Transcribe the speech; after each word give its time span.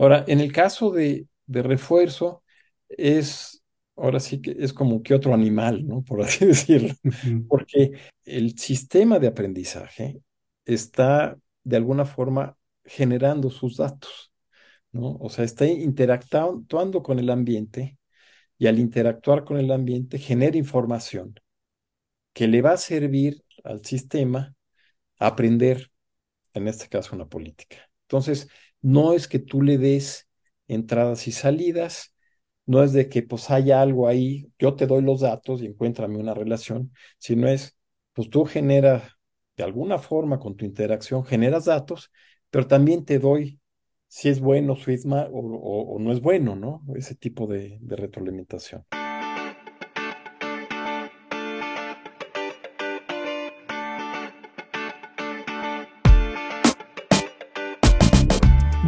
Ahora, 0.00 0.24
en 0.26 0.40
el 0.40 0.50
caso 0.50 0.90
de, 0.90 1.26
de 1.46 1.62
refuerzo, 1.62 2.42
es, 2.88 3.62
ahora 3.96 4.18
sí 4.18 4.40
que 4.40 4.56
es 4.58 4.72
como 4.72 5.02
que 5.02 5.12
otro 5.12 5.34
animal, 5.34 5.86
¿no? 5.86 6.02
Por 6.08 6.22
así 6.22 6.46
decirlo, 6.46 6.94
porque 7.48 7.92
el 8.24 8.58
sistema 8.58 9.18
de 9.18 9.28
aprendizaje 9.28 10.22
está 10.64 11.36
de 11.64 11.76
alguna 11.76 12.06
forma 12.06 12.56
generando 12.82 13.50
sus 13.50 13.76
datos, 13.76 14.32
¿no? 14.90 15.16
O 15.20 15.28
sea, 15.28 15.44
está 15.44 15.66
interactuando 15.66 17.02
con 17.02 17.18
el 17.18 17.28
ambiente 17.28 17.98
y 18.56 18.68
al 18.68 18.78
interactuar 18.78 19.44
con 19.44 19.58
el 19.58 19.70
ambiente 19.70 20.18
genera 20.18 20.56
información 20.56 21.34
que 22.32 22.48
le 22.48 22.62
va 22.62 22.72
a 22.72 22.76
servir 22.78 23.42
al 23.64 23.84
sistema 23.84 24.54
a 25.18 25.26
aprender, 25.28 25.90
en 26.54 26.68
este 26.68 26.88
caso, 26.88 27.14
una 27.14 27.28
política. 27.28 27.90
Entonces, 28.02 28.48
no 28.82 29.12
es 29.14 29.28
que 29.28 29.38
tú 29.38 29.62
le 29.62 29.78
des 29.78 30.28
entradas 30.68 31.26
y 31.28 31.32
salidas, 31.32 32.14
no 32.66 32.82
es 32.82 32.92
de 32.92 33.08
que 33.08 33.22
pues 33.22 33.50
haya 33.50 33.82
algo 33.82 34.06
ahí, 34.08 34.52
yo 34.58 34.74
te 34.76 34.86
doy 34.86 35.02
los 35.02 35.20
datos 35.20 35.62
y 35.62 35.66
encuéntrame 35.66 36.18
una 36.18 36.34
relación, 36.34 36.92
sino 37.18 37.48
es, 37.48 37.76
pues 38.12 38.30
tú 38.30 38.44
generas 38.44 39.10
de 39.56 39.64
alguna 39.64 39.98
forma 39.98 40.38
con 40.38 40.56
tu 40.56 40.64
interacción, 40.64 41.24
generas 41.24 41.64
datos, 41.64 42.10
pero 42.50 42.66
también 42.66 43.04
te 43.04 43.18
doy 43.18 43.60
si 44.08 44.28
es 44.28 44.40
bueno, 44.40 44.76
es 44.86 45.06
mal, 45.06 45.28
o, 45.32 45.96
no 46.00 46.12
es 46.12 46.20
bueno, 46.20 46.56
¿no? 46.56 46.82
Ese 46.96 47.14
tipo 47.14 47.46
de, 47.46 47.78
de 47.80 47.96
retroalimentación. 47.96 48.84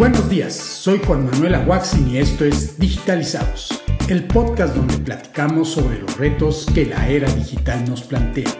Buenos 0.02 0.28
días, 0.28 0.54
soy 0.54 1.00
Juan 1.06 1.26
Manuel 1.26 1.54
Aguaxin 1.54 2.08
y 2.08 2.18
esto 2.18 2.44
es 2.44 2.76
Digitalizados, 2.76 3.68
el 4.08 4.24
podcast 4.24 4.74
donde 4.74 4.98
platicamos 4.98 5.68
sobre 5.68 6.00
los 6.00 6.16
retos 6.16 6.66
que 6.74 6.86
la 6.86 7.08
era 7.08 7.32
digital 7.32 7.88
nos 7.88 8.02
plantea. 8.02 8.50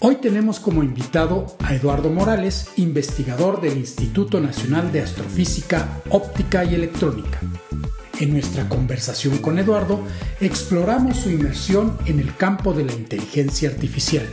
Hoy 0.00 0.14
tenemos 0.14 0.60
como 0.60 0.82
invitado 0.82 1.58
a 1.62 1.74
Eduardo 1.74 2.08
Morales, 2.08 2.70
investigador 2.76 3.60
del 3.60 3.76
Instituto 3.76 4.40
Nacional 4.40 4.92
de 4.92 5.02
Astrofísica, 5.02 6.00
Óptica 6.08 6.64
y 6.64 6.74
Electrónica. 6.74 7.38
En 8.18 8.32
nuestra 8.32 8.66
conversación 8.70 9.36
con 9.36 9.58
Eduardo, 9.58 10.00
exploramos 10.40 11.18
su 11.18 11.28
inmersión 11.28 11.98
en 12.06 12.18
el 12.18 12.34
campo 12.34 12.72
de 12.72 12.84
la 12.84 12.94
inteligencia 12.94 13.68
artificial 13.68 14.26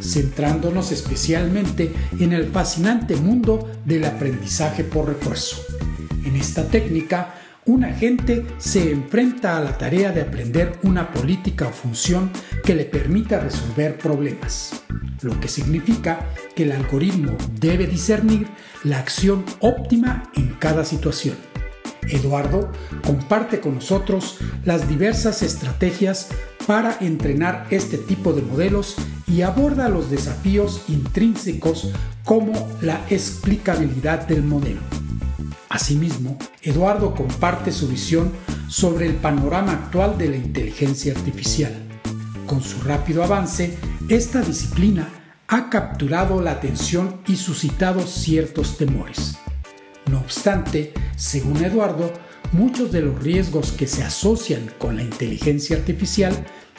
centrándonos 0.00 0.92
especialmente 0.92 1.92
en 2.18 2.32
el 2.32 2.46
fascinante 2.46 3.16
mundo 3.16 3.70
del 3.84 4.04
aprendizaje 4.04 4.84
por 4.84 5.06
refuerzo. 5.06 5.56
En 6.24 6.36
esta 6.36 6.66
técnica, 6.68 7.34
un 7.66 7.84
agente 7.84 8.46
se 8.58 8.92
enfrenta 8.92 9.56
a 9.56 9.60
la 9.60 9.78
tarea 9.78 10.12
de 10.12 10.20
aprender 10.20 10.78
una 10.82 11.12
política 11.12 11.68
o 11.68 11.72
función 11.72 12.30
que 12.62 12.74
le 12.74 12.84
permita 12.84 13.40
resolver 13.40 13.96
problemas, 13.96 14.82
lo 15.22 15.38
que 15.40 15.48
significa 15.48 16.28
que 16.54 16.64
el 16.64 16.72
algoritmo 16.72 17.36
debe 17.58 17.86
discernir 17.86 18.48
la 18.84 18.98
acción 18.98 19.44
óptima 19.60 20.30
en 20.34 20.48
cada 20.58 20.84
situación. 20.84 21.36
Eduardo 22.08 22.70
comparte 23.02 23.60
con 23.60 23.76
nosotros 23.76 24.38
las 24.64 24.86
diversas 24.86 25.42
estrategias 25.42 26.28
para 26.66 26.96
entrenar 27.00 27.66
este 27.70 27.98
tipo 27.98 28.32
de 28.32 28.42
modelos 28.42 28.96
y 29.26 29.42
aborda 29.42 29.88
los 29.88 30.10
desafíos 30.10 30.82
intrínsecos 30.88 31.90
como 32.24 32.68
la 32.80 33.04
explicabilidad 33.10 34.26
del 34.26 34.42
modelo. 34.42 34.80
Asimismo, 35.68 36.38
Eduardo 36.62 37.14
comparte 37.14 37.72
su 37.72 37.88
visión 37.88 38.30
sobre 38.68 39.06
el 39.06 39.14
panorama 39.14 39.72
actual 39.72 40.16
de 40.16 40.28
la 40.28 40.36
inteligencia 40.36 41.12
artificial. 41.12 41.72
Con 42.46 42.62
su 42.62 42.80
rápido 42.82 43.24
avance, 43.24 43.76
esta 44.08 44.40
disciplina 44.40 45.08
ha 45.48 45.70
capturado 45.70 46.40
la 46.40 46.52
atención 46.52 47.20
y 47.26 47.36
suscitado 47.36 48.06
ciertos 48.06 48.78
temores. 48.78 49.36
No 50.10 50.20
obstante, 50.20 50.92
según 51.16 51.64
Eduardo, 51.64 52.12
muchos 52.52 52.92
de 52.92 53.02
los 53.02 53.22
riesgos 53.22 53.72
que 53.72 53.86
se 53.86 54.04
asocian 54.04 54.70
con 54.78 54.96
la 54.96 55.02
inteligencia 55.02 55.76
artificial 55.76 56.34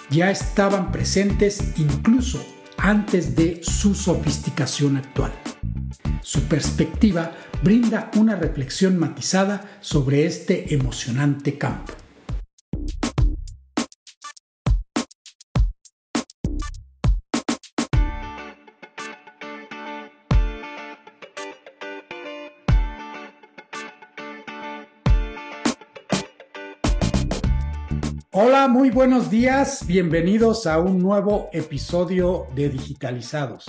ya 0.09 0.31
estaban 0.31 0.91
presentes 0.91 1.73
incluso 1.77 2.45
antes 2.77 3.35
de 3.35 3.61
su 3.63 3.95
sofisticación 3.95 4.97
actual. 4.97 5.31
Su 6.21 6.41
perspectiva 6.43 7.31
brinda 7.63 8.11
una 8.15 8.35
reflexión 8.35 8.97
matizada 8.97 9.77
sobre 9.81 10.25
este 10.25 10.73
emocionante 10.73 11.57
campo. 11.57 11.93
Hola, 28.37 28.67
muy 28.67 28.89
buenos 28.89 29.31
días. 29.31 29.87
Bienvenidos 29.87 30.67
a 30.67 30.77
un 30.79 30.99
nuevo 30.99 31.49
episodio 31.53 32.47
de 32.53 32.67
Digitalizados. 32.67 33.63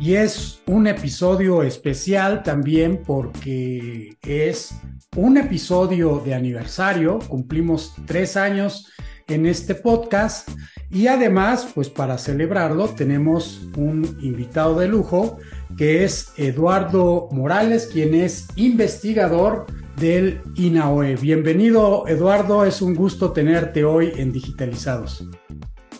Y 0.00 0.14
es 0.14 0.62
un 0.64 0.86
episodio 0.86 1.62
especial 1.62 2.42
también 2.42 3.02
porque 3.06 4.16
es 4.22 4.74
un 5.16 5.36
episodio 5.36 6.22
de 6.24 6.32
aniversario. 6.32 7.18
Cumplimos 7.28 7.94
tres 8.06 8.38
años 8.38 8.90
en 9.28 9.44
este 9.44 9.74
podcast. 9.74 10.48
Y 10.90 11.08
además, 11.08 11.68
pues 11.74 11.90
para 11.90 12.16
celebrarlo, 12.16 12.88
tenemos 12.88 13.68
un 13.76 14.16
invitado 14.22 14.78
de 14.78 14.88
lujo 14.88 15.36
que 15.76 16.04
es 16.04 16.32
Eduardo 16.38 17.28
Morales, 17.32 17.90
quien 17.92 18.14
es 18.14 18.48
investigador 18.56 19.66
del 19.96 20.42
INAOE. 20.56 21.16
Bienvenido, 21.16 22.06
Eduardo, 22.06 22.64
es 22.64 22.82
un 22.82 22.94
gusto 22.94 23.32
tenerte 23.32 23.84
hoy 23.84 24.12
en 24.16 24.32
Digitalizados. 24.32 25.26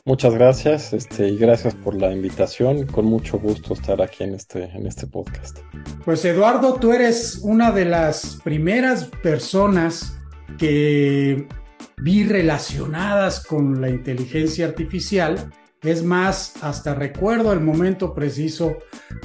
Muchas 0.04 0.34
gracias 0.34 0.92
este, 0.92 1.28
y 1.28 1.36
gracias 1.36 1.74
por 1.74 1.94
la 1.94 2.12
invitación. 2.12 2.86
Con 2.86 3.06
mucho 3.06 3.38
gusto 3.38 3.74
estar 3.74 4.00
aquí 4.02 4.24
en 4.24 4.34
este, 4.34 4.64
en 4.64 4.86
este 4.86 5.06
podcast. 5.06 5.58
Pues 6.04 6.24
Eduardo, 6.24 6.74
tú 6.74 6.92
eres 6.92 7.40
una 7.42 7.72
de 7.72 7.86
las 7.86 8.38
primeras 8.44 9.06
personas 9.22 10.16
que 10.58 11.48
vi 11.96 12.24
relacionadas 12.24 13.44
con 13.44 13.80
la 13.80 13.88
inteligencia 13.88 14.66
artificial. 14.66 15.50
Es 15.82 16.04
más, 16.04 16.54
hasta 16.62 16.94
recuerdo 16.94 17.52
el 17.52 17.60
momento 17.60 18.14
preciso 18.14 18.76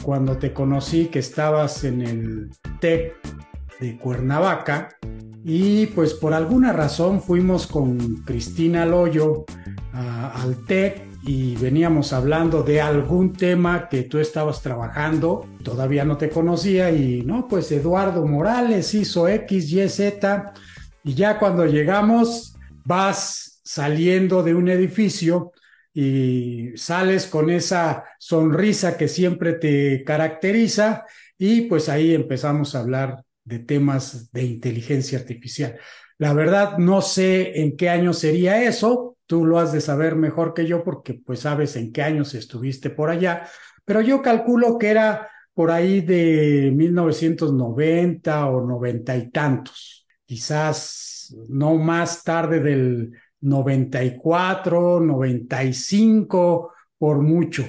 cuando 0.02 0.38
te 0.38 0.54
conocí 0.54 1.08
que 1.08 1.20
estabas 1.20 1.84
en 1.84 2.02
el 2.02 2.50
TEC 2.80 3.14
de 3.82 3.98
Cuernavaca 3.98 4.96
y 5.44 5.88
pues 5.88 6.14
por 6.14 6.34
alguna 6.34 6.72
razón 6.72 7.22
fuimos 7.22 7.66
con 7.66 8.18
Cristina 8.24 8.86
Loyo 8.86 9.46
al 9.92 10.66
TEC 10.68 11.10
y 11.24 11.56
veníamos 11.56 12.14
hablando 12.14 12.64
de 12.64 12.80
algún 12.80 13.34
tema 13.34 13.90
que 13.90 14.04
tú 14.04 14.20
estabas 14.20 14.62
trabajando, 14.62 15.48
todavía 15.64 16.06
no 16.06 16.18
te 16.18 16.30
conocía 16.30 16.92
y 16.92 17.24
no, 17.24 17.48
pues 17.48 17.72
Eduardo 17.72 18.26
Morales 18.26 18.94
hizo 18.94 19.28
X, 19.28 19.72
Y, 19.72 19.90
Z 19.90 20.54
y 21.04 21.14
ya 21.16 21.40
cuando 21.40 21.66
llegamos 21.66 22.56
vas 22.86 23.62
saliendo 23.64 24.44
de 24.44 24.54
un 24.54 24.70
edificio 24.70 25.52
y 25.94 26.70
sales 26.76 27.26
con 27.26 27.50
esa 27.50 28.04
sonrisa 28.20 28.96
que 28.96 29.08
siempre 29.08 29.54
te 29.54 30.04
caracteriza 30.04 31.06
y 31.38 31.62
pues 31.62 31.90
ahí 31.90 32.14
empezamos 32.14 32.76
a 32.76 32.80
hablar 32.80 33.24
de 33.44 33.60
temas 33.60 34.32
de 34.32 34.44
inteligencia 34.44 35.20
artificial. 35.20 35.78
La 36.18 36.34
verdad, 36.34 36.78
no 36.78 37.02
sé 37.02 37.62
en 37.62 37.76
qué 37.76 37.90
año 37.90 38.14
sería 38.14 38.64
eso, 38.64 39.18
tú 39.26 39.46
lo 39.46 39.60
has 39.60 39.72
de 39.72 39.82
saber 39.82 40.16
mejor 40.16 40.54
que 40.54 40.68
yo 40.68 40.84
porque 40.84 41.16
pues 41.16 41.40
sabes 41.42 41.76
en 41.76 41.92
qué 41.92 42.04
años 42.04 42.34
estuviste 42.34 42.90
por 42.90 43.10
allá, 43.10 43.48
pero 43.86 44.02
yo 44.02 44.22
calculo 44.22 44.78
que 44.78 44.90
era 44.90 45.30
por 45.54 45.72
ahí 45.72 46.02
de 46.02 46.72
1990 46.76 48.46
o 48.48 48.66
noventa 48.66 49.16
y 49.18 49.30
tantos, 49.32 50.06
quizás 50.26 51.36
no 51.50 51.76
más 51.76 52.24
tarde 52.24 52.60
del 52.60 53.12
94, 53.42 55.00
95 55.00 56.74
por 56.98 57.22
mucho. 57.22 57.66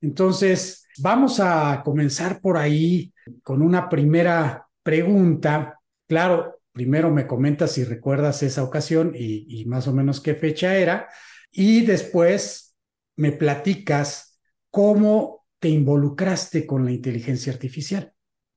Entonces, 0.00 0.86
vamos 0.98 1.40
a 1.40 1.82
comenzar 1.84 2.40
por 2.40 2.56
ahí 2.56 3.12
con 3.42 3.62
una 3.62 3.88
primera 3.88 4.65
pregunta, 4.86 5.80
claro, 6.06 6.60
primero 6.70 7.10
me 7.10 7.26
comentas 7.26 7.72
si 7.72 7.82
recuerdas 7.82 8.44
esa 8.44 8.62
ocasión 8.62 9.14
y, 9.16 9.64
más 9.64 9.88
o 9.88 9.92
menos 9.92 10.20
qué 10.20 10.36
fecha 10.36 10.76
era, 10.76 11.08
y 11.50 11.84
después 11.84 12.76
me 13.16 13.32
platicas 13.32 14.38
cómo 14.70 15.44
te 15.58 15.70
involucraste 15.70 16.68
con 16.68 16.84
la 16.84 16.92
inteligencia 16.92 17.52
artificial? 17.52 18.12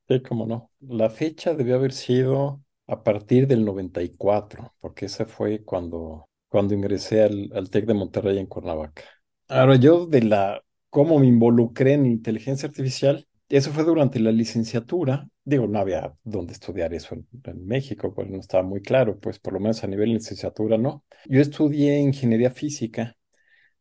Sí, 0.06 0.22
cómo 0.22 0.46
no. 0.46 0.70
La 0.78 1.10
fecha 1.10 1.52
debió 1.52 1.74
haber 1.74 1.92
sido 1.92 2.62
a 2.86 3.02
partir 3.02 3.48
del 3.48 3.64
94, 3.64 4.74
porque 4.78 5.06
ese 5.06 5.24
fue 5.24 5.64
cuando, 5.64 6.28
cuando 6.48 6.74
ingresé 6.74 7.24
al, 7.24 7.50
al 7.52 7.70
TEC 7.70 7.86
de 7.86 7.94
Monterrey 7.94 8.38
en 8.38 8.46
Cuernavaca. 8.46 9.02
Ahora, 9.48 9.74
yo 9.74 10.06
de 10.06 10.22
la, 10.22 10.62
cómo 10.90 11.18
me 11.18 11.26
involucré 11.26 11.94
en 11.94 12.06
inteligencia 12.06 12.68
artificial, 12.68 13.26
eso 13.48 13.72
fue 13.72 13.82
durante 13.82 14.20
la 14.20 14.30
licenciatura. 14.30 15.28
Digo, 15.50 15.66
no 15.66 15.80
había 15.80 16.14
dónde 16.22 16.52
estudiar 16.52 16.94
eso 16.94 17.16
en, 17.16 17.66
México, 17.66 18.14
pues 18.14 18.30
no 18.30 18.38
estaba 18.38 18.62
muy 18.62 18.82
claro, 18.82 19.18
pues 19.18 19.40
por 19.40 19.52
lo 19.52 19.58
menos 19.58 19.82
a 19.82 19.88
nivel 19.88 20.10
de 20.10 20.14
licenciatura, 20.14 20.78
¿no? 20.78 21.04
Yo 21.26 21.40
estudié 21.40 21.98
ingeniería 21.98 22.52
física 22.52 23.16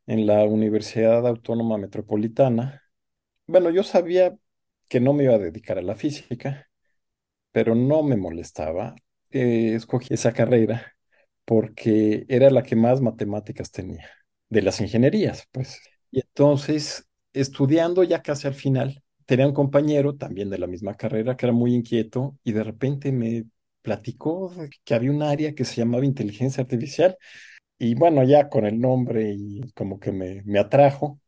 en 0.07 0.25
la 0.25 0.45
Universidad 0.45 1.27
Autónoma 1.27 1.77
Metropolitana. 1.77 2.81
Bueno, 3.45 3.69
yo 3.69 3.83
sabía 3.83 4.35
que 4.87 4.99
no 4.99 5.13
me 5.13 5.25
iba 5.25 5.35
a 5.35 5.37
dedicar 5.37 5.77
a 5.77 5.83
la 5.83 5.93
física, 5.93 6.71
pero 7.51 7.75
no 7.75 8.01
me 8.01 8.17
molestaba. 8.17 8.95
Eh, 9.29 9.75
escogí 9.75 10.15
esa 10.15 10.33
carrera 10.33 10.95
porque 11.45 12.25
era 12.29 12.49
la 12.49 12.63
que 12.63 12.75
más 12.75 12.99
matemáticas 12.99 13.69
tenía, 13.69 14.09
de 14.49 14.63
las 14.63 14.81
ingenierías, 14.81 15.47
pues. 15.51 15.79
Y 16.09 16.21
entonces, 16.21 17.07
estudiando 17.31 18.01
ya 18.01 18.23
casi 18.23 18.47
al 18.47 18.55
final, 18.55 19.03
tenía 19.29 19.45
un 19.47 19.53
compañero 19.53 20.15
también 20.15 20.49
de 20.49 20.57
la 20.57 20.65
misma 20.65 20.95
carrera 20.95 21.37
que 21.37 21.45
era 21.45 21.53
muy 21.53 21.75
inquieto 21.75 22.35
y 22.43 22.51
de 22.53 22.63
repente 22.63 23.11
me 23.11 23.45
platicó 23.83 24.51
que 24.83 24.95
había 24.95 25.11
un 25.11 25.21
área 25.21 25.53
que 25.53 25.65
se 25.65 25.75
llamaba 25.75 26.03
inteligencia 26.03 26.63
artificial 26.63 27.15
y 27.79 27.95
bueno, 27.95 28.23
ya 28.23 28.49
con 28.49 28.65
el 28.65 28.79
nombre 28.79 29.33
y 29.35 29.71
como 29.73 29.99
que 29.99 30.11
me, 30.11 30.43
me 30.45 30.59
atrajo. 30.59 31.19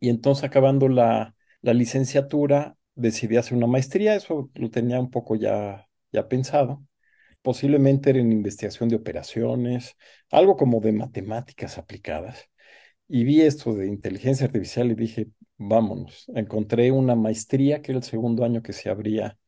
Y 0.00 0.10
entonces 0.10 0.44
acabando 0.44 0.88
la, 0.88 1.34
la 1.62 1.74
licenciatura, 1.74 2.76
decidí 2.96 3.36
hacer 3.38 3.56
una 3.58 3.66
maestría, 3.68 4.14
eso 4.16 4.50
lo 4.54 4.70
tenía 4.70 5.00
un 5.00 5.10
poco 5.10 5.36
ya, 5.36 5.88
ya 6.12 6.28
pensado. 6.28 6.84
Posiblemente 7.42 8.10
era 8.10 8.20
en 8.20 8.32
investigación 8.32 8.88
de 8.90 8.96
operaciones, 8.96 9.96
algo 10.30 10.56
como 10.56 10.80
de 10.80 10.92
matemáticas 10.92 11.78
aplicadas. 11.78 12.50
Y 13.08 13.24
vi 13.24 13.42
esto 13.42 13.74
de 13.74 13.86
inteligencia 13.88 14.46
artificial 14.46 14.90
y 14.90 14.94
dije, 14.96 15.28
vámonos. 15.58 16.26
Encontré 16.34 16.90
una 16.92 17.14
maestría 17.16 17.82
que 17.82 17.92
era 17.92 17.98
el 17.98 18.04
segundo 18.04 18.44
año 18.44 18.62
que 18.62 18.72
se 18.72 18.90
abría 18.90 19.38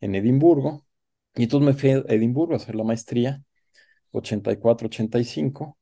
en 0.00 0.14
Edimburgo. 0.14 0.86
Y 1.34 1.44
entonces 1.44 1.66
me 1.66 1.74
fui 1.74 1.90
a 1.90 2.04
Edimburgo 2.08 2.54
a 2.54 2.56
hacer 2.58 2.74
la 2.76 2.84
maestría, 2.84 3.42
84-85 4.12 5.78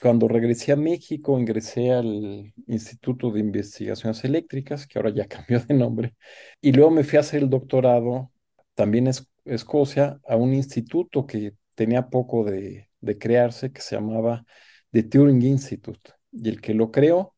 cuando 0.00 0.28
regresé 0.28 0.72
a 0.72 0.76
México, 0.76 1.38
ingresé 1.38 1.92
al 1.92 2.52
Instituto 2.66 3.30
de 3.30 3.40
Investigaciones 3.40 4.24
Eléctricas, 4.24 4.86
que 4.86 4.98
ahora 4.98 5.10
ya 5.10 5.26
cambió 5.28 5.60
de 5.60 5.74
nombre, 5.74 6.16
y 6.60 6.72
luego 6.72 6.90
me 6.90 7.04
fui 7.04 7.16
a 7.16 7.20
hacer 7.20 7.42
el 7.42 7.50
doctorado 7.50 8.30
también 8.74 9.06
en 9.08 9.14
Escocia, 9.46 10.20
a 10.26 10.36
un 10.36 10.52
instituto 10.54 11.26
que 11.26 11.54
tenía 11.74 12.08
poco 12.08 12.44
de, 12.44 12.90
de 13.00 13.18
crearse, 13.18 13.72
que 13.72 13.80
se 13.80 13.96
llamaba 13.96 14.44
The 14.90 15.04
Turing 15.04 15.42
Institute. 15.42 16.12
Y 16.32 16.48
el 16.48 16.60
que 16.60 16.74
lo 16.74 16.90
creó, 16.90 17.35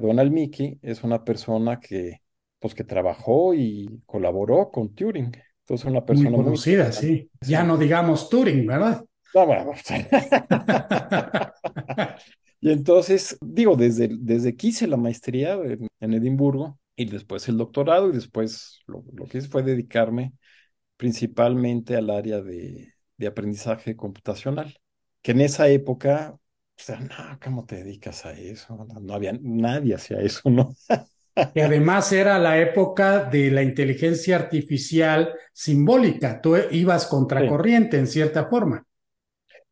Donald 0.00 0.32
Mickey, 0.32 0.78
es 0.82 1.04
una 1.04 1.24
persona 1.24 1.78
que, 1.78 2.22
pues, 2.58 2.74
que 2.74 2.84
trabajó 2.84 3.54
y 3.54 4.02
colaboró 4.06 4.70
con 4.70 4.94
Turing. 4.94 5.32
Entonces, 5.60 5.86
una 5.86 6.04
persona 6.04 6.30
muy 6.30 6.44
conocida, 6.44 6.90
sí. 6.92 7.30
Ya 7.40 7.62
no 7.62 7.76
digamos 7.76 8.28
Turing, 8.28 8.66
¿verdad? 8.66 9.04
No, 9.34 9.46
bueno, 9.46 9.72
y 12.60 12.70
entonces, 12.70 13.38
digo, 13.40 13.76
desde, 13.76 14.10
desde 14.12 14.54
que 14.54 14.66
hice 14.66 14.86
la 14.86 14.98
maestría 14.98 15.54
en, 15.54 15.88
en 16.00 16.12
Edimburgo 16.12 16.78
y 16.96 17.06
después 17.06 17.48
el 17.48 17.56
doctorado 17.56 18.10
y 18.10 18.12
después 18.12 18.80
lo, 18.86 19.02
lo, 19.14 19.26
que 19.26 19.38
hice 19.38 19.48
fue 19.48 19.62
dedicarme 19.62 20.34
principalmente 20.98 21.96
al 21.96 22.10
área 22.10 22.42
de, 22.42 22.92
de 23.16 23.26
aprendizaje 23.26 23.96
computacional, 23.96 24.78
que 25.22 25.32
en 25.32 25.40
esa 25.40 25.68
época, 25.68 26.36
sea, 26.84 27.00
no, 27.00 27.38
¿cómo 27.42 27.64
te 27.64 27.76
dedicas 27.76 28.24
a 28.26 28.32
eso? 28.32 28.86
No, 29.00 29.14
había, 29.14 29.32
nadie 29.40 29.94
hacía 29.94 30.20
eso, 30.20 30.50
¿no? 30.50 30.74
Y 31.54 31.60
además 31.60 32.12
era 32.12 32.38
la 32.38 32.58
época 32.58 33.24
de 33.24 33.50
la 33.50 33.62
inteligencia 33.62 34.36
artificial 34.36 35.32
simbólica. 35.52 36.40
Tú 36.40 36.56
ibas 36.70 37.06
contracorriente 37.06 37.96
sí. 37.96 38.00
en 38.00 38.06
cierta 38.06 38.46
forma. 38.46 38.84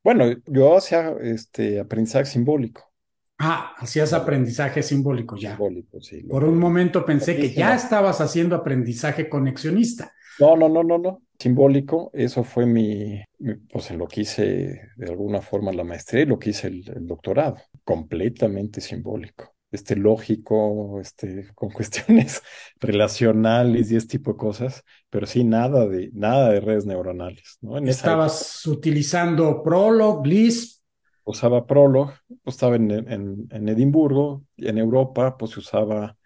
Bueno, 0.03 0.25
yo 0.47 0.77
hacía 0.79 1.15
este 1.21 1.79
aprendizaje 1.79 2.25
simbólico. 2.25 2.91
Ah, 3.39 3.75
hacías 3.79 4.13
aprendizaje 4.13 4.83
simbólico 4.83 5.37
ya. 5.37 5.51
Simbólico, 5.51 6.01
sí. 6.01 6.23
Por 6.23 6.45
un 6.45 6.59
momento 6.59 7.05
pensé 7.05 7.37
que 7.37 7.53
ya 7.53 7.75
estabas 7.75 8.21
haciendo 8.21 8.57
aprendizaje 8.57 9.29
conexionista. 9.29 10.13
No, 10.39 10.57
no, 10.57 10.69
no, 10.69 10.83
no, 10.83 10.99
no. 10.99 11.23
Simbólico, 11.41 12.11
eso 12.13 12.45
fue 12.45 12.67
mi, 12.67 13.25
mi 13.39 13.55
pues 13.57 13.91
lo 13.91 14.07
que 14.07 14.21
hice 14.21 14.91
de 14.97 15.11
alguna 15.11 15.41
forma 15.41 15.73
la 15.73 15.85
maestría 15.85 16.23
y 16.23 16.27
lo 16.27 16.39
que 16.39 16.51
hice 16.51 16.69
el, 16.69 16.85
el 16.95 17.07
doctorado. 17.07 17.57
Completamente 17.83 18.81
simbólico 18.81 19.55
este 19.71 19.97
lógico, 19.97 21.01
este, 21.01 21.49
con 21.55 21.71
cuestiones 21.71 22.43
relacionales 22.81 23.91
y 23.91 23.97
este 23.97 24.19
tipo 24.19 24.33
de 24.33 24.39
cosas, 24.39 24.85
pero 25.09 25.27
sí 25.27 25.45
nada 25.45 25.87
de, 25.87 26.11
nada 26.13 26.51
de 26.51 26.61
redes 26.61 26.87
neuronales. 26.87 27.59
¿no? 27.61 27.79
En 27.79 27.89
¿Estabas 27.89 28.67
utilizando 28.67 29.63
Prolog, 29.63 30.27
Lisp? 30.27 30.81
Usaba 31.25 31.67
Prolog, 31.67 32.13
pues 32.43 32.57
estaba 32.57 32.77
en, 32.77 32.91
en, 32.91 33.49
en, 33.51 33.69
Edimburgo, 33.69 34.45
en 34.57 34.79
Europa 34.79 35.37
pues 35.37 35.53
se 35.53 35.61
usaba 35.61 36.17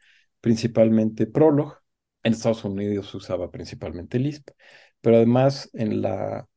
principalmente 0.40 1.26
Prolog, 1.26 1.75
en 2.22 2.32
Estados 2.32 2.64
Unidos 2.64 3.11
se 3.11 3.19
usaba 3.19 3.50
principalmente 3.50 4.19
Lisp, 4.19 4.49
pero 5.04 5.18
además 5.18 5.70
en, 5.74 6.02
la, 6.02 6.48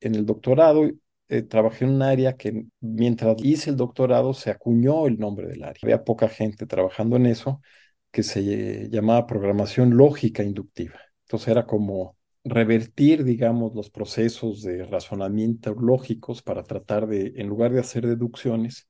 en 0.00 0.16
el 0.16 0.26
doctorado 0.26 0.90
eh, 1.28 1.42
trabajé 1.42 1.84
en 1.86 1.92
un 1.92 2.02
área 2.02 2.36
que 2.36 2.66
mientras 2.80 3.36
hice 3.44 3.70
el 3.70 3.76
doctorado 3.76 4.34
se 4.34 4.50
acuñó 4.50 5.06
el 5.06 5.18
nombre 5.20 5.48
del 5.48 5.64
área. 5.64 5.80
Había 5.84 6.04
poca 6.04 6.28
gente 6.28 6.66
trabajando 6.66 7.16
en 7.16 7.26
eso 7.26 7.62
que 8.10 8.24
se 8.24 8.90
llamaba 8.90 9.26
programación 9.28 9.96
lógica 9.96 10.42
inductiva. 10.42 11.00
Entonces 11.26 11.48
era 11.48 11.66
como 11.66 12.18
revertir, 12.44 13.24
digamos, 13.24 13.74
los 13.74 13.90
procesos 13.90 14.62
de 14.62 14.84
razonamiento 14.84 15.74
lógicos 15.74 16.42
para 16.42 16.64
tratar 16.64 17.06
de, 17.06 17.34
en 17.36 17.48
lugar 17.48 17.72
de 17.72 17.80
hacer 17.80 18.06
deducciones, 18.06 18.88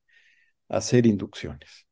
hacer 0.69 1.07
inducciones. 1.07 1.87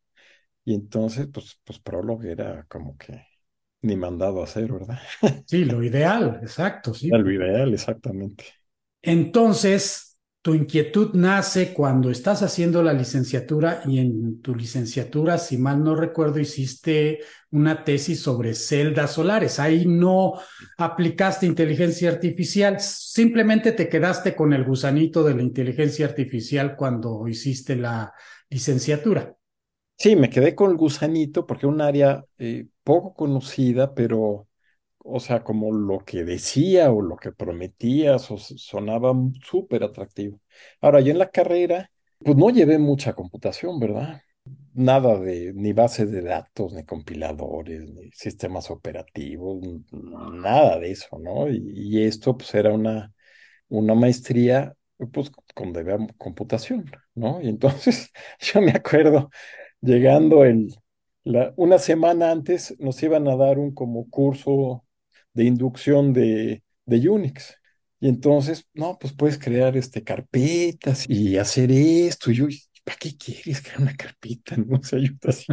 Y 0.65 0.75
entonces, 0.75 1.29
pues, 1.33 1.61
pues 1.65 1.81
Prolog 1.81 2.25
era 2.25 2.65
como 2.69 2.97
que 2.99 3.25
ni 3.83 3.97
mandado 3.97 4.41
a 4.41 4.45
hacer, 4.45 4.73
¿verdad? 4.73 4.99
Sí, 5.47 5.65
lo 5.65 5.83
ideal, 5.83 6.39
exacto, 6.43 6.95
sí. 6.95 7.09
Lo 7.09 7.31
ideal, 7.31 7.73
exactamente. 7.75 8.45
Entonces, 9.03 10.19
tu 10.43 10.55
inquietud 10.55 11.15
nace 11.15 11.73
cuando 11.75 12.11
estás 12.11 12.43
haciendo 12.43 12.83
la 12.83 12.93
licenciatura 12.93 13.83
y 13.87 13.99
en 13.99 14.41
tu 14.41 14.55
licenciatura, 14.55 15.39
si 15.39 15.59
mal 15.59 15.83
no 15.83 15.95
recuerdo, 15.95 16.39
hiciste 16.39 17.21
una 17.51 17.85
tesis 17.85 18.21
sobre 18.21 18.55
celdas 18.55 19.13
solares. 19.13 19.59
Ahí 19.59 19.87
no 19.87 20.35
aplicaste 20.79 21.47
inteligencia 21.47 22.11
artificial, 22.11 22.81
simplemente 22.81 23.73
te 23.73 23.89
quedaste 23.89 24.35
con 24.35 24.53
el 24.53 24.65
gusanito 24.65 25.25
de 25.25 25.35
la 25.35 25.43
inteligencia 25.43 26.07
artificial 26.07 26.77
cuando 26.77 27.27
hiciste 27.29 27.77
la 27.77 28.13
licenciatura. 28.49 29.35
Sí, 29.99 30.17
me 30.17 30.31
quedé 30.31 30.55
con 30.55 30.71
el 30.71 30.77
gusanito 30.79 31.47
porque 31.47 31.67
un 31.67 31.83
área 31.83 32.25
eh, 32.39 32.67
poco 32.85 33.15
conocida, 33.15 33.95
pero 33.95 34.49
o 35.05 35.21
sea, 35.21 35.43
como 35.43 35.73
lo 35.73 36.05
que 36.05 36.25
decía 36.25 36.91
o 36.93 37.03
lo 37.03 37.17
que 37.17 37.33
prometía, 37.33 38.19
so, 38.19 38.37
sonaba 38.39 39.15
súper 39.43 39.83
atractivo. 39.85 40.41
Ahora, 40.81 41.01
yo 41.01 41.11
en 41.13 41.19
la 41.19 41.31
carrera, 41.31 41.91
pues 42.19 42.37
no 42.37 42.51
llevé 42.51 42.79
mucha 42.79 43.15
computación, 43.15 43.81
¿verdad? 43.81 44.23
Nada 44.75 45.19
de 45.19 45.53
ni 45.55 45.73
bases 45.73 46.11
de 46.13 46.23
datos, 46.23 46.73
ni 46.75 46.85
compiladores, 46.85 47.83
ni 47.91 48.11
sistemas 48.13 48.71
operativos, 48.71 49.61
nada 49.93 50.79
de 50.79 50.93
eso, 50.93 51.19
¿no? 51.19 51.49
Y, 51.49 52.05
esto, 52.05 52.37
pues, 52.37 52.55
era 52.55 52.73
una, 52.73 53.13
una 53.69 53.95
maestría, 53.95 54.75
pues, 55.13 55.31
con 55.55 55.73
computación, 56.19 56.91
¿no? 57.15 57.41
Y 57.43 57.49
entonces, 57.49 58.13
yo 58.41 58.61
me 58.61 58.73
acuerdo 58.73 59.31
llegando 59.81 60.45
el, 60.45 60.75
una 61.57 61.79
semana 61.79 62.31
antes 62.31 62.75
nos 62.79 63.03
iban 63.03 63.29
a 63.29 63.37
dar 63.37 63.59
un 63.59 63.75
como 63.75 64.09
curso 64.11 64.85
de 65.35 65.45
inducción 65.45 66.13
de, 66.13 66.63
de 66.87 67.09
Unix. 67.09 67.57
Y 68.01 68.09
entonces, 68.09 68.67
no, 68.73 68.99
pues 68.99 69.13
puedes 69.13 69.39
crear 69.39 69.77
este, 69.77 70.03
carpetas 70.03 71.09
y 71.09 71.37
hacer 71.37 71.71
esto. 71.71 72.31
Y 72.31 72.35
yo, 72.35 72.47
¿para 72.85 72.97
qué 72.97 73.17
quieres 73.17 73.61
crear 73.63 73.83
una 73.83 73.97
carpeta? 73.97 74.57
No 74.67 74.83
se 74.83 74.97
ayuda 74.97 75.19
así. 75.29 75.47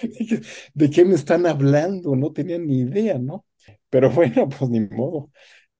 ¿De 0.74 0.90
qué 0.90 1.04
me 1.04 1.14
están 1.14 1.46
hablando? 1.46 2.14
No 2.14 2.32
tenía 2.32 2.58
ni 2.58 2.80
idea, 2.80 3.18
¿no? 3.18 3.44
Pero 3.88 4.10
bueno, 4.10 4.48
pues 4.48 4.70
ni 4.70 4.80
modo. 4.80 5.30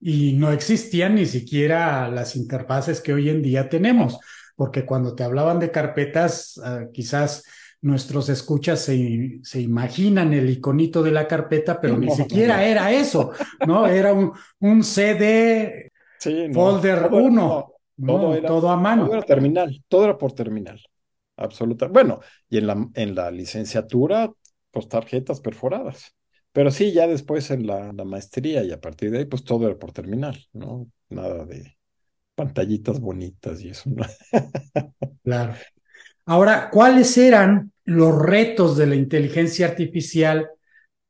Y 0.01 0.33
no 0.33 0.51
existían 0.51 1.15
ni 1.15 1.27
siquiera 1.27 2.09
las 2.09 2.35
interfaces 2.35 3.01
que 3.01 3.13
hoy 3.13 3.29
en 3.29 3.43
día 3.43 3.69
tenemos, 3.69 4.19
porque 4.57 4.87
cuando 4.87 5.15
te 5.15 5.25
hablaban 5.25 5.59
de 5.61 5.71
carpetas, 5.71 6.57
uh, 6.59 6.91
quizás 6.91 7.45
nuestros 7.83 8.29
escuchas 8.29 8.81
se, 8.81 9.41
se, 9.43 9.61
imaginan 9.61 10.33
el 10.33 10.51
iconito 10.51 11.03
de 11.03 11.13
la 11.13 11.27
carpeta, 11.27 11.81
pero 11.81 11.97
ni 11.97 12.11
siquiera 12.11 12.65
era 12.67 12.93
eso, 12.93 13.33
¿no? 13.67 13.87
Era 13.87 14.13
un, 14.13 14.33
un 14.61 14.85
CD 14.85 15.91
folder 16.53 17.09
1, 17.11 17.73
todo, 18.07 18.43
todo, 18.43 18.71
a 18.71 18.77
mano. 18.77 19.07
Todo 19.07 19.15
era 19.15 19.23
terminal, 19.23 19.85
todo 19.89 20.05
era 20.05 20.19
por 20.19 20.33
terminal, 20.33 20.81
absoluta. 21.37 21.87
Bueno, 21.89 22.21
y 22.49 22.59
en 22.59 22.67
la, 22.67 22.89
en 22.95 23.15
la 23.15 23.31
licenciatura, 23.31 24.31
pues 24.71 24.89
tarjetas 24.89 25.41
perforadas. 25.41 26.15
Pero 26.53 26.71
sí, 26.71 26.93
ya 26.93 27.07
después 27.07 27.51
en 27.51 27.67
la, 27.67 27.93
la 27.93 28.05
maestría 28.05 28.65
y 28.65 28.73
a 28.73 28.81
partir 28.81 29.11
de 29.11 29.19
ahí, 29.19 29.25
pues 29.25 29.45
todo 29.45 29.67
era 29.69 29.79
por 29.79 29.93
terminal, 29.93 30.37
¿no? 30.53 30.91
Nada 31.09 31.45
de 31.45 31.77
pantallitas 32.35 33.01
bonitas 33.01 33.63
y 33.63 33.71
eso. 33.71 33.89
¿no? 33.91 34.05
claro. 35.23 35.55
Ahora, 36.31 36.71
¿cuáles 36.71 37.19
eran 37.19 37.73
los 37.85 38.17
retos 38.17 38.77
de 38.77 38.87
la 38.87 38.95
inteligencia 38.95 39.67
artificial 39.67 40.49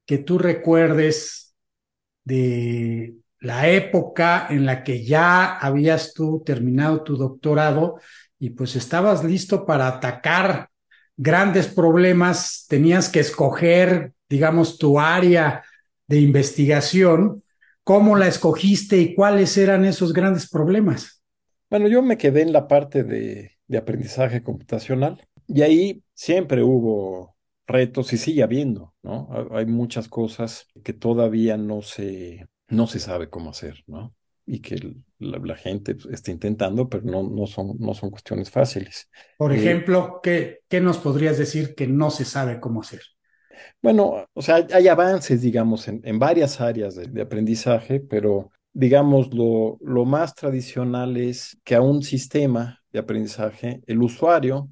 que 0.06 0.16
tú 0.16 0.38
recuerdes 0.38 1.54
de 2.24 3.16
la 3.38 3.68
época 3.68 4.46
en 4.48 4.64
la 4.64 4.82
que 4.82 5.04
ya 5.04 5.58
habías 5.58 6.14
tú 6.14 6.42
terminado 6.42 7.02
tu 7.02 7.18
doctorado 7.18 8.00
y 8.38 8.48
pues 8.48 8.76
estabas 8.76 9.22
listo 9.22 9.66
para 9.66 9.88
atacar 9.88 10.70
grandes 11.18 11.66
problemas, 11.66 12.64
tenías 12.66 13.10
que 13.10 13.20
escoger, 13.20 14.14
digamos, 14.26 14.78
tu 14.78 14.98
área 14.98 15.62
de 16.06 16.18
investigación, 16.18 17.44
¿cómo 17.84 18.16
la 18.16 18.26
escogiste 18.26 18.96
y 18.96 19.14
cuáles 19.14 19.58
eran 19.58 19.84
esos 19.84 20.14
grandes 20.14 20.48
problemas? 20.48 21.22
Bueno, 21.68 21.88
yo 21.88 22.00
me 22.00 22.16
quedé 22.16 22.40
en 22.40 22.54
la 22.54 22.66
parte 22.66 23.04
de 23.04 23.59
de 23.70 23.78
aprendizaje 23.78 24.42
computacional. 24.42 25.24
Y 25.46 25.62
ahí 25.62 26.02
siempre 26.12 26.64
hubo 26.64 27.36
retos 27.68 28.12
y 28.12 28.18
sigue 28.18 28.42
habiendo, 28.42 28.94
¿no? 29.00 29.28
Hay 29.52 29.66
muchas 29.66 30.08
cosas 30.08 30.66
que 30.82 30.92
todavía 30.92 31.56
no 31.56 31.80
se, 31.80 32.48
no 32.68 32.88
se 32.88 32.98
sabe 32.98 33.30
cómo 33.30 33.50
hacer, 33.50 33.84
¿no? 33.86 34.12
Y 34.44 34.58
que 34.58 34.96
la, 35.20 35.54
gente 35.54 35.96
está 36.10 36.32
intentando, 36.32 36.88
pero 36.88 37.04
no, 37.04 37.22
no, 37.22 37.46
son, 37.46 37.76
no 37.78 37.94
son 37.94 38.10
cuestiones 38.10 38.50
fáciles. 38.50 39.08
Por 39.38 39.52
eh, 39.52 39.58
ejemplo, 39.58 40.18
¿qué, 40.20 40.62
¿qué 40.68 40.80
nos 40.80 40.98
podrías 40.98 41.38
decir 41.38 41.76
que 41.76 41.86
no 41.86 42.10
se 42.10 42.24
sabe 42.24 42.58
cómo 42.58 42.80
hacer? 42.80 43.02
Bueno, 43.80 44.26
o 44.32 44.42
sea, 44.42 44.66
hay 44.72 44.88
avances, 44.88 45.42
digamos, 45.42 45.86
en, 45.86 46.00
en 46.02 46.18
varias 46.18 46.60
áreas 46.60 46.96
de, 46.96 47.06
de, 47.06 47.22
aprendizaje, 47.22 48.00
pero 48.00 48.50
digamos, 48.72 49.32
lo, 49.32 49.78
lo 49.80 50.04
más 50.04 50.34
tradicional 50.34 51.16
es 51.16 51.56
que 51.62 51.76
a 51.76 51.82
un 51.82 52.02
sistema 52.02 52.79
de 52.92 52.98
aprendizaje, 53.00 53.82
el 53.86 54.02
usuario 54.02 54.68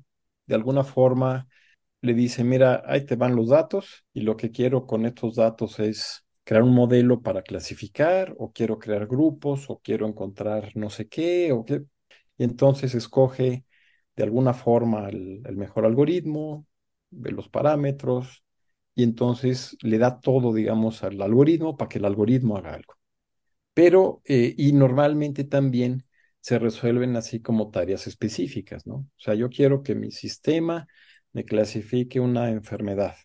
de 0.46 0.54
alguna 0.54 0.84
forma 0.84 1.48
le 2.00 2.14
dice, 2.14 2.44
mira, 2.44 2.82
ahí 2.86 3.04
te 3.04 3.16
van 3.16 3.36
los 3.36 3.48
datos 3.48 4.04
y 4.12 4.22
lo 4.22 4.36
que 4.36 4.50
quiero 4.50 4.86
con 4.86 5.06
estos 5.06 5.36
datos 5.36 5.78
es 5.80 6.24
crear 6.44 6.62
un 6.62 6.74
modelo 6.74 7.22
para 7.22 7.42
clasificar 7.42 8.34
o 8.38 8.52
quiero 8.52 8.78
crear 8.78 9.06
grupos 9.06 9.68
o 9.68 9.80
quiero 9.80 10.06
encontrar 10.06 10.72
no 10.74 10.90
sé 10.90 11.08
qué 11.08 11.52
o 11.52 11.64
qué. 11.64 11.84
Y 12.38 12.44
entonces 12.44 12.94
escoge 12.94 13.64
de 14.16 14.22
alguna 14.24 14.54
forma 14.54 15.08
el, 15.08 15.42
mejor 15.56 15.86
algoritmo, 15.86 16.66
ve 17.10 17.32
los 17.32 17.48
parámetros 17.48 18.44
y 18.94 19.04
entonces 19.04 19.76
le 19.82 19.98
da 19.98 20.20
todo, 20.20 20.54
digamos, 20.54 21.04
al 21.04 21.20
algoritmo 21.22 21.76
para 21.76 21.88
que 21.88 21.98
el 21.98 22.04
algoritmo 22.06 22.56
haga 22.56 22.74
algo. 22.74 22.94
Pero, 23.74 24.22
eh, 24.24 24.54
y 24.56 24.72
normalmente 24.72 25.44
también 25.44 26.04
se 26.40 26.58
resuelven 26.58 27.16
así 27.16 27.40
como 27.40 27.70
tareas 27.70 28.06
específicas, 28.06 28.86
¿no? 28.86 28.94
O 28.94 29.08
sea, 29.18 29.34
yo 29.34 29.50
quiero 29.50 29.82
que 29.82 29.94
mi 29.94 30.10
sistema 30.10 30.86
me 31.32 31.44
clasifique 31.44 32.20
una 32.20 32.50
enfermedad. 32.50 33.16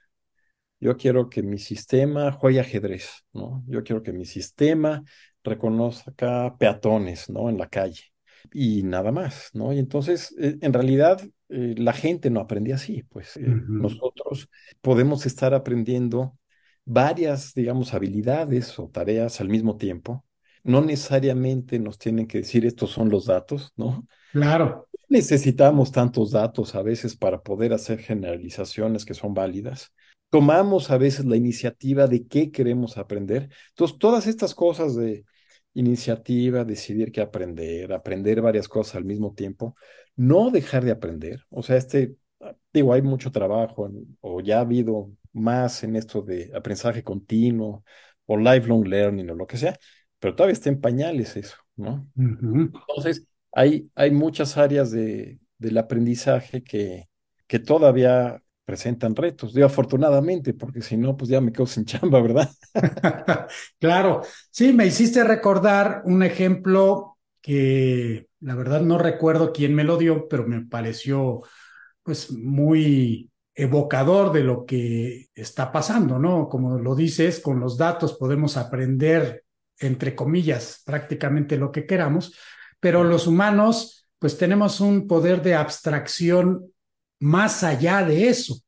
Yo 0.79 0.97
quiero 0.97 1.29
que 1.29 1.43
mi 1.43 1.59
sistema 1.59 2.31
juegue 2.31 2.59
ajedrez, 2.59 3.23
¿no? 3.31 3.63
Yo 3.67 3.83
quiero 3.83 4.03
que 4.03 4.11
mi 4.11 4.25
sistema 4.25 5.03
reconozca 5.43 6.57
peatones, 6.57 7.29
¿no? 7.29 7.49
En 7.49 7.57
la 7.57 7.69
calle. 7.69 8.13
Y 8.51 8.83
nada 8.83 9.11
más, 9.11 9.49
¿no? 9.53 9.71
Y 9.71 9.79
entonces, 9.79 10.35
eh, 10.37 10.57
en 10.59 10.73
realidad, 10.73 11.21
eh, 11.47 11.75
la 11.77 11.93
gente 11.93 12.29
no 12.29 12.41
aprende 12.41 12.73
así, 12.73 13.03
pues 13.03 13.37
eh, 13.37 13.43
nosotros 13.45 14.49
podemos 14.81 15.25
estar 15.25 15.53
aprendiendo 15.53 16.37
varias, 16.83 17.53
digamos, 17.53 17.93
habilidades 17.93 18.77
o 18.77 18.89
tareas 18.89 19.39
al 19.39 19.47
mismo 19.47 19.77
tiempo 19.77 20.25
no 20.63 20.81
necesariamente 20.81 21.79
nos 21.79 21.97
tienen 21.97 22.27
que 22.27 22.39
decir 22.39 22.65
estos 22.65 22.91
son 22.91 23.09
los 23.09 23.25
datos, 23.25 23.73
¿no? 23.75 24.07
Claro. 24.31 24.87
Necesitamos 25.09 25.91
tantos 25.91 26.31
datos 26.31 26.73
a 26.75 26.81
veces 26.81 27.15
para 27.15 27.41
poder 27.41 27.73
hacer 27.73 27.99
generalizaciones 27.99 29.05
que 29.05 29.13
son 29.13 29.33
válidas. 29.33 29.91
Tomamos 30.29 30.89
a 30.89 30.97
veces 30.97 31.25
la 31.25 31.35
iniciativa 31.35 32.07
de 32.07 32.25
qué 32.25 32.49
queremos 32.49 32.97
aprender. 32.97 33.49
Entonces, 33.69 33.99
todas 33.99 34.25
estas 34.25 34.55
cosas 34.55 34.95
de 34.95 35.25
iniciativa, 35.73 36.63
decidir 36.63 37.11
qué 37.11 37.21
aprender, 37.21 37.93
aprender 37.93 38.41
varias 38.41 38.67
cosas 38.67 38.95
al 38.95 39.05
mismo 39.05 39.33
tiempo, 39.33 39.75
no 40.15 40.49
dejar 40.49 40.83
de 40.85 40.91
aprender. 40.91 41.45
O 41.49 41.61
sea, 41.61 41.77
este, 41.77 42.15
digo, 42.73 42.93
hay 42.93 43.01
mucho 43.01 43.31
trabajo 43.31 43.89
o 44.21 44.41
ya 44.41 44.57
ha 44.57 44.61
habido 44.61 45.11
más 45.33 45.83
en 45.83 45.95
esto 45.95 46.21
de 46.21 46.51
aprendizaje 46.55 47.03
continuo 47.03 47.83
o 48.25 48.37
lifelong 48.37 48.87
learning 48.87 49.29
o 49.31 49.35
lo 49.35 49.47
que 49.47 49.57
sea, 49.57 49.77
pero 50.23 50.35
todavía 50.35 50.53
está 50.53 50.69
en 50.69 50.79
pañales 50.79 51.35
eso, 51.35 51.57
¿no? 51.75 52.09
Entonces, 52.15 53.27
hay, 53.51 53.91
hay 53.93 54.09
muchas 54.09 54.55
áreas 54.55 54.89
de, 54.89 55.37
del 55.57 55.77
aprendizaje 55.77 56.63
que, 56.63 57.09
que 57.45 57.59
todavía 57.59 58.41
presentan 58.63 59.17
retos, 59.17 59.53
digo 59.53 59.65
afortunadamente, 59.65 60.53
porque 60.53 60.81
si 60.81 60.95
no, 60.95 61.17
pues 61.17 61.29
ya 61.29 61.41
me 61.41 61.51
quedo 61.51 61.67
sin 61.67 61.83
chamba, 61.85 62.21
¿verdad? 62.21 62.49
claro, 63.81 64.21
sí, 64.49 64.71
me 64.71 64.85
hiciste 64.85 65.25
recordar 65.25 66.03
un 66.05 66.23
ejemplo 66.23 67.17
que 67.41 68.29
la 68.39 68.55
verdad 68.55 68.79
no 68.79 68.97
recuerdo 68.97 69.51
quién 69.51 69.75
me 69.75 69.83
lo 69.83 69.97
dio, 69.97 70.29
pero 70.29 70.47
me 70.47 70.65
pareció 70.65 71.41
pues 72.01 72.31
muy 72.31 73.29
evocador 73.53 74.31
de 74.31 74.43
lo 74.45 74.65
que 74.65 75.27
está 75.35 75.69
pasando, 75.73 76.17
¿no? 76.17 76.47
Como 76.47 76.79
lo 76.79 76.95
dices, 76.95 77.41
con 77.41 77.59
los 77.59 77.77
datos 77.77 78.13
podemos 78.13 78.55
aprender 78.55 79.42
entre 79.79 80.15
comillas, 80.15 80.81
prácticamente 80.85 81.57
lo 81.57 81.71
que 81.71 81.85
queramos, 81.85 82.33
pero 82.79 83.03
los 83.03 83.27
humanos, 83.27 84.07
pues 84.19 84.37
tenemos 84.37 84.79
un 84.79 85.07
poder 85.07 85.41
de 85.41 85.55
abstracción 85.55 86.71
más 87.19 87.63
allá 87.63 88.03
de 88.03 88.27
eso. 88.27 88.61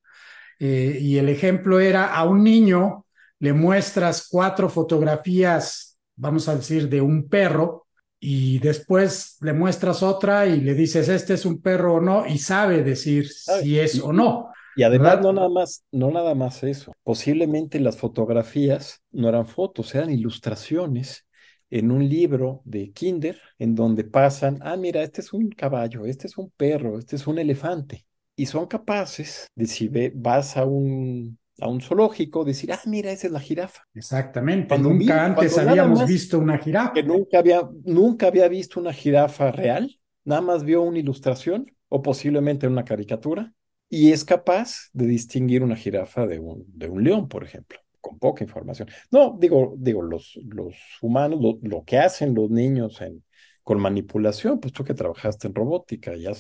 Eh, 0.60 0.98
y 1.02 1.18
el 1.18 1.30
ejemplo 1.30 1.80
era 1.80 2.14
a 2.14 2.24
un 2.24 2.44
niño 2.44 3.06
le 3.40 3.54
muestras 3.54 4.28
cuatro 4.30 4.70
fotografías, 4.70 5.98
vamos 6.16 6.48
a 6.48 6.56
decir, 6.56 6.90
de 6.90 7.02
un 7.02 7.28
perro, 7.28 7.86
y 8.20 8.60
después 8.60 9.38
le 9.42 9.54
muestras 9.54 10.02
otra 10.02 10.48
y 10.48 10.62
le 10.62 10.74
dices, 10.74 11.10
este 11.10 11.36
es 11.36 11.46
un 11.46 11.62
perro 11.62 11.96
o 11.96 12.02
no, 12.02 12.26
y 12.26 12.40
sabe 12.40 12.82
decir 12.82 13.30
si 13.30 13.80
es 13.80 14.00
o 14.00 14.12
no. 14.14 14.52
Y 14.76 14.84
además 14.84 15.22
no 15.22 15.32
nada 15.32 15.50
más, 15.50 15.84
no 15.92 16.12
nada 16.12 16.36
más 16.36 16.64
eso. 16.64 16.94
Posiblemente 17.04 17.80
las 17.80 17.98
fotografías 17.98 19.02
no 19.12 19.30
eran 19.30 19.48
fotos, 19.48 19.96
eran 19.96 20.12
ilustraciones 20.12 21.26
en 21.70 21.92
un 21.92 22.08
libro 22.08 22.62
de 22.66 22.92
Kinder 22.92 23.40
en 23.58 23.76
donde 23.76 24.04
pasan, 24.04 24.60
ah, 24.62 24.78
mira, 24.78 25.02
este 25.02 25.22
es 25.22 25.34
un 25.34 25.50
caballo, 25.50 26.06
este 26.06 26.28
es 26.28 26.38
un 26.38 26.52
perro, 26.52 27.00
este 27.00 27.16
es 27.16 27.26
un 27.26 27.40
elefante. 27.40 28.06
Y 28.36 28.46
son 28.48 28.68
capaces 28.68 29.48
de 29.56 29.66
si 29.66 29.90
vas 30.14 30.58
a 30.58 30.66
un, 30.66 31.40
a 31.62 31.70
un 31.70 31.82
zoológico, 31.82 32.44
decir, 32.44 32.72
ah, 32.74 32.80
mira, 32.86 33.12
esa 33.12 33.28
es 33.28 33.34
la 33.34 33.40
jirafa. 33.40 33.84
Exactamente, 33.94 34.78
nunca 34.78 35.26
antes 35.26 35.58
habíamos 35.58 36.06
visto 36.06 36.38
una 36.38 36.58
jirafa. 36.58 36.94
Que 36.94 37.04
nunca 37.04 37.40
había, 37.40 37.62
nunca 37.86 38.28
había 38.28 38.48
visto 38.50 38.80
una 38.80 38.92
jirafa 38.92 39.52
real, 39.52 40.00
nada 40.26 40.42
más 40.42 40.64
vio 40.64 40.82
una 40.82 41.00
ilustración 41.00 41.72
o 41.88 42.02
posiblemente 42.02 42.68
una 42.68 42.84
caricatura 42.84 43.54
y 43.90 44.12
es 44.12 44.26
capaz 44.26 44.90
de 44.94 45.08
distinguir 45.08 45.64
una 45.64 45.76
jirafa 45.76 46.26
de 46.28 46.40
un, 46.40 46.66
de 46.68 46.90
un 46.90 47.04
león, 47.04 47.28
por 47.28 47.44
ejemplo, 47.44 47.80
con 48.02 48.20
poca 48.20 48.44
información. 48.44 48.90
No, 49.12 49.38
digo, 49.40 49.76
digo 49.78 50.02
los, 50.02 50.40
los 50.48 50.76
humanos, 51.02 51.40
lo, 51.62 51.84
que 51.86 51.98
hacen 51.98 52.34
los 52.34 52.50
niños 52.50 53.02
en, 53.02 53.24
con 53.64 53.80
manipulación, 53.80 54.60
pues 54.60 54.74
tú 54.74 54.84
que 54.84 54.94
trabajaste 54.94 55.48
en 55.48 55.56
robótica, 55.56 56.16
ya 56.16 56.32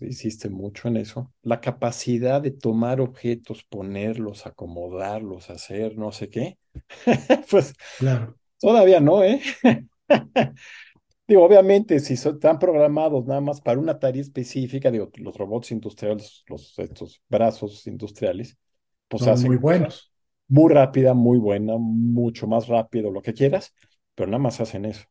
hiciste 0.00 0.48
mucho 0.48 0.88
en 0.88 0.96
eso, 0.96 1.32
la 1.42 1.60
capacidad 1.60 2.40
de 2.40 2.50
tomar 2.50 3.00
objetos, 3.00 3.64
ponerlos, 3.64 4.46
acomodarlos, 4.46 5.50
hacer 5.50 5.96
no 5.96 6.12
sé 6.12 6.28
qué, 6.28 6.58
pues 7.50 7.74
claro. 7.98 8.36
todavía 8.58 9.00
no, 9.00 9.22
¿eh? 9.22 9.40
Digo, 11.32 11.44
obviamente, 11.44 11.98
si 11.98 12.12
están 12.12 12.58
programados 12.58 13.24
nada 13.24 13.40
más 13.40 13.58
para 13.58 13.80
una 13.80 13.98
tarea 13.98 14.20
específica, 14.20 14.90
digo, 14.90 15.10
los 15.16 15.34
robots 15.34 15.70
industriales, 15.72 16.44
los, 16.46 16.78
estos 16.78 17.22
brazos 17.26 17.86
industriales, 17.86 18.58
pues 19.08 19.22
Son 19.22 19.32
hacen 19.32 19.46
muy 19.46 19.56
buenos. 19.56 20.12
Muy 20.46 20.70
rápida, 20.70 21.14
muy 21.14 21.38
buena, 21.38 21.76
mucho 21.78 22.46
más 22.46 22.68
rápido, 22.68 23.10
lo 23.10 23.22
que 23.22 23.32
quieras, 23.32 23.72
pero 24.14 24.28
nada 24.28 24.42
más 24.42 24.60
hacen 24.60 24.84
eso. 24.84 25.04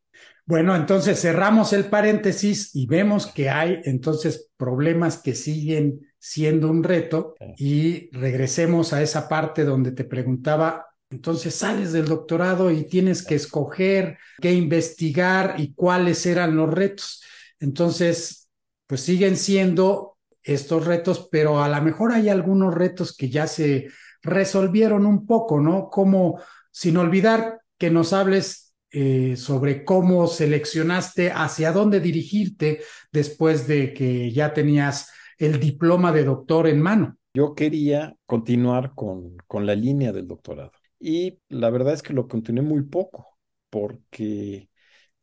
Bueno, 0.46 0.76
entonces 0.76 1.20
cerramos 1.20 1.74
el 1.74 1.86
paréntesis 1.86 2.76
y 2.76 2.86
vemos 2.86 3.26
que 3.26 3.50
hay 3.50 3.80
entonces 3.86 4.52
problemas 4.58 5.24
que 5.24 5.34
siguen 5.34 6.02
siendo 6.20 6.70
un 6.70 6.84
reto 6.84 7.34
y 7.58 8.16
regresemos 8.16 8.94
a 8.94 9.02
esa 9.02 9.28
parte 9.28 9.64
donde 9.64 9.92
te 9.92 10.04
preguntaba, 10.04 10.86
entonces 11.12 11.54
sales 11.54 11.92
del 11.92 12.06
doctorado 12.06 12.72
y 12.72 12.86
tienes 12.86 13.22
que 13.24 13.36
escoger 13.36 14.18
qué 14.40 14.54
investigar 14.54 15.56
y 15.58 15.74
cuáles 15.74 16.26
eran 16.26 16.56
los 16.56 16.74
retos. 16.74 17.22
Entonces, 17.60 18.50
pues 18.88 19.02
siguen 19.02 19.36
siendo 19.36 20.18
estos 20.42 20.86
retos, 20.86 21.28
pero 21.30 21.62
a 21.62 21.68
lo 21.68 21.82
mejor 21.82 22.14
hay 22.14 22.30
algunos 22.30 22.74
retos 22.74 23.16
que 23.16 23.30
ya 23.30 23.46
se 23.46 23.90
resolvieron 24.24 25.06
un 25.06 25.28
poco, 25.28 25.60
¿no? 25.60 25.90
Como, 25.90 26.40
sin 26.72 26.96
olvidar 26.96 27.60
que 27.78 27.92
nos 27.92 28.14
hables 28.14 28.74
eh, 28.92 29.36
sobre 29.36 29.84
cómo 29.84 30.28
seleccionaste 30.28 31.30
hacia 31.32 31.74
dónde 31.74 32.00
dirigirte 32.00 32.82
después 33.12 33.68
de 33.68 33.94
que 33.94 34.32
ya 34.32 34.54
tenías 34.54 35.12
el 35.38 35.60
diploma 35.60 36.14
de 36.14 36.24
doctor 36.24 36.68
en 36.68 36.82
mano. 36.82 37.18
Yo 37.34 37.54
quería 37.54 38.16
continuar 38.26 38.94
con, 38.96 39.36
con 39.48 39.66
la 39.66 39.76
línea 39.76 40.14
del 40.14 40.28
doctorado 40.28 40.72
y 41.02 41.40
la 41.50 41.70
verdad 41.70 41.94
es 41.94 42.04
que 42.04 42.14
lo 42.14 42.28
continué 42.28 42.64
muy 42.64 42.84
poco 42.84 43.38
porque 43.70 44.70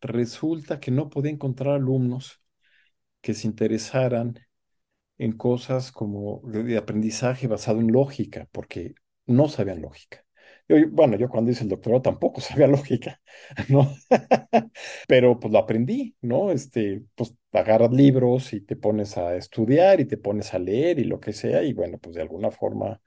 resulta 0.01 0.81
que 0.81 0.91
no 0.93 1.11
podía 1.11 1.33
encontrar 1.33 1.75
alumnos 1.77 2.43
que 3.23 3.35
se 3.35 3.47
interesaran 3.49 4.39
en 5.19 5.33
cosas 5.37 5.93
como 5.93 6.41
de 6.45 6.77
aprendizaje 6.79 7.47
basado 7.49 7.81
en 7.81 7.93
lógica, 7.93 8.49
porque 8.53 8.95
no 9.27 9.49
sabían 9.49 9.83
lógica. 9.83 10.25
Bueno, 10.91 11.17
yo 11.17 11.29
cuando 11.29 11.51
hice 11.51 11.65
el 11.65 11.71
doctorado 11.71 12.03
tampoco 12.03 12.41
sabía 12.43 12.67
lógica, 12.69 13.21
¿no? 13.69 13.95
Pero 15.09 15.39
pues 15.41 15.53
lo 15.53 15.59
aprendí, 15.59 16.17
¿no? 16.21 16.51
Este, 16.53 17.03
pues 17.15 17.35
agarras 17.53 17.93
libros 17.93 18.53
y 18.53 18.61
te 18.61 18.77
pones 18.77 19.17
a 19.19 19.37
estudiar 19.37 20.01
y 20.01 20.07
te 20.07 20.17
pones 20.19 20.55
a 20.55 20.59
leer 20.59 20.99
y 20.99 21.05
lo 21.05 21.21
que 21.21 21.33
sea, 21.33 21.63
y 21.63 21.73
bueno, 21.73 21.99
pues 21.99 22.15
de 22.17 22.23
alguna 22.23 22.51
forma, 22.51 23.01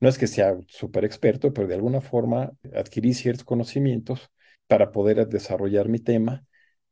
no 0.00 0.08
es 0.08 0.18
que 0.18 0.26
sea 0.26 0.58
súper 0.68 1.04
experto, 1.04 1.52
pero 1.52 1.68
de 1.68 1.74
alguna 1.74 2.00
forma 2.00 2.52
adquirí 2.74 3.14
ciertos 3.14 3.44
conocimientos 3.44 4.30
para 4.66 4.92
poder 4.92 5.26
desarrollar 5.28 5.88
mi 5.88 5.98
tema 6.00 6.44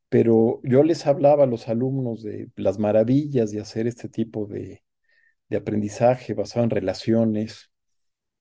pero 0.08 0.60
yo 0.64 0.82
les 0.82 1.06
hablaba 1.06 1.44
a 1.44 1.46
los 1.46 1.68
alumnos 1.68 2.22
de 2.22 2.50
las 2.56 2.78
maravillas 2.78 3.50
de 3.50 3.60
hacer 3.60 3.86
este 3.86 4.08
tipo 4.08 4.46
de, 4.46 4.82
de 5.48 5.56
aprendizaje 5.58 6.34
basado 6.34 6.64
en 6.64 6.70
relaciones, 6.70 7.70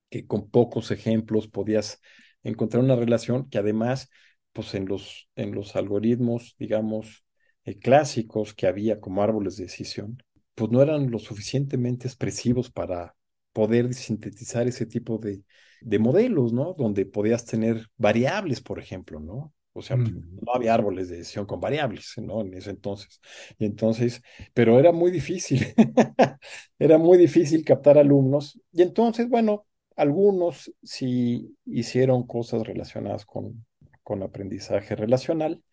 que 0.10 0.28
con 0.28 0.50
pocos 0.50 0.92
ejemplos 0.92 1.48
podías 1.48 2.02
encontrar 2.44 2.84
una 2.84 2.96
relación 2.96 3.50
que 3.50 3.58
además, 3.58 4.10
pues 4.54 4.74
en 4.76 4.88
los, 4.88 5.30
en 5.36 5.54
los 5.54 5.76
algoritmos, 5.76 6.56
digamos, 6.60 7.26
eh, 7.66 7.80
clásicos 7.80 8.54
que 8.54 8.68
había 8.68 9.00
como 9.02 9.22
árboles 9.24 9.58
de 9.58 9.66
decisión, 9.66 10.24
pues 10.56 10.72
no 10.72 10.82
eran 10.82 11.12
lo 11.12 11.20
suficientemente 11.20 12.08
expresivos 12.08 12.72
para 12.72 13.16
poder 13.58 13.92
sintetizar 13.96 14.68
ese 14.68 14.86
tipo 14.86 15.18
de, 15.18 15.42
de 15.82 16.00
modelos, 16.00 16.54
¿no? 16.54 16.76
Donde 16.76 17.08
podías 17.08 17.44
tener 17.46 17.88
variables, 17.98 18.62
por 18.62 18.78
ejemplo, 18.80 19.20
¿no? 19.20 19.52
O 19.74 19.82
sea, 19.82 19.98
no 19.98 20.54
había 20.54 20.76
árboles 20.76 21.10
de 21.10 21.18
decisión 21.18 21.48
con 21.48 21.60
variables, 21.60 22.14
¿no? 22.18 22.42
En 22.42 22.54
ese 22.54 22.70
entonces. 22.70 23.20
Y 23.58 23.66
entonces, 23.66 24.22
pero 24.54 24.78
era 24.80 24.92
muy 24.92 25.10
difícil, 25.10 25.66
era 26.80 27.00
muy 27.00 27.18
difícil 27.18 27.66
captar 27.66 27.98
alumnos. 27.98 28.60
Y 28.72 28.84
entonces, 28.84 29.28
bueno, 29.28 29.66
algunos 29.96 30.72
sí 30.84 31.58
hicieron 31.66 32.28
cosas 32.28 32.62
relacionadas 32.68 33.26
con, 33.26 33.66
con 34.04 34.22
aprendizaje 34.22 34.96
relacional. 34.96 35.64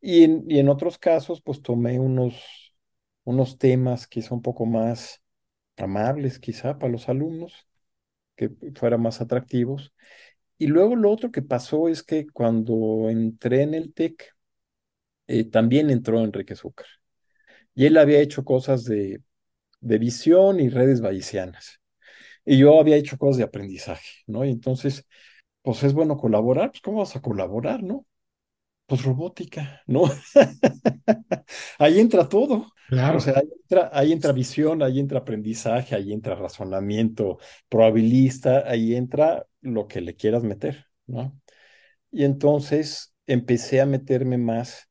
Y 0.00 0.24
en, 0.24 0.44
y 0.48 0.60
en 0.60 0.68
otros 0.68 0.98
casos, 0.98 1.42
pues 1.42 1.62
tomé 1.62 1.98
unos, 1.98 2.36
unos 3.24 3.58
temas 3.58 4.06
quizá 4.06 4.34
un 4.34 4.42
poco 4.42 4.66
más 4.66 5.22
amables, 5.78 6.38
quizá, 6.38 6.78
para 6.78 6.92
los 6.92 7.08
alumnos, 7.08 7.66
que 8.36 8.50
fueran 8.76 9.02
más 9.02 9.20
atractivos. 9.20 9.92
Y 10.58 10.68
luego 10.68 10.96
lo 10.96 11.10
otro 11.12 11.32
que 11.32 11.42
pasó 11.42 11.88
es 11.88 12.02
que 12.02 12.26
cuando 12.28 13.10
entré 13.10 13.62
en 13.62 13.74
el 13.74 13.94
TEC, 13.94 14.32
eh, 15.28 15.44
también 15.50 15.90
entró 15.90 16.20
Enrique 16.22 16.56
Zúcar. 16.56 16.86
Y 17.74 17.86
él 17.86 17.96
había 17.98 18.20
hecho 18.20 18.44
cosas 18.44 18.84
de, 18.84 19.22
de 19.80 19.98
visión 19.98 20.60
y 20.60 20.68
redes 20.70 21.00
bayesianas. 21.00 21.80
Y 22.44 22.58
yo 22.58 22.80
había 22.80 22.96
hecho 22.96 23.18
cosas 23.18 23.38
de 23.38 23.44
aprendizaje, 23.44 24.08
¿no? 24.26 24.44
Y 24.44 24.50
entonces, 24.50 25.06
pues 25.62 25.82
es 25.84 25.94
bueno 25.94 26.16
colaborar. 26.18 26.70
Pues, 26.72 26.82
¿cómo 26.82 27.00
vas 27.00 27.16
a 27.16 27.22
colaborar, 27.22 27.82
no? 27.84 28.06
Pues 28.86 29.02
robótica, 29.02 29.82
¿no? 29.86 30.04
ahí 31.78 32.00
entra 32.00 32.28
todo. 32.28 32.66
Claro. 32.88 33.16
O 33.16 33.20
sea, 33.20 33.34
ahí 33.38 33.48
entra, 33.62 33.90
ahí 33.92 34.12
entra 34.12 34.32
visión, 34.32 34.82
ahí 34.82 35.00
entra 35.00 35.20
aprendizaje, 35.20 35.94
ahí 35.94 36.12
entra 36.12 36.34
razonamiento 36.34 37.38
probabilista, 37.68 38.64
ahí 38.66 38.94
entra 38.94 39.46
lo 39.62 39.88
que 39.88 40.02
le 40.02 40.16
quieras 40.16 40.42
meter, 40.42 40.86
¿no? 41.06 41.40
Y 42.10 42.24
entonces 42.24 43.14
empecé 43.26 43.80
a 43.80 43.86
meterme 43.86 44.38
más 44.38 44.88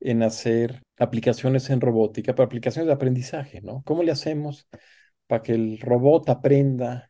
en 0.00 0.22
hacer 0.22 0.82
aplicaciones 0.98 1.70
en 1.70 1.80
robótica, 1.80 2.34
para 2.34 2.46
aplicaciones 2.46 2.86
de 2.86 2.92
aprendizaje, 2.92 3.60
¿no? 3.62 3.82
¿Cómo 3.84 4.02
le 4.02 4.12
hacemos 4.12 4.66
para 5.26 5.42
que 5.42 5.52
el 5.52 5.78
robot 5.80 6.28
aprenda 6.28 7.09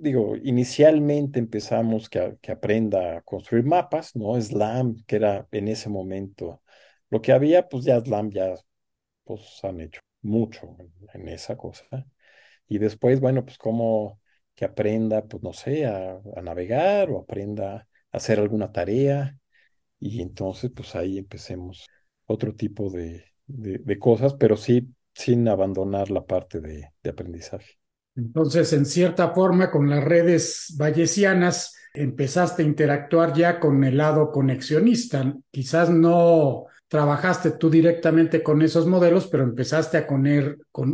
digo, 0.00 0.36
inicialmente 0.36 1.38
empezamos 1.38 2.08
que, 2.08 2.36
que, 2.40 2.52
aprenda 2.52 3.18
a 3.18 3.22
construir 3.22 3.64
mapas, 3.64 4.14
¿no? 4.16 4.40
SLAM, 4.40 4.96
que 5.06 5.16
era 5.16 5.46
en 5.52 5.68
ese 5.68 5.88
momento 5.88 6.62
lo 7.10 7.22
que 7.22 7.32
había, 7.32 7.68
pues 7.68 7.84
ya 7.84 7.96
SLAM 8.00 8.30
ya 8.30 8.54
pues 9.24 9.60
han 9.64 9.80
hecho 9.80 10.00
mucho 10.22 10.76
en, 11.14 11.28
esa 11.28 11.56
cosa. 11.56 12.06
Y 12.68 12.78
después, 12.78 13.20
bueno, 13.20 13.44
pues 13.44 13.58
como 13.58 14.20
que 14.54 14.64
aprenda, 14.66 15.26
pues 15.26 15.42
no 15.42 15.52
sé, 15.52 15.86
a, 15.86 16.20
navegar 16.42 17.10
o 17.10 17.20
aprenda 17.20 17.88
a 18.12 18.16
hacer 18.18 18.40
alguna 18.40 18.72
tarea. 18.72 19.38
Y 20.00 20.22
entonces, 20.22 20.70
pues 20.74 20.96
ahí 20.96 21.18
empecemos 21.18 21.86
otro 22.26 22.54
tipo 22.54 22.90
de, 22.90 23.24
de, 23.46 23.98
cosas, 23.98 24.34
pero 24.34 24.56
sí 24.56 24.88
sin 25.14 25.48
abandonar 25.48 26.10
la 26.10 26.26
parte 26.26 26.60
de, 26.60 26.90
de 27.02 27.10
aprendizaje. 27.10 27.78
Entonces, 28.16 28.72
en 28.72 28.86
cierta 28.86 29.30
forma, 29.30 29.70
con 29.70 29.90
las 29.90 30.02
redes 30.02 30.74
bayesianas, 30.78 31.74
empezaste 31.92 32.62
a 32.62 32.66
interactuar 32.66 33.34
ya 33.34 33.60
con 33.60 33.84
el 33.84 33.98
lado 33.98 34.30
conexionista. 34.30 35.34
Quizás 35.50 35.90
no 35.90 36.64
trabajaste 36.88 37.52
tú 37.52 37.68
directamente 37.68 38.42
con 38.42 38.62
esos 38.62 38.86
modelos, 38.86 39.26
pero 39.26 39.44
empezaste 39.44 39.98
a, 39.98 40.06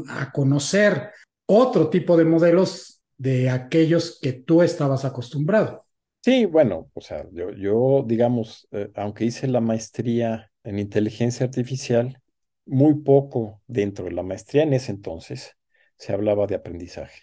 a 0.09 0.33
conocer 0.33 1.11
otro 1.47 1.89
tipo 1.91 2.17
de 2.17 2.25
modelos 2.25 3.01
de 3.17 3.51
aquellos 3.51 4.19
que 4.21 4.33
tú 4.33 4.63
estabas 4.63 5.05
acostumbrado. 5.05 5.85
Sí, 6.25 6.45
bueno, 6.45 6.91
o 6.95 7.01
sea, 7.01 7.25
yo, 7.33 7.51
yo 7.51 8.05
digamos, 8.07 8.67
eh, 8.73 8.91
aunque 8.95 9.25
hice 9.25 9.49
la 9.49 9.61
maestría 9.61 10.51
en 10.65 10.79
inteligencia 10.79 11.47
artificial, 11.47 12.21
muy 12.65 12.95
poco 12.95 13.61
dentro 13.67 14.05
de 14.05 14.13
la 14.13 14.23
maestría 14.23 14.63
en 14.63 14.73
ese 14.73 14.93
entonces 14.93 15.57
se 16.03 16.13
hablaba 16.13 16.47
de 16.47 16.57
aprendizaje. 16.57 17.23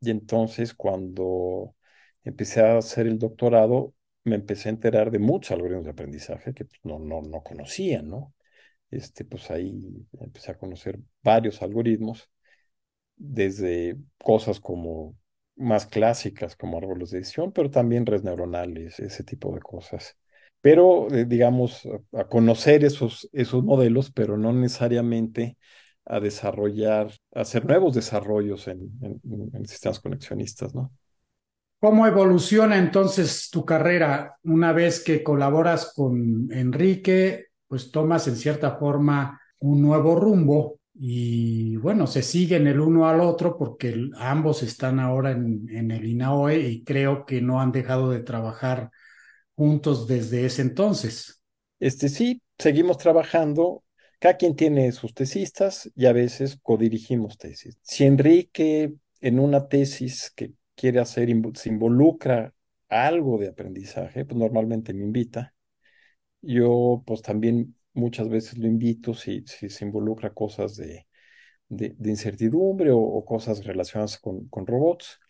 Y 0.00 0.10
entonces 0.10 0.74
cuando 0.74 1.74
empecé 2.24 2.60
a 2.62 2.78
hacer 2.78 3.06
el 3.06 3.18
doctorado, 3.18 3.94
me 4.24 4.36
empecé 4.36 4.68
a 4.68 4.72
enterar 4.72 5.10
de 5.10 5.18
muchos 5.18 5.52
algoritmos 5.52 5.84
de 5.86 5.92
aprendizaje 5.92 6.54
que 6.54 6.66
pues, 6.66 6.80
no, 6.84 6.98
no, 6.98 7.22
no 7.22 7.42
conocía, 7.42 8.02
¿no? 8.02 8.34
Este, 8.90 9.24
pues 9.24 9.50
ahí 9.50 10.06
empecé 10.20 10.52
a 10.52 10.58
conocer 10.58 11.00
varios 11.22 11.62
algoritmos, 11.62 12.30
desde 13.16 13.96
cosas 14.18 14.60
como 14.60 15.16
más 15.56 15.86
clásicas 15.86 16.56
como 16.56 16.78
árboles 16.78 17.10
de 17.10 17.18
decisión, 17.18 17.52
pero 17.52 17.70
también 17.70 18.06
redes 18.06 18.24
neuronales, 18.24 18.98
ese 19.00 19.24
tipo 19.24 19.54
de 19.54 19.60
cosas. 19.60 20.18
Pero, 20.60 21.08
eh, 21.14 21.24
digamos, 21.26 21.88
a 22.12 22.24
conocer 22.28 22.84
esos, 22.84 23.28
esos 23.32 23.62
modelos, 23.64 24.10
pero 24.10 24.36
no 24.38 24.52
necesariamente 24.52 25.58
a 26.06 26.20
desarrollar, 26.20 27.10
a 27.34 27.40
hacer 27.40 27.64
nuevos 27.64 27.94
desarrollos 27.94 28.68
en, 28.68 28.90
sistemas 29.66 30.00
conexionistas, 30.00 30.74
¿no? 30.74 30.92
¿Cómo 31.80 32.06
evoluciona 32.06 32.78
entonces 32.78 33.50
tu 33.50 33.64
carrera 33.64 34.36
una 34.44 34.72
vez 34.72 35.02
que 35.04 35.22
colaboras 35.22 35.92
con 35.94 36.50
Enrique? 36.50 37.48
Pues 37.68 37.90
tomas 37.90 38.26
en 38.26 38.36
cierta 38.36 38.76
forma 38.76 39.38
un 39.58 39.82
nuevo 39.82 40.16
rumbo 40.16 40.80
y 40.94 41.76
bueno, 41.76 42.06
se 42.06 42.22
siguen 42.22 42.66
el 42.66 42.80
uno 42.80 43.06
al 43.06 43.20
otro 43.20 43.58
porque 43.58 44.08
ambos 44.16 44.62
están 44.62 44.98
ahora 44.98 45.32
en, 45.32 45.68
en 45.68 45.90
el 45.90 46.06
INAOE 46.06 46.58
y 46.60 46.84
creo 46.84 47.26
que 47.26 47.42
no 47.42 47.60
han 47.60 47.72
dejado 47.72 48.10
de 48.10 48.20
trabajar 48.20 48.90
juntos 49.54 50.06
desde 50.06 50.46
ese 50.46 50.62
entonces. 50.62 51.42
Este 51.80 52.08
sí, 52.08 52.40
seguimos 52.58 52.96
trabajando 52.96 53.83
cada 54.24 54.38
quien 54.38 54.56
tiene 54.56 54.90
sus 54.92 55.12
tesistas 55.12 55.92
y 55.94 56.06
a 56.06 56.14
veces 56.14 56.58
codirigimos 56.62 57.36
tesis. 57.36 57.76
Si 57.82 58.04
Enrique 58.04 58.94
en 59.20 59.38
una 59.38 59.68
tesis 59.68 60.32
que 60.34 60.54
quiere 60.74 60.98
hacer 60.98 61.28
se 61.52 61.68
involucra 61.68 62.54
algo 62.88 63.36
de 63.36 63.48
aprendizaje, 63.48 64.24
pues 64.24 64.38
normalmente 64.38 64.94
me 64.94 65.04
invita 65.04 65.52
yo 66.40 67.02
pues 67.06 67.20
también 67.20 67.76
muchas 67.92 68.30
veces 68.30 68.56
lo 68.56 68.66
invito 68.66 69.12
si, 69.12 69.44
si 69.46 69.68
se 69.68 69.84
involucra 69.84 70.32
cosas 70.32 70.74
de, 70.74 71.06
de, 71.68 71.94
incertidumbre 72.10 72.92
o, 72.92 73.22
cosas 73.26 73.62
relacionadas 73.62 74.18
con, 74.18 74.48
con 74.48 74.66
robots. 74.66 75.20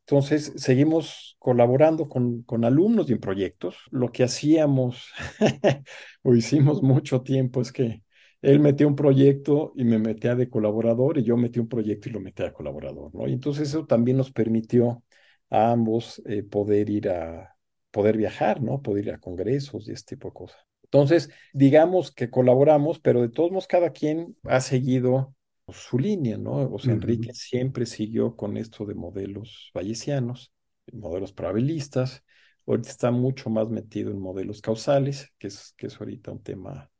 Entonces, 0.00 0.52
seguimos 0.56 1.36
colaborando 1.38 2.10
con, 2.10 2.42
con 2.42 2.66
alumnos 2.66 3.08
y 3.08 3.14
en 3.14 3.20
proyectos. 3.20 3.78
Lo 3.90 4.12
que 4.12 4.24
hacíamos 4.24 5.08
o 6.22 6.34
hicimos 6.34 6.82
mucho 6.82 7.22
tiempo 7.22 7.62
es 7.62 7.72
que 7.72 8.03
él 8.44 8.60
metía 8.60 8.86
un 8.86 8.96
proyecto 8.96 9.72
y 9.74 9.84
me 9.84 9.98
metía 9.98 10.34
de 10.34 10.50
colaborador 10.50 11.18
y 11.18 11.24
yo 11.24 11.36
metí 11.36 11.58
un 11.60 11.68
proyecto 11.68 12.08
y 12.08 12.12
lo 12.12 12.20
metía 12.20 12.46
de 12.46 12.52
colaborador, 12.52 13.14
¿no? 13.14 13.26
Y 13.26 13.32
entonces 13.32 13.68
eso 13.68 13.86
también 13.86 14.16
nos 14.18 14.30
permitió 14.30 15.02
a 15.50 15.72
ambos 15.72 16.22
eh, 16.26 16.42
poder 16.42 16.90
ir 16.90 17.08
a, 17.08 17.56
poder 17.90 18.16
viajar, 18.16 18.60
¿no? 18.60 18.82
Poder 18.82 19.06
ir 19.06 19.12
a 19.12 19.18
congresos 19.18 19.88
y 19.88 19.92
este 19.92 20.16
tipo 20.16 20.28
de 20.28 20.34
cosas. 20.34 20.58
Entonces, 20.82 21.30
digamos 21.52 22.12
que 22.12 22.28
colaboramos, 22.28 22.98
pero 22.98 23.22
de 23.22 23.28
todos 23.28 23.50
modos 23.50 23.66
cada 23.66 23.90
quien 23.90 24.36
ha 24.44 24.60
seguido 24.60 25.34
su 25.68 25.98
línea, 25.98 26.36
¿no? 26.36 26.70
O 26.72 26.78
sea, 26.78 26.92
Enrique 26.92 27.32
siempre 27.32 27.86
siguió 27.86 28.36
con 28.36 28.56
esto 28.56 28.84
de 28.84 28.94
modelos 28.94 29.70
bayesianos, 29.72 30.52
modelos 30.92 31.32
probabilistas. 31.32 32.22
Ahorita 32.66 32.90
está 32.90 33.10
mucho 33.10 33.48
más 33.48 33.68
metido 33.70 34.10
en 34.10 34.18
modelos 34.18 34.60
causales, 34.60 35.32
que 35.38 35.46
es, 35.46 35.72
que 35.76 35.86
es 35.86 35.98
ahorita 35.98 36.32
un 36.32 36.42
tema, 36.42 36.90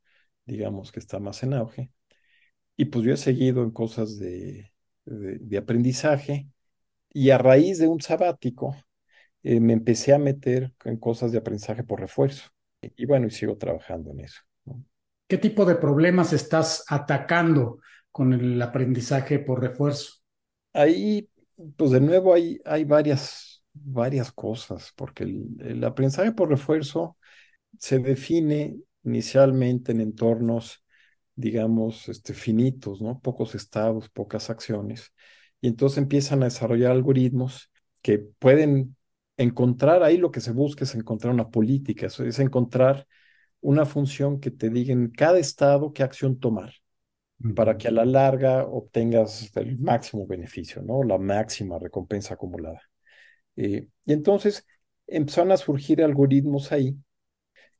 digamos, 0.45 0.91
que 0.91 0.99
está 0.99 1.19
más 1.19 1.43
en 1.43 1.53
auge. 1.53 1.91
Y 2.77 2.85
pues 2.85 3.05
yo 3.05 3.13
he 3.13 3.17
seguido 3.17 3.63
en 3.63 3.71
cosas 3.71 4.17
de, 4.19 4.73
de, 5.05 5.57
aprendizaje 5.57 6.47
y 7.13 7.29
a 7.29 7.37
raíz 7.37 7.79
de 7.79 7.87
un 7.87 8.01
sabático 8.01 8.75
eh, 9.43 9.59
me 9.59 9.73
empecé 9.73 10.13
a 10.13 10.19
meter 10.19 10.73
en 10.83 10.97
cosas 10.97 11.31
de 11.31 11.37
aprendizaje 11.37 11.83
por 11.83 11.99
refuerzo. 11.99 12.49
Y, 12.81 13.05
bueno, 13.05 13.27
y 13.27 13.31
sigo 13.31 13.57
trabajando 13.57 14.11
en 14.11 14.21
eso. 14.21 14.41
¿Qué 15.27 15.37
tipo 15.37 15.65
de 15.65 15.75
problemas 15.75 16.33
estás 16.33 16.83
atacando 16.87 17.79
con 18.11 18.33
el 18.33 18.61
aprendizaje 18.61 19.39
por 19.39 19.61
refuerzo? 19.61 20.21
Ahí, 20.73 21.29
pues 21.75 21.91
de 21.91 22.01
nuevo 22.01 22.33
hay, 22.33 22.59
hay 22.65 22.83
varias, 22.83 23.63
varias 23.73 24.31
cosas, 24.31 24.91
porque 24.95 25.23
el, 25.23 25.83
aprendizaje 25.83 26.31
por 26.31 26.49
refuerzo 26.49 27.17
se 27.79 27.99
define 27.99 28.77
inicialmente 29.05 29.91
en 29.91 30.01
entornos, 30.01 30.83
digamos, 31.35 32.09
este, 32.09 32.33
finitos, 32.33 33.01
¿no? 33.01 33.19
Pocos 33.19 33.55
estados, 33.55 34.09
pocas 34.09 34.49
acciones. 34.49 35.13
Y 35.61 35.67
entonces 35.67 35.97
empiezan 35.99 36.41
a 36.43 36.45
desarrollar 36.45 36.91
algoritmos 36.91 37.71
que 38.01 38.19
pueden 38.19 38.95
encontrar 39.37 40.03
ahí 40.03 40.17
lo 40.17 40.31
que 40.31 40.41
se 40.41 40.51
busca 40.51 40.83
es 40.83 40.95
encontrar 40.95 41.33
una 41.33 41.49
política, 41.49 42.07
es 42.07 42.39
encontrar 42.39 43.07
una 43.61 43.85
función 43.85 44.39
que 44.39 44.51
te 44.51 44.69
diga 44.69 44.93
en 44.93 45.09
cada 45.11 45.39
estado 45.39 45.91
qué 45.93 46.03
acción 46.03 46.39
tomar 46.39 46.73
para 47.55 47.77
que 47.77 47.87
a 47.87 47.91
la 47.91 48.05
larga 48.05 48.65
obtengas 48.65 49.51
el 49.55 49.77
máximo 49.79 50.25
beneficio, 50.25 50.81
¿no? 50.81 51.03
La 51.03 51.17
máxima 51.17 51.77
recompensa 51.79 52.35
acumulada. 52.35 52.81
Eh, 53.55 53.87
y 54.05 54.13
entonces 54.13 54.65
empezaron 55.07 55.51
a 55.51 55.57
surgir 55.57 56.03
algoritmos 56.03 56.71
ahí, 56.71 56.95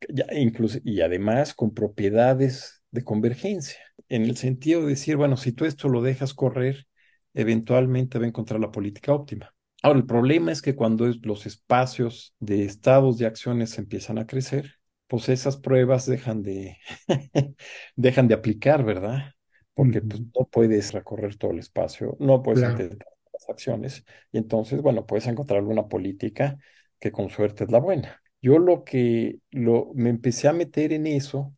ya, 0.09 0.25
incluso, 0.33 0.79
y 0.83 1.01
además 1.01 1.53
con 1.53 1.73
propiedades 1.73 2.83
de 2.91 3.03
convergencia, 3.03 3.79
en 4.09 4.23
el 4.23 4.37
sentido 4.37 4.81
de 4.81 4.89
decir, 4.89 5.17
bueno, 5.17 5.37
si 5.37 5.51
tú 5.51 5.65
esto 5.65 5.89
lo 5.89 6.01
dejas 6.01 6.33
correr, 6.33 6.87
eventualmente 7.33 8.17
va 8.19 8.25
a 8.25 8.29
encontrar 8.29 8.59
la 8.59 8.71
política 8.71 9.13
óptima. 9.13 9.53
Ahora, 9.83 9.99
el 9.99 10.05
problema 10.05 10.51
es 10.51 10.61
que 10.61 10.75
cuando 10.75 11.05
los 11.23 11.45
espacios 11.45 12.33
de 12.39 12.65
estados 12.65 13.17
de 13.17 13.25
acciones 13.25 13.77
empiezan 13.77 14.17
a 14.17 14.25
crecer, 14.25 14.75
pues 15.07 15.29
esas 15.29 15.57
pruebas 15.57 16.05
dejan 16.05 16.41
de, 16.41 16.77
dejan 17.95 18.27
de 18.27 18.33
aplicar, 18.33 18.83
¿verdad? 18.83 19.35
porque 19.75 20.01
pues, 20.01 20.21
no 20.21 20.47
puedes 20.49 20.93
recorrer 20.93 21.35
todo 21.35 21.51
el 21.51 21.59
espacio, 21.59 22.15
no 22.19 22.41
puedes 22.41 22.63
hacer 22.63 22.97
las 23.33 23.49
acciones, 23.49 24.05
y 24.31 24.37
entonces, 24.37 24.81
bueno, 24.81 25.05
puedes 25.05 25.27
encontrar 25.27 25.59
alguna 25.59 25.87
política 25.87 26.57
que 26.97 27.11
con 27.11 27.29
suerte 27.29 27.65
es 27.65 27.71
la 27.71 27.79
buena. 27.79 28.21
Yo 28.45 28.59
lo 28.59 28.83
que 28.83 29.39
lo, 29.51 29.91
me 29.95 30.09
empecé 30.11 30.47
a 30.47 30.53
meter 30.53 30.93
en 30.93 31.07
eso 31.07 31.55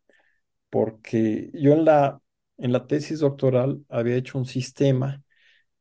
porque 0.70 1.52
yo 1.54 1.74
en 1.74 1.86
la, 1.86 2.22
en 2.58 2.72
la 2.74 2.88
tesis 2.88 3.20
doctoral 3.20 3.86
había 3.90 4.16
hecho 4.16 4.38
un 4.38 4.46
sistema 4.46 5.24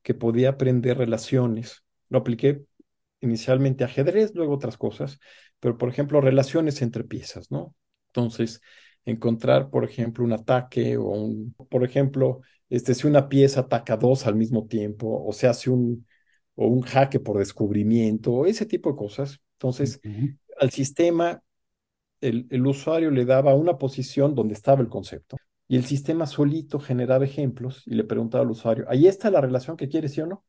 que 0.02 0.14
podía 0.14 0.50
aprender 0.50 0.98
relaciones. 0.98 1.84
Lo 2.08 2.18
apliqué 2.18 2.64
inicialmente 3.20 3.84
a 3.84 3.88
ajedrez, 3.88 4.32
luego 4.34 4.54
otras 4.54 4.76
cosas, 4.78 5.18
pero 5.60 5.78
por 5.78 5.88
ejemplo, 5.88 6.20
relaciones 6.20 6.82
entre 6.82 7.04
piezas, 7.04 7.50
¿no? 7.50 7.74
Entonces, 8.08 8.60
encontrar, 9.04 9.70
por 9.70 9.84
ejemplo, 9.84 10.24
un 10.24 10.32
ataque 10.32 10.96
o 10.96 11.04
un, 11.10 11.54
por 11.70 11.84
ejemplo, 11.84 12.40
este, 12.68 12.94
si 12.94 13.06
una 13.06 13.28
pieza 13.28 13.60
ataca 13.60 13.96
dos 13.96 14.26
al 14.26 14.36
mismo 14.36 14.66
tiempo 14.66 15.24
o 15.26 15.32
se 15.32 15.46
hace 15.48 15.70
un, 15.70 16.06
o 16.56 16.66
un 16.68 16.82
jaque 16.82 17.20
por 17.20 17.38
descubrimiento, 17.38 18.46
ese 18.46 18.66
tipo 18.66 18.90
de 18.90 18.96
cosas. 18.96 19.40
Entonces, 19.54 20.00
al 20.58 20.70
sistema, 20.70 21.42
el, 22.20 22.46
el 22.50 22.66
usuario 22.66 23.10
le 23.10 23.24
daba 23.24 23.54
una 23.54 23.78
posición 23.78 24.34
donde 24.34 24.54
estaba 24.54 24.80
el 24.80 24.88
concepto 24.88 25.36
y 25.68 25.76
el 25.76 25.84
sistema 25.84 26.26
solito 26.26 26.78
generaba 26.78 27.24
ejemplos 27.24 27.82
y 27.86 27.94
le 27.94 28.04
preguntaba 28.04 28.44
al 28.44 28.50
usuario, 28.50 28.84
¿ahí 28.88 29.06
está 29.06 29.30
la 29.30 29.40
relación 29.40 29.76
que 29.76 29.88
quieres, 29.88 30.12
sí 30.12 30.20
o 30.20 30.26
no? 30.26 30.44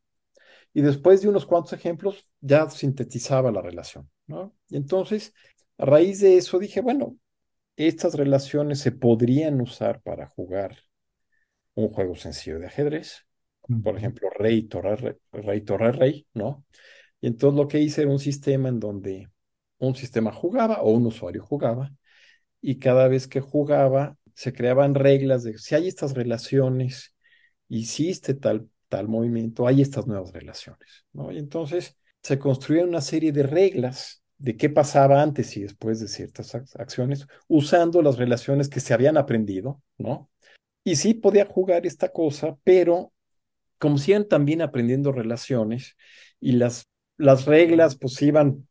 Y 0.74 0.82
después 0.82 1.22
de 1.22 1.30
unos 1.30 1.46
cuantos 1.46 1.74
ejemplos, 1.74 2.28
ya 2.40 2.70
sintetizaba 2.70 3.52
la 3.52 3.62
relación, 3.62 4.10
¿no? 4.28 4.56
Y 4.70 4.78
entonces, 4.78 5.34
a 5.78 5.86
raíz 5.86 6.20
de 6.20 6.38
eso 6.38 6.60
dije, 6.60 6.82
bueno, 6.82 7.18
estas 7.76 8.16
relaciones 8.16 8.80
se 8.80 8.92
podrían 8.92 9.62
usar 9.62 10.02
para 10.02 10.28
jugar 10.28 10.78
un 11.76 11.90
juego 11.90 12.16
sencillo 12.16 12.60
de 12.60 12.68
ajedrez. 12.68 13.26
Por 13.84 13.98
ejemplo, 13.98 14.30
rey, 14.30 14.64
torre, 14.64 15.20
rey, 15.32 15.62
torre, 15.62 15.92
rey, 15.92 16.28
¿no? 16.34 16.66
Y 17.20 17.28
entonces 17.28 17.58
lo 17.58 17.68
que 17.68 17.80
hice 17.80 18.04
era 18.04 18.12
un 18.12 18.20
sistema 18.20 18.70
en 18.70 18.80
donde 18.80 19.30
un 19.80 19.96
sistema 19.96 20.32
jugaba 20.32 20.82
o 20.82 20.92
un 20.92 21.06
usuario 21.06 21.44
jugaba 21.44 21.92
y 22.62 22.80
cada 22.80 23.08
vez 23.08 23.28
que 23.28 23.42
jugaba 23.42 24.18
se 24.34 24.54
creaban 24.54 24.96
reglas 24.96 25.44
de 25.44 25.58
si 25.58 25.76
hay 25.76 25.88
estas 25.88 26.14
relaciones, 26.14 27.16
hiciste 27.70 28.34
tal, 28.34 28.70
tal 28.88 29.08
movimiento, 29.08 29.68
hay 29.68 29.82
estas 29.82 30.08
nuevas 30.08 30.32
relaciones, 30.32 31.06
¿no? 31.12 31.32
Y 31.32 31.38
entonces 31.38 31.98
se 32.22 32.38
construían 32.38 32.90
una 32.90 33.02
serie 33.02 33.32
de 33.32 33.44
reglas 33.44 34.24
de 34.38 34.56
qué 34.56 34.70
pasaba 34.70 35.22
antes 35.22 35.58
y 35.58 35.62
después 35.64 36.00
de 36.00 36.08
ciertas 36.08 36.54
acciones, 36.76 37.28
usando 37.48 38.02
las 38.02 38.18
relaciones 38.18 38.70
que 38.70 38.80
se 38.80 38.94
habían 38.94 39.18
aprendido, 39.18 39.82
¿no? 39.98 40.30
Y 40.84 40.96
sí 40.96 41.14
podía 41.14 41.46
jugar 41.46 41.86
esta 41.86 42.10
cosa, 42.10 42.58
pero 42.64 43.12
como 43.80 43.98
si 43.98 44.14
también 44.26 44.62
aprendiendo 44.62 45.12
relaciones 45.12 45.96
y 46.40 46.54
las, 46.54 46.88
las 47.18 47.46
reglas 47.46 47.98
pues 47.98 48.22
iban 48.22 48.68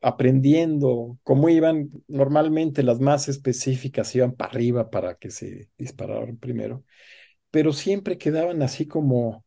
aprendiendo 0.00 1.18
como 1.22 1.48
iban, 1.48 1.90
normalmente 2.08 2.82
las 2.82 3.00
más 3.00 3.28
específicas 3.28 4.14
iban 4.16 4.32
para 4.34 4.50
arriba 4.52 4.90
para 4.90 5.16
que 5.16 5.30
se 5.30 5.70
dispararan 5.78 6.36
primero, 6.38 6.84
pero 7.50 7.72
siempre 7.72 8.18
quedaban 8.18 8.62
así 8.62 8.86
como, 8.86 9.44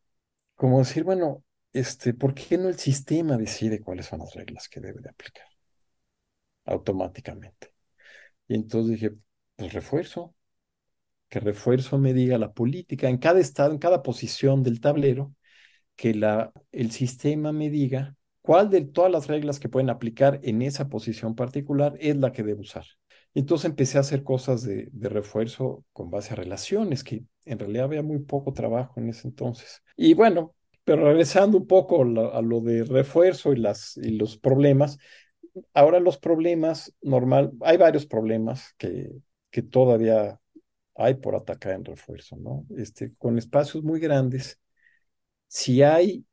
como 0.55 0.79
decir, 0.79 1.03
bueno, 1.05 1.43
este, 1.73 2.13
¿por 2.13 2.33
qué 2.35 2.57
no 2.57 2.69
el 2.69 2.79
sistema 2.79 3.37
decide 3.37 3.81
cuáles 3.81 4.07
son 4.07 4.19
las 4.21 4.33
reglas 4.35 4.69
que 4.69 4.81
debe 4.81 5.01
de 5.01 5.09
aplicar? 5.09 5.45
automáticamente. 6.65 7.73
Y 8.47 8.55
entonces 8.55 8.93
dije, 9.01 9.15
pues 9.55 9.73
refuerzo, 9.73 10.35
que 11.29 11.39
refuerzo 11.39 11.97
me 11.99 12.13
diga 12.13 12.37
la 12.37 12.53
política 12.53 13.09
en 13.09 13.17
cada 13.17 13.39
estado, 13.39 13.73
en 13.73 13.79
cada 13.79 14.03
posición 14.03 14.63
del 14.63 14.81
tablero, 14.81 15.35
que 15.95 16.15
la, 16.15 16.53
el 16.71 16.91
sistema 16.91 17.51
me 17.53 17.69
diga 17.69 18.15
cuál 18.43 18.69
de 18.69 18.81
todas 18.81 19.11
las 19.11 19.27
reglas 19.27 19.59
que 19.59 19.69
pueden 19.69 19.89
aplicar 19.89 20.39
en 20.43 20.61
esa 20.61 20.89
posición 20.89 21.33
particular 21.33 21.95
es 21.99 22.17
la 22.17 22.31
que 22.31 22.43
debo 22.43 22.61
usar. 22.61 22.85
Entonces 23.33 23.69
empecé 23.69 23.97
a 23.97 24.01
hacer 24.01 24.21
cosas 24.23 24.63
de, 24.63 24.91
refuerzo 24.93 25.83
con 25.93 26.11
base 26.11 26.33
a 26.33 26.35
relaciones, 26.35 27.03
que 27.03 27.23
en 27.45 27.57
realidad 27.57 27.85
había 27.85 28.03
muy 28.03 28.19
poco 28.19 28.53
trabajo 28.53 28.99
en 28.99 29.09
ese 29.09 29.27
entonces. 29.27 29.81
Y 29.95 30.13
bueno, 30.13 30.53
pero 30.83 31.05
regresando 31.05 31.57
un 31.57 31.65
poco 31.65 32.03
a 32.03 32.41
lo 32.41 32.61
de 32.61 32.83
refuerzo 32.83 33.53
y, 33.53 33.55
las, 33.55 33.97
y 33.97 34.11
los 34.11 34.37
problemas, 34.37 34.99
ahora 35.73 36.01
los 36.01 36.17
problemas 36.17 36.93
normal, 37.01 37.53
hay 37.61 37.77
varios 37.77 38.05
problemas 38.05 38.75
que, 38.77 39.09
que 39.49 39.61
todavía 39.61 40.39
hay 40.95 41.15
por 41.15 41.35
atacar 41.35 41.73
en 41.73 41.85
refuerzo, 41.85 42.35
¿no? 42.35 42.65
Este, 42.77 43.13
con 43.15 43.37
espacios 43.37 43.83
muy 43.83 44.01
grandes, 44.01 44.59
si 45.47 45.81
hay, 45.81 46.25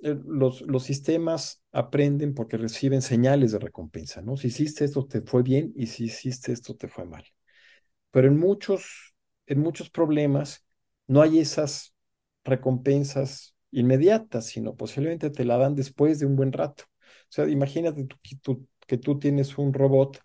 los, 0.00 0.62
los 0.62 0.82
sistemas 0.84 1.62
aprenden 1.72 2.34
porque 2.34 2.56
reciben 2.56 3.02
señales 3.02 3.52
de 3.52 3.58
recompensa, 3.58 4.22
¿no? 4.22 4.36
Si 4.36 4.48
hiciste 4.48 4.84
esto 4.84 5.06
te 5.06 5.22
fue 5.22 5.42
bien 5.42 5.72
y 5.76 5.86
si 5.86 6.04
hiciste 6.04 6.52
esto 6.52 6.76
te 6.76 6.88
fue 6.88 7.04
mal. 7.06 7.24
Pero 8.10 8.28
en 8.28 8.38
muchos, 8.38 9.14
en 9.46 9.60
muchos 9.60 9.90
problemas 9.90 10.64
no 11.06 11.22
hay 11.22 11.38
esas 11.40 11.94
recompensas 12.44 13.54
inmediatas, 13.70 14.46
sino 14.46 14.76
posiblemente 14.76 15.30
te 15.30 15.44
la 15.44 15.58
dan 15.58 15.74
después 15.74 16.18
de 16.18 16.26
un 16.26 16.36
buen 16.36 16.52
rato. 16.52 16.84
O 16.88 17.30
sea, 17.30 17.48
imagínate 17.48 18.06
tú, 18.42 18.66
que 18.86 18.98
tú 18.98 19.18
tienes 19.18 19.58
un 19.58 19.72
robot 19.74 20.18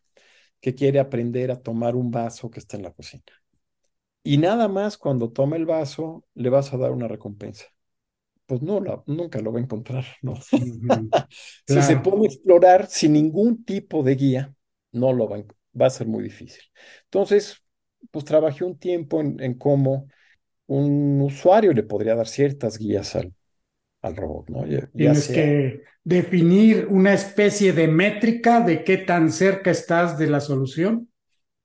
que 0.62 0.76
quiere 0.76 1.00
aprender 1.00 1.52
a 1.52 1.62
tomar 1.62 1.96
un 1.96 2.12
vaso 2.12 2.52
que 2.52 2.60
está 2.60 2.78
en 2.78 2.84
la 2.84 2.94
cocina. 2.94 3.24
Y 4.24 4.38
nada 4.40 4.68
más 4.68 4.98
cuando 4.98 5.32
toma 5.32 5.56
el 5.58 5.66
vaso 5.68 6.26
le 6.34 6.50
vas 6.50 6.74
a 6.74 6.78
dar 6.78 6.92
una 6.92 7.08
recompensa. 7.08 7.66
Pues 8.52 8.62
no, 8.64 8.82
nunca 9.08 9.40
lo 9.40 9.54
va 9.54 9.60
a 9.60 9.64
encontrar, 9.64 10.04
¿no? 10.22 10.36
si 11.66 11.82
se 11.82 11.96
pone 11.96 12.24
a 12.24 12.28
explorar 12.28 12.86
sin 12.88 13.14
ningún 13.14 13.64
tipo 13.64 14.04
de 14.04 14.16
guía, 14.16 14.54
no 14.92 15.14
lo 15.14 15.30
va 15.30 15.38
a, 15.38 15.44
va 15.80 15.86
a 15.86 15.90
ser 15.90 16.06
muy 16.06 16.22
difícil. 16.22 16.62
Entonces, 17.06 17.64
pues 18.12 18.26
trabajé 18.26 18.66
un 18.66 18.78
tiempo 18.78 19.22
en, 19.22 19.54
cómo 19.54 20.10
un 20.68 21.22
usuario 21.22 21.72
le 21.72 21.84
podría 21.84 22.14
dar 22.14 22.28
ciertas 22.28 22.78
guías 22.78 23.16
al, 23.16 23.34
al 24.02 24.18
robot, 24.18 24.50
¿no? 24.50 24.66
Tienes 24.94 25.30
que 25.30 25.84
definir 26.04 26.88
una 26.90 27.14
especie 27.14 27.72
de 27.72 27.88
métrica 27.88 28.60
de 28.60 28.84
qué 28.84 28.98
tan 28.98 29.32
cerca 29.32 29.72
estás 29.72 30.18
de 30.18 30.28
la 30.28 30.42
solución. 30.42 31.10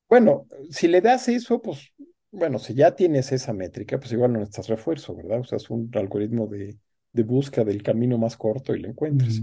Bueno, 0.08 0.46
si 0.70 0.86
le 0.86 1.00
das 1.00 1.26
eso, 1.26 1.60
pues 1.60 1.92
bueno, 2.36 2.58
si 2.58 2.74
ya 2.74 2.94
tienes 2.94 3.32
esa 3.32 3.52
métrica, 3.52 3.98
pues 3.98 4.12
igual 4.12 4.32
no 4.32 4.38
necesitas 4.40 4.68
refuerzo, 4.68 5.16
¿verdad? 5.16 5.42
Es 5.50 5.70
un 5.70 5.90
algoritmo 5.94 6.46
de, 6.46 6.76
de 7.12 7.22
búsqueda 7.22 7.64
del 7.64 7.82
camino 7.82 8.18
más 8.18 8.36
corto 8.36 8.74
y 8.74 8.80
lo 8.80 8.88
encuentres. 8.88 9.42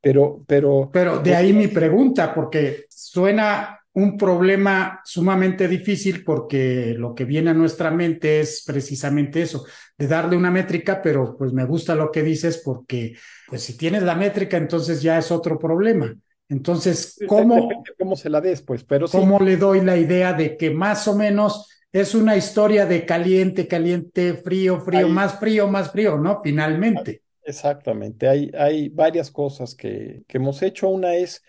Pero, 0.00 0.44
pero. 0.46 0.90
Pero 0.92 1.18
de 1.20 1.34
ahí 1.34 1.52
mi 1.52 1.68
pregunta, 1.68 2.34
porque 2.34 2.84
suena 2.90 3.80
un 3.94 4.18
problema 4.18 5.00
sumamente 5.04 5.68
difícil 5.68 6.24
porque 6.24 6.94
lo 6.98 7.14
que 7.14 7.24
viene 7.24 7.50
a 7.50 7.54
nuestra 7.54 7.90
mente 7.90 8.40
es 8.40 8.62
precisamente 8.66 9.40
eso, 9.40 9.64
de 9.96 10.08
darle 10.08 10.36
una 10.36 10.50
métrica, 10.50 11.00
pero 11.00 11.36
pues 11.38 11.52
me 11.52 11.64
gusta 11.64 11.94
lo 11.94 12.10
que 12.10 12.22
dices 12.22 12.60
porque 12.64 13.16
pues 13.46 13.62
si 13.62 13.76
tienes 13.76 14.02
la 14.02 14.16
métrica 14.16 14.56
entonces 14.56 15.00
ya 15.00 15.16
es 15.16 15.30
otro 15.30 15.58
problema. 15.58 16.14
Entonces, 16.48 17.18
¿cómo, 17.26 17.70
cómo 17.98 18.16
se 18.16 18.28
la 18.28 18.40
des? 18.40 18.60
Pues, 18.62 18.84
pero 18.84 19.08
¿Cómo 19.08 19.40
le 19.40 19.56
doy 19.56 19.80
la 19.80 19.96
idea 19.96 20.34
de 20.34 20.56
que 20.56 20.70
más 20.70 21.08
o 21.08 21.16
menos 21.16 21.68
es 21.94 22.16
una 22.16 22.36
historia 22.36 22.86
de 22.86 23.06
caliente, 23.06 23.68
caliente, 23.68 24.34
frío, 24.34 24.80
frío, 24.80 25.08
más 25.08 25.38
frío, 25.38 25.68
más 25.68 25.92
frío, 25.92 26.18
¿no? 26.18 26.40
Finalmente. 26.42 27.22
Exactamente, 27.44 28.26
hay, 28.26 28.50
hay 28.58 28.88
varias 28.88 29.30
cosas 29.30 29.76
que, 29.76 30.24
que 30.26 30.38
hemos 30.38 30.60
hecho. 30.62 30.88
Una 30.88 31.14
es, 31.14 31.44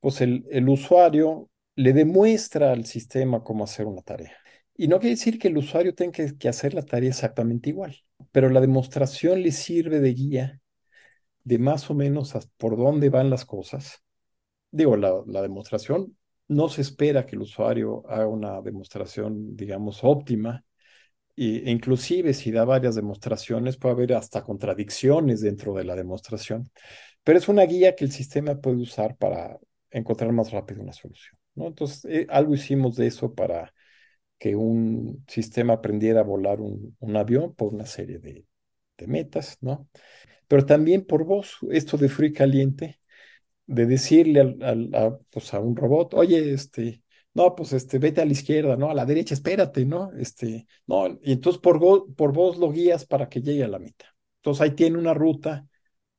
pues 0.00 0.22
el, 0.22 0.46
el 0.50 0.70
usuario 0.70 1.50
le 1.74 1.92
demuestra 1.92 2.72
al 2.72 2.86
sistema 2.86 3.44
cómo 3.44 3.64
hacer 3.64 3.84
una 3.84 4.00
tarea. 4.00 4.32
Y 4.74 4.88
no 4.88 5.00
quiere 5.00 5.16
decir 5.16 5.38
que 5.38 5.48
el 5.48 5.58
usuario 5.58 5.94
tenga 5.94 6.12
que, 6.12 6.38
que, 6.38 6.48
hacer 6.48 6.72
la 6.72 6.82
tarea 6.82 7.10
exactamente 7.10 7.68
igual, 7.68 7.94
pero 8.32 8.48
la 8.48 8.62
demostración 8.62 9.42
le 9.42 9.52
sirve 9.52 10.00
de 10.00 10.14
guía 10.14 10.60
de 11.44 11.58
más 11.58 11.90
o 11.90 11.94
menos 11.94 12.32
por 12.56 12.78
dónde 12.78 13.10
van 13.10 13.28
las 13.28 13.44
cosas. 13.44 14.02
Digo, 14.70 14.96
la, 14.96 15.12
la 15.26 15.42
demostración 15.42 16.16
no 16.50 16.68
se 16.68 16.82
espera 16.82 17.26
que 17.26 17.36
el 17.36 17.42
usuario 17.42 18.02
haga 18.08 18.26
una 18.26 18.60
demostración, 18.60 19.56
digamos, 19.56 20.00
óptima. 20.02 20.64
E 21.36 21.70
inclusive 21.70 22.34
si 22.34 22.50
da 22.50 22.64
varias 22.64 22.96
demostraciones, 22.96 23.76
puede 23.76 23.94
haber 23.94 24.14
hasta 24.14 24.42
contradicciones 24.42 25.40
dentro 25.40 25.74
de 25.74 25.84
la 25.84 25.94
demostración. 25.94 26.70
Pero 27.22 27.38
es 27.38 27.48
una 27.48 27.64
guía 27.64 27.94
que 27.94 28.04
el 28.04 28.12
sistema 28.12 28.60
puede 28.60 28.78
usar 28.78 29.16
para 29.16 29.58
encontrar 29.90 30.32
más 30.32 30.50
rápido 30.50 30.82
una 30.82 30.92
solución. 30.92 31.38
Entonces, 31.54 32.04
eh, 32.06 32.26
algo 32.28 32.54
hicimos 32.54 32.96
de 32.96 33.06
eso 33.06 33.34
para 33.34 33.72
que 34.38 34.56
un 34.56 35.24
sistema 35.28 35.74
aprendiera 35.74 36.20
a 36.20 36.24
volar 36.24 36.60
un, 36.60 36.96
avión 37.16 37.54
por 37.54 37.74
una 37.74 37.86
serie 37.86 38.18
de, 38.18 38.46
metas, 39.06 39.56
¿no? 39.60 39.88
Pero 40.48 40.66
también 40.66 41.06
por 41.06 41.24
voz, 41.24 41.58
esto 41.70 41.96
de 41.96 42.10
y 42.26 42.32
caliente, 42.32 42.99
de 43.70 43.86
decirle 43.86 44.40
al, 44.40 44.90
a, 44.94 45.16
pues 45.30 45.54
a 45.54 45.60
un 45.60 45.76
robot, 45.76 46.14
oye, 46.14 46.52
este, 46.52 47.02
no, 47.34 47.54
pues 47.54 47.72
este, 47.72 47.98
vete 47.98 48.20
a 48.20 48.24
la 48.24 48.32
izquierda, 48.32 48.76
¿no? 48.76 48.90
A 48.90 48.94
la 48.94 49.06
derecha, 49.06 49.34
espérate, 49.34 49.84
¿no? 49.86 50.10
Este, 50.18 50.66
no, 50.86 51.06
y 51.22 51.32
entonces 51.32 51.60
por, 51.62 51.78
por 52.14 52.32
vos 52.32 52.58
lo 52.58 52.72
guías 52.72 53.06
para 53.06 53.28
que 53.28 53.40
llegue 53.42 53.62
a 53.64 53.68
la 53.68 53.78
meta. 53.78 54.06
Entonces 54.38 54.62
ahí 54.62 54.72
tiene 54.72 54.98
una 54.98 55.14
ruta 55.14 55.66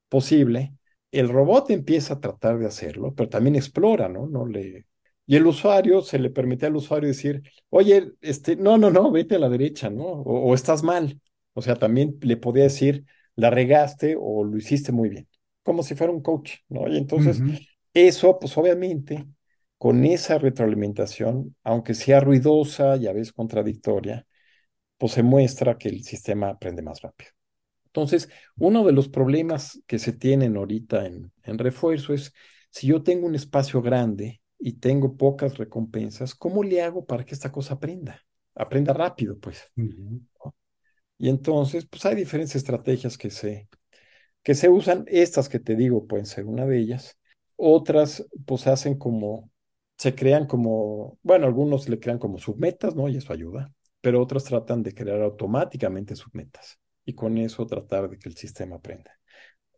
posible. 0.10 0.74
El 1.12 1.30
robot 1.30 1.72
empieza 1.72 2.16
a 2.16 2.20
tratar 2.22 2.60
de 2.60 2.68
hacerlo, 2.68 3.14
pero 3.16 3.30
también 3.30 3.56
explora, 3.58 4.08
¿no? 4.10 4.28
No 4.28 4.46
le... 4.46 4.86
Y 5.28 5.36
el 5.38 5.46
usuario, 5.48 6.02
se 6.02 6.20
le 6.20 6.30
permite 6.30 6.66
al 6.66 6.76
usuario 6.76 7.08
decir, 7.10 7.44
oye, 7.70 8.12
este, 8.22 8.56
no, 8.56 8.78
no, 8.78 8.92
no, 8.92 9.12
vete 9.12 9.36
a 9.36 9.40
la 9.40 9.50
derecha, 9.50 9.90
¿no? 9.90 10.04
O, 10.06 10.52
o 10.52 10.56
estás 10.56 10.84
mal. 10.84 11.20
O 11.54 11.62
sea, 11.62 11.76
también 11.76 12.18
le 12.22 12.38
podía 12.38 12.64
decir, 12.64 13.06
la 13.36 13.50
regaste 13.50 14.16
o 14.20 14.44
lo 14.46 14.58
hiciste 14.58 14.92
muy 14.92 15.10
bien 15.10 15.28
como 15.64 15.84
si 15.84 15.96
fuera 15.96 16.14
un 16.14 16.22
coach, 16.22 16.56
¿no? 16.70 16.88
Y 16.88 16.98
entonces, 16.98 17.44
eso, 17.94 18.40
pues 18.40 18.58
obviamente, 18.58 19.28
con 19.78 20.06
esa 20.06 20.38
retroalimentación, 20.38 21.56
aunque 21.64 21.94
sea 21.94 22.20
ruidosa 22.20 22.98
y 22.98 23.08
a 23.08 23.14
veces 23.14 23.34
contradictoria, 23.34 24.26
pues 24.98 25.14
se 25.14 25.24
muestra 25.24 25.78
que 25.78 25.90
el 25.90 26.04
sistema 26.04 26.50
aprende 26.50 26.82
más 26.82 27.02
rápido. 27.02 27.32
Entonces, 27.88 28.30
uno 28.58 28.86
de 28.86 28.94
los 28.94 29.10
problemas 29.10 29.82
que 29.88 30.00
se 30.00 30.14
tienen 30.14 30.58
ahorita 30.58 31.06
en, 31.08 31.32
en 31.44 31.58
refuerzo 31.58 32.14
es, 32.14 32.34
si 32.70 32.88
yo 32.88 33.04
tengo 33.04 33.28
un 33.28 33.36
espacio 33.36 33.82
grande 33.82 34.42
y 34.60 34.74
tengo 34.74 35.18
pocas 35.18 35.58
recompensas, 35.58 36.36
¿cómo 36.36 36.64
le 36.64 36.82
hago 36.82 37.06
para 37.06 37.26
que 37.26 37.34
esta 37.36 37.52
cosa 37.52 37.76
aprenda? 37.76 38.22
Aprenda 38.56 38.94
rápido, 38.94 39.40
pues. 39.40 39.72
Y 41.18 41.30
entonces, 41.30 41.86
pues 41.86 42.06
hay 42.06 42.16
diferentes 42.16 42.56
estrategias 42.56 43.18
que 43.18 43.30
se, 43.30 43.70
que 44.44 44.56
se 44.56 44.70
usan, 44.70 45.06
estas 45.08 45.50
que 45.50 45.60
te 45.60 45.76
digo 45.76 46.08
pueden 46.08 46.26
ser 46.26 46.46
una 46.46 46.66
de 46.66 46.80
ellas, 46.80 47.18
otras 47.56 48.26
pues 48.46 48.68
hacen 48.68 48.98
como, 48.98 49.50
se 49.98 50.16
crean 50.16 50.48
como, 50.48 51.20
bueno, 51.22 51.46
algunos 51.46 51.88
le 51.90 52.00
crean 52.00 52.18
como 52.18 52.40
submetas, 52.40 52.96
¿no? 52.96 53.08
Y 53.08 53.18
eso 53.18 53.34
ayuda, 53.34 53.72
pero 54.02 54.22
otras 54.22 54.46
tratan 54.46 54.84
de 54.84 54.94
crear 54.94 55.22
automáticamente 55.22 56.16
submetas 56.16 56.80
y 57.06 57.14
con 57.14 57.38
eso 57.38 57.68
tratar 57.68 58.10
de 58.10 58.18
que 58.18 58.30
el 58.30 58.36
sistema 58.36 58.78
aprenda. 58.78 59.12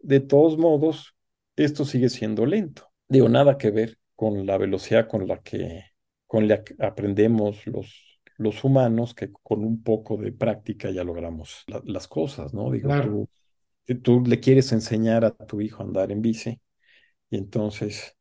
De 0.01 0.19
todos 0.19 0.57
modos, 0.57 1.15
esto 1.55 1.85
sigue 1.85 2.09
siendo 2.09 2.45
lento. 2.45 2.89
Digo, 3.07 3.29
nada 3.29 3.57
que 3.57 3.71
ver 3.71 3.97
con 4.15 4.45
la 4.45 4.57
velocidad 4.57 5.07
con 5.07 5.27
la 5.27 5.41
que, 5.41 5.83
con 6.25 6.47
la 6.47 6.63
que 6.63 6.75
aprendemos 6.79 7.67
los, 7.67 8.19
los 8.37 8.63
humanos, 8.63 9.13
que 9.13 9.31
con 9.31 9.63
un 9.63 9.83
poco 9.83 10.17
de 10.17 10.31
práctica 10.31 10.89
ya 10.89 11.03
logramos 11.03 11.65
las 11.85 12.07
cosas, 12.07 12.53
¿no? 12.53 12.71
Digo, 12.71 12.89
tú 13.01 13.27
tú 14.03 14.21
le 14.25 14.39
quieres 14.39 14.71
enseñar 14.71 15.25
a 15.25 15.31
tu 15.31 15.61
hijo 15.61 15.83
a 15.83 15.85
andar 15.85 16.11
en 16.11 16.21
bici 16.21 16.59
y 17.29 17.37
entonces 17.37 18.15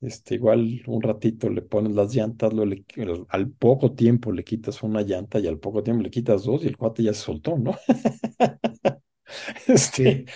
este, 0.00 0.34
igual 0.34 0.82
un 0.86 1.02
ratito 1.02 1.48
le 1.48 1.62
pones 1.62 1.94
las 1.94 2.14
llantas, 2.14 2.52
lo, 2.52 2.64
al 3.30 3.50
poco 3.50 3.92
tiempo 3.94 4.30
le 4.30 4.44
quitas 4.44 4.82
una 4.82 5.02
llanta 5.02 5.38
y 5.38 5.46
al 5.46 5.58
poco 5.58 5.82
tiempo 5.82 6.02
le 6.02 6.10
quitas 6.10 6.44
dos 6.44 6.62
y 6.64 6.68
el 6.68 6.76
cuate 6.76 7.02
ya 7.02 7.14
se 7.14 7.22
soltó, 7.22 7.56
¿no? 7.56 7.76
este, 9.66 10.26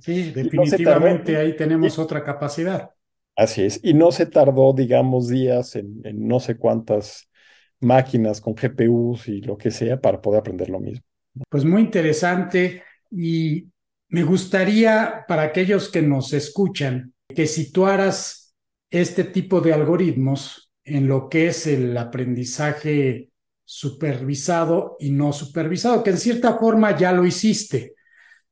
sí, 0.00 0.30
definitivamente 0.30 1.36
ahí 1.36 1.54
tenemos 1.54 1.98
otra 1.98 2.24
capacidad. 2.24 2.90
Así 3.36 3.62
es, 3.62 3.80
y 3.82 3.92
no 3.92 4.12
se 4.12 4.26
tardó, 4.26 4.72
digamos, 4.72 5.28
días 5.28 5.76
en, 5.76 6.00
en 6.04 6.26
no 6.26 6.40
sé 6.40 6.56
cuántas 6.56 7.28
máquinas 7.80 8.40
con 8.40 8.54
GPUs 8.54 9.28
y 9.28 9.42
lo 9.42 9.58
que 9.58 9.70
sea 9.70 10.00
para 10.00 10.22
poder 10.22 10.40
aprender 10.40 10.70
lo 10.70 10.80
mismo. 10.80 11.04
Pues 11.50 11.64
muy 11.66 11.82
interesante 11.82 12.82
y 13.10 13.66
me 14.08 14.22
gustaría, 14.22 15.24
para 15.26 15.42
aquellos 15.42 15.88
que 15.88 16.02
nos 16.02 16.32
escuchan, 16.32 17.14
que 17.28 17.46
situaras 17.46 18.54
este 18.90 19.24
tipo 19.24 19.60
de 19.60 19.72
algoritmos 19.72 20.72
en 20.84 21.08
lo 21.08 21.28
que 21.28 21.48
es 21.48 21.66
el 21.66 21.96
aprendizaje 21.96 23.30
supervisado 23.64 24.96
y 25.00 25.10
no 25.10 25.32
supervisado, 25.32 26.04
que 26.04 26.10
en 26.10 26.18
cierta 26.18 26.56
forma 26.56 26.96
ya 26.96 27.12
lo 27.12 27.26
hiciste, 27.26 27.94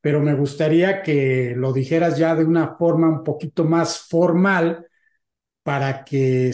pero 0.01 0.21
me 0.21 0.35
gustaría 0.35 1.03
que 1.03 1.55
lo 1.57 1.73
dijeras 1.73 2.19
ya 2.19 2.35
de 2.35 2.45
una 2.45 2.77
forma 2.77 3.09
un 3.09 3.23
poquito 3.23 3.64
más 3.64 4.01
formal 4.01 4.87
para 5.62 6.05
que 6.05 6.53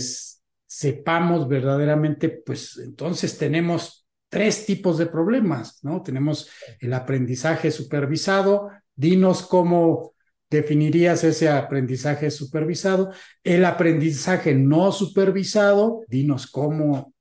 sepamos 0.66 1.48
verdaderamente, 1.48 2.28
pues 2.28 2.78
entonces 2.78 3.36
tenemos 3.38 4.06
tres 4.28 4.66
tipos 4.66 4.98
de 4.98 5.06
problemas, 5.06 5.82
¿no? 5.82 6.02
Tenemos 6.02 6.48
el 6.78 6.92
aprendizaje 6.92 7.70
supervisado, 7.70 8.70
Dinos 8.94 9.42
cómo 9.42 10.14
definirías 10.50 11.22
ese 11.24 11.48
aprendizaje 11.48 12.30
supervisado. 12.30 13.12
El 13.44 13.64
aprendizaje 13.64 14.54
no 14.54 14.92
supervisado, 14.92 16.02
dinos 16.08 16.46
cómo 16.48 17.14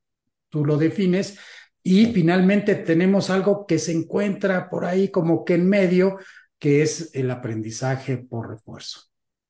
tú 0.49 0.65
lo 0.65 0.77
defines. 0.77 1.37
Y 1.83 2.07
finalmente 2.07 2.75
tenemos 2.75 3.29
algo 3.29 3.65
que 3.65 3.79
se 3.79 3.93
encuentra 3.93 4.69
por 4.69 4.85
ahí 4.85 5.09
como 5.09 5.45
que 5.45 5.53
en 5.55 5.69
medio, 5.69 6.17
que 6.57 6.81
es 6.81 7.11
el 7.13 7.31
aprendizaje 7.31 8.17
por 8.17 8.49
refuerzo. 8.49 9.03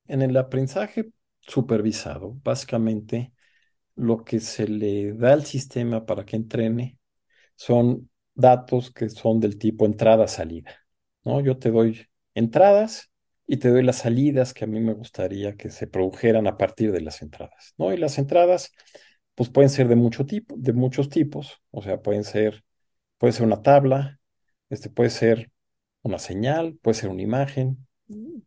En 0.06 0.22
el 0.22 0.36
aprendizaje 0.38 1.12
supervisado, 1.40 2.38
básicamente 2.44 3.34
lo 3.96 4.24
que 4.24 4.40
se 4.40 4.68
le 4.68 5.14
da 5.14 5.34
al 5.34 5.46
sistema 5.46 6.06
para 6.06 6.26
que 6.26 6.36
entrene 6.36 6.98
son 7.56 8.10
datos 8.34 8.92
que 8.92 9.10
son 9.10 9.40
del 9.40 9.58
tipo 9.58 9.86
entrada-salida. 9.86 10.72
¿no? 11.24 11.42
Yo 11.42 11.58
te 11.58 11.72
doy 11.72 12.09
entradas 12.40 13.12
y 13.48 13.58
te 13.58 13.70
doy 13.70 13.84
las 13.84 13.98
salidas 13.98 14.54
que 14.54 14.66
a 14.66 14.68
mí 14.68 14.80
me 14.80 14.94
gustaría 14.94 15.56
que 15.56 15.70
se 15.70 15.88
produjeran 15.88 16.48
a 16.48 16.58
partir 16.58 16.92
de 16.92 17.02
las 17.02 17.22
entradas, 17.22 17.74
¿no? 17.78 17.94
Y 17.94 17.98
las 17.98 18.18
entradas, 18.18 18.72
pues 19.36 19.50
pueden 19.50 19.70
ser 19.70 19.88
de 19.88 19.96
mucho 19.96 20.26
tipo, 20.26 20.56
de 20.58 20.74
muchos 20.74 21.10
tipos, 21.10 21.62
o 21.72 21.82
sea, 21.82 22.02
pueden 22.02 22.24
ser, 22.24 22.64
puede 23.18 23.34
ser 23.34 23.46
una 23.46 23.62
tabla, 23.62 24.20
este 24.70 24.90
puede 24.90 25.10
ser 25.10 25.52
una 26.04 26.20
señal, 26.20 26.78
puede 26.82 26.96
ser 26.96 27.10
una 27.10 27.22
imagen, 27.24 27.88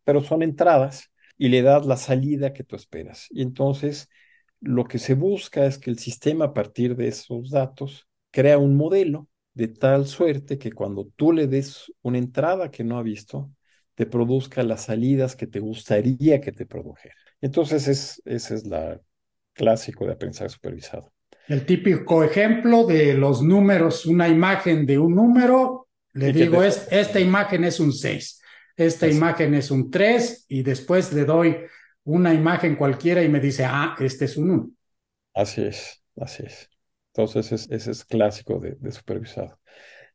pero 0.04 0.22
son 0.22 0.42
entradas 0.42 1.10
y 1.38 1.48
le 1.48 1.62
das 1.62 1.86
la 1.86 1.96
salida 1.96 2.52
que 2.52 2.64
tú 2.64 2.76
esperas. 2.76 3.26
Y 3.30 3.42
entonces 3.42 4.08
lo 4.60 4.84
que 4.84 4.98
se 4.98 5.14
busca 5.14 5.66
es 5.66 5.78
que 5.78 5.90
el 5.90 5.98
sistema 5.98 6.46
a 6.46 6.54
partir 6.54 6.96
de 6.96 7.08
esos 7.08 7.50
datos 7.50 8.06
crea 8.30 8.58
un 8.58 8.76
modelo 8.76 9.28
de 9.54 9.68
tal 9.68 10.06
suerte 10.06 10.58
que 10.58 10.72
cuando 10.72 11.10
tú 11.16 11.32
le 11.32 11.46
des 11.46 11.92
una 12.02 12.18
entrada 12.18 12.70
que 12.70 12.84
no 12.84 12.98
ha 12.98 13.02
visto, 13.02 13.50
te 13.94 14.06
produzca 14.06 14.62
las 14.62 14.84
salidas 14.84 15.36
que 15.36 15.46
te 15.46 15.60
gustaría 15.60 16.40
que 16.40 16.52
te 16.52 16.66
produjera. 16.66 17.14
Entonces, 17.40 17.88
es, 17.88 18.22
ese 18.24 18.54
es 18.54 18.66
la 18.66 19.00
clásico 19.52 20.06
de 20.06 20.12
aprendizaje 20.12 20.50
supervisado. 20.50 21.12
El 21.48 21.66
típico 21.66 22.22
ejemplo 22.22 22.84
de 22.84 23.14
los 23.14 23.42
números, 23.42 24.06
una 24.06 24.28
imagen 24.28 24.86
de 24.86 24.98
un 24.98 25.14
número, 25.14 25.88
le 26.14 26.32
digo, 26.32 26.62
es, 26.62 26.86
esta 26.90 27.20
imagen 27.20 27.64
es 27.64 27.80
un 27.80 27.92
6, 27.92 28.40
esta 28.76 29.08
imagen 29.08 29.54
es 29.54 29.70
un 29.70 29.90
3 29.90 30.46
y 30.48 30.62
después 30.62 31.12
le 31.12 31.24
doy 31.24 31.56
una 32.04 32.32
imagen 32.32 32.76
cualquiera 32.76 33.22
y 33.22 33.28
me 33.28 33.40
dice, 33.40 33.64
ah, 33.64 33.96
este 33.98 34.26
es 34.26 34.36
un 34.36 34.50
1. 34.50 34.70
Así 35.34 35.62
es, 35.62 36.02
así 36.16 36.44
es. 36.46 36.68
Entonces, 37.14 37.68
ese, 37.70 37.90
es 37.90 38.04
clásico 38.04 38.58
de, 38.58 38.76
supervisado. 38.92 39.58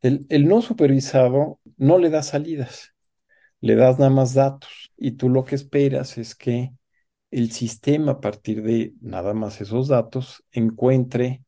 El, 0.01 0.25
el, 0.29 0.47
no 0.47 0.61
supervisado 0.61 1.59
no 1.77 1.97
le 1.97 2.09
da 2.09 2.23
salidas, 2.23 2.93
le 3.61 3.75
das 3.75 3.99
nada 3.99 4.11
más 4.11 4.33
datos 4.33 4.91
y 4.97 5.11
tú 5.11 5.29
lo 5.29 5.43
que 5.45 5.55
esperas 5.55 6.17
es 6.17 6.35
que 6.35 6.73
el 7.31 7.51
sistema 7.51 8.13
a 8.13 8.21
partir 8.21 8.63
de 8.63 8.93
nada 9.01 9.33
más 9.33 9.61
esos 9.61 9.87
datos 9.87 10.43
encuentre, 10.51 11.43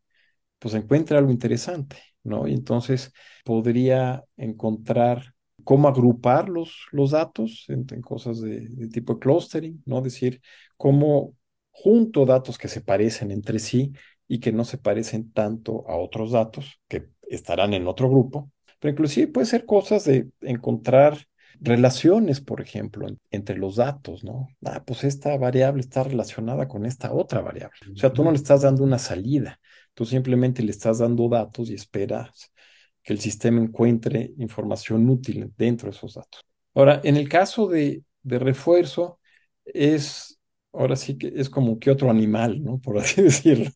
pues 0.59 0.73
encuentre 0.73 1.17
algo 1.17 1.31
interesante, 1.31 1.97
¿no? 2.23 2.47
Y 2.47 2.53
entonces 2.53 3.13
podría 3.45 4.23
encontrar 4.37 5.33
cómo 5.63 5.87
agrupar 5.87 6.49
los, 6.49 6.87
los 6.91 7.11
datos 7.11 7.65
en, 7.69 7.85
cosas 8.01 8.41
de, 8.41 8.67
de, 8.69 8.87
tipo 8.89 9.19
clustering, 9.19 9.81
¿no? 9.85 10.01
Decir, 10.01 10.41
cómo 10.77 11.35
junto 11.71 12.25
datos 12.25 12.57
que 12.57 12.67
se 12.67 12.81
parecen 12.81 13.31
entre 13.31 13.59
sí 13.59 13.93
y 14.27 14.39
que 14.39 14.51
no 14.51 14.65
se 14.65 14.77
parecen 14.77 15.31
tanto 15.31 15.87
a 15.89 15.95
otros 15.95 16.31
datos 16.31 16.79
que 16.87 17.09
estarán 17.29 17.73
en 17.73 17.87
otro 17.87 18.09
grupo, 18.09 18.51
pero 18.79 18.91
inclusive 18.91 19.27
puede 19.27 19.45
ser 19.45 19.65
cosas 19.65 20.05
de 20.05 20.29
encontrar 20.41 21.28
relaciones, 21.61 22.41
por 22.41 22.61
ejemplo, 22.61 23.07
entre 23.31 23.57
los 23.57 23.75
datos, 23.75 24.23
¿no? 24.23 24.49
Ah, 24.65 24.83
pues 24.85 25.03
esta 25.03 25.37
variable 25.37 25.81
está 25.81 26.03
relacionada 26.03 26.67
con 26.67 26.85
esta 26.85 27.13
otra 27.13 27.41
variable. 27.41 27.77
O 27.93 27.97
sea, 27.97 28.13
tú 28.13 28.23
no 28.23 28.31
le 28.31 28.37
estás 28.37 28.61
dando 28.61 28.83
una 28.83 28.99
salida, 28.99 29.59
tú 29.93 30.05
simplemente 30.05 30.63
le 30.63 30.71
estás 30.71 30.99
dando 30.99 31.27
datos 31.27 31.69
y 31.69 31.73
esperas 31.73 32.51
que 33.03 33.13
el 33.13 33.19
sistema 33.19 33.61
encuentre 33.61 34.33
información 34.37 35.09
útil 35.09 35.51
dentro 35.57 35.89
de 35.89 35.97
esos 35.97 36.13
datos. 36.13 36.41
Ahora, 36.73 37.01
en 37.03 37.17
el 37.17 37.27
caso 37.27 37.67
de, 37.67 38.03
de 38.23 38.39
refuerzo, 38.39 39.19
es, 39.65 40.39
ahora 40.71 40.95
sí 40.95 41.17
que 41.17 41.33
es 41.35 41.49
como 41.49 41.79
que 41.79 41.91
otro 41.91 42.09
animal, 42.09 42.63
¿no? 42.63 42.79
Por 42.79 42.97
así 42.97 43.21
decirlo, 43.21 43.69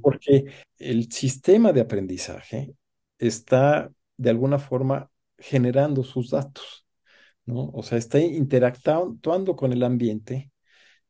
porque 0.00 0.44
el 0.78 1.12
sistema 1.12 1.72
de 1.72 1.82
aprendizaje 1.82 2.74
está 3.18 3.90
de 4.16 4.30
alguna 4.30 4.58
forma 4.58 5.10
generando 5.38 6.02
sus 6.02 6.30
datos. 6.30 6.85
¿No? 7.46 7.70
O 7.72 7.82
sea, 7.82 7.98
está 7.98 8.20
interactuando 8.20 9.56
con 9.56 9.72
el 9.72 9.82
ambiente 9.82 10.52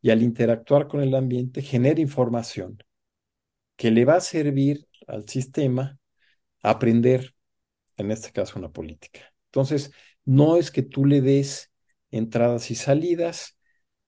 y 0.03 0.11
al 0.11 0.23
interactuar 0.23 0.89
con 0.89 1.03
el 1.03 1.15
ambiente 1.15 1.63
genera 1.63 2.01
información 2.01 2.79
que 3.77 3.91
le 3.91 4.05
va 4.05 4.17
a 4.17 4.21
servir 4.21 4.89
al 5.07 5.29
sistema 5.29 5.99
a 6.63 6.71
aprender, 6.71 7.35
en 7.97 8.11
este 8.11 8.33
caso, 8.33 8.59
una 8.59 8.71
política. 8.73 9.21
Entonces, 9.47 9.93
no 10.25 10.57
es 10.57 10.71
que 10.71 10.83
tú 10.83 11.05
le 11.05 11.21
des 11.21 11.73
entradas 12.11 12.71
y 12.71 12.75
salidas, 12.75 13.59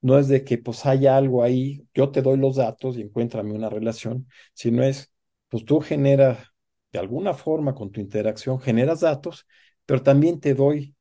no 0.01 0.19
es 0.19 0.29
de 0.29 0.45
que 0.45 0.59
pues 0.59 0.87
haya 0.87 1.17
algo 1.17 1.43
ahí, 1.43 1.87
yo 1.95 2.11
te 2.11 2.23
doy 2.23 2.38
los 2.38 2.57
datos 2.57 2.97
y 2.99 3.03
encuéntrame 3.03 3.53
una 3.53 3.71
relación, 3.71 4.29
sino 4.55 4.83
es, 4.83 5.12
pues 5.49 5.64
tú 5.64 5.81
generas, 5.81 6.38
de 6.93 6.99
alguna 6.99 7.35
forma 7.35 7.75
con 7.75 7.91
tu 7.93 8.01
interacción, 8.01 8.61
generas 8.61 9.01
datos, 9.01 9.47
pero 9.87 10.03
también 10.03 10.41
te 10.41 10.55
doy 10.55 10.95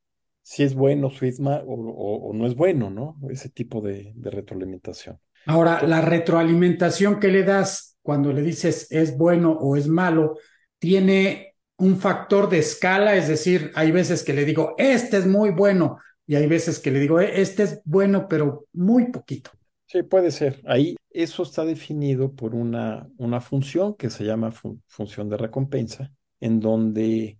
si 0.47 0.63
es 0.63 0.75
bueno 0.75 1.11
es 1.21 1.41
o, 1.41 1.73
o, 1.73 2.33
no 2.33 2.47
es 2.47 2.55
bueno, 2.55 2.89
¿no? 2.89 3.19
Ese 3.29 3.49
tipo 3.49 3.81
de, 3.81 4.13
retroalimentación. 4.15 5.19
Ahora, 5.45 5.83
la 5.85 5.99
retroalimentación 5.99 7.19
que 7.19 7.27
le 7.27 7.43
das 7.43 7.97
cuando 8.01 8.31
le 8.31 8.41
dices 8.41 8.87
es 8.89 9.17
bueno 9.17 9.51
o 9.51 9.75
es 9.75 9.89
malo, 9.89 10.37
tiene 10.79 11.55
un 11.75 11.97
factor 11.97 12.47
de 12.47 12.59
escala, 12.59 13.17
es 13.17 13.27
decir, 13.27 13.73
hay 13.75 13.91
veces 13.91 14.23
que 14.23 14.31
le 14.31 14.45
digo, 14.45 14.73
este 14.77 15.17
es 15.17 15.27
muy 15.27 15.49
bueno, 15.49 15.97
y 16.25 16.35
hay 16.35 16.47
veces 16.47 16.79
que 16.79 16.91
le 16.91 17.01
digo, 17.01 17.19
e, 17.19 17.41
este 17.41 17.63
es 17.63 17.81
bueno, 17.83 18.29
pero 18.29 18.67
muy 18.71 19.11
poquito. 19.11 19.51
Sí, 19.85 20.01
puede 20.03 20.31
ser. 20.31 20.61
Ahí 20.65 20.95
eso 21.09 21.43
está 21.43 21.65
definido 21.65 22.31
por 22.31 22.55
una, 22.55 23.09
una 23.17 23.41
función 23.41 23.95
que 23.95 24.09
se 24.09 24.23
llama 24.23 24.53
función 24.85 25.27
de 25.27 25.35
recompensa, 25.35 26.13
en 26.39 26.61
donde, 26.61 27.37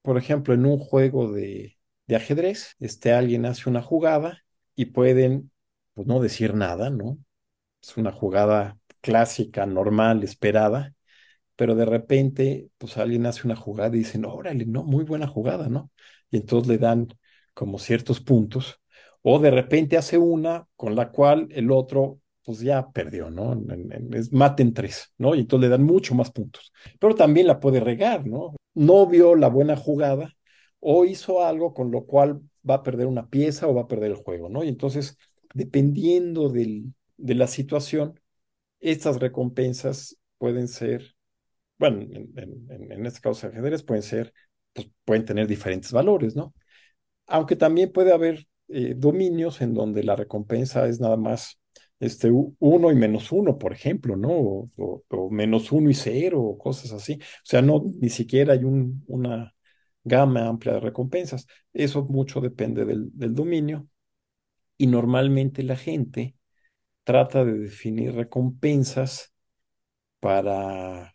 por 0.00 0.16
ejemplo, 0.16 0.54
en 0.54 0.64
un 0.64 0.78
juego 0.78 1.30
de, 1.30 1.77
de 2.08 2.16
ajedrez, 2.16 2.76
este 2.80 3.12
alguien 3.12 3.46
hace 3.46 3.68
una 3.70 3.82
jugada 3.82 4.44
y 4.74 4.86
pueden, 4.86 5.52
pues 5.94 6.06
no 6.08 6.20
decir 6.20 6.54
nada, 6.54 6.90
¿no? 6.90 7.18
Es 7.82 7.96
una 7.96 8.12
jugada 8.12 8.78
clásica, 9.00 9.66
normal, 9.66 10.24
esperada, 10.24 10.94
pero 11.56 11.74
de 11.74 11.84
repente, 11.86 12.70
pues 12.78 12.96
alguien 12.98 13.26
hace 13.26 13.46
una 13.46 13.56
jugada 13.56 13.94
y 13.96 14.00
dicen, 14.00 14.24
órale, 14.24 14.66
no, 14.66 14.84
muy 14.84 15.04
buena 15.04 15.26
jugada, 15.26 15.68
¿no? 15.68 15.90
Y 16.30 16.38
entonces 16.38 16.68
le 16.68 16.78
dan 16.78 17.08
como 17.54 17.78
ciertos 17.78 18.20
puntos, 18.20 18.80
o 19.22 19.38
de 19.38 19.50
repente 19.50 19.96
hace 19.96 20.18
una 20.18 20.66
con 20.76 20.94
la 20.94 21.10
cual 21.10 21.48
el 21.50 21.70
otro, 21.70 22.20
pues 22.44 22.60
ya 22.60 22.90
perdió, 22.90 23.30
¿no? 23.30 23.60
Es 24.12 24.32
maten 24.32 24.72
tres, 24.72 25.12
¿no? 25.18 25.34
Y 25.34 25.40
entonces 25.40 25.68
le 25.68 25.76
dan 25.76 25.84
mucho 25.84 26.14
más 26.14 26.30
puntos. 26.30 26.72
Pero 26.98 27.14
también 27.14 27.46
la 27.46 27.60
puede 27.60 27.80
regar, 27.80 28.26
¿no? 28.26 28.54
No 28.74 29.06
vio 29.06 29.34
la 29.34 29.48
buena 29.48 29.76
jugada 29.76 30.34
o 30.80 31.04
hizo 31.04 31.44
algo 31.44 31.74
con 31.74 31.90
lo 31.90 32.04
cual 32.06 32.40
va 32.68 32.76
a 32.76 32.82
perder 32.82 33.06
una 33.06 33.28
pieza 33.28 33.66
o 33.68 33.74
va 33.74 33.82
a 33.82 33.88
perder 33.88 34.10
el 34.12 34.16
juego, 34.16 34.48
¿no? 34.48 34.64
Y 34.64 34.68
entonces, 34.68 35.16
dependiendo 35.54 36.50
de 36.50 37.34
la 37.34 37.46
situación, 37.46 38.20
estas 38.80 39.18
recompensas 39.18 40.18
pueden 40.38 40.68
ser, 40.68 41.14
bueno, 41.78 42.02
en, 42.02 43.06
este 43.06 43.20
caso 43.20 43.48
ajedrez 43.48 43.82
pueden 43.82 44.02
ser, 44.02 44.32
pues 44.72 44.88
pueden 45.04 45.24
tener 45.24 45.46
diferentes 45.46 45.92
valores, 45.92 46.36
¿no? 46.36 46.54
Aunque 47.26 47.56
también 47.56 47.92
puede 47.92 48.12
haber 48.12 48.46
eh, 48.68 48.94
dominios 48.96 49.60
en 49.60 49.74
donde 49.74 50.04
la 50.04 50.16
recompensa 50.16 50.86
es 50.88 51.00
nada 51.00 51.16
más 51.16 51.58
este, 52.00 52.30
uno 52.30 52.92
y 52.92 52.94
menos 52.94 53.32
uno, 53.32 53.58
por 53.58 53.72
ejemplo, 53.72 54.16
¿no? 54.16 54.70
O, 54.76 55.30
menos 55.30 55.72
uno 55.72 55.90
y 55.90 55.94
cero, 55.94 56.40
o 56.42 56.58
cosas 56.58 56.92
así. 56.92 57.14
O 57.14 57.44
sea, 57.44 57.62
no, 57.62 57.84
ni 58.00 58.08
siquiera 58.08 58.52
hay 58.54 58.64
un, 58.64 59.04
una, 59.08 59.54
gama 60.08 60.46
amplia 60.46 60.74
de 60.74 60.80
recompensas. 60.80 61.46
Eso 61.72 62.04
mucho 62.06 62.40
depende 62.40 62.84
del, 62.84 63.10
dominio 63.34 63.88
y 64.76 64.86
normalmente 64.86 65.62
la 65.62 65.76
gente 65.76 66.34
trata 67.04 67.44
de 67.44 67.58
definir 67.58 68.14
recompensas 68.14 69.32
para, 70.20 71.14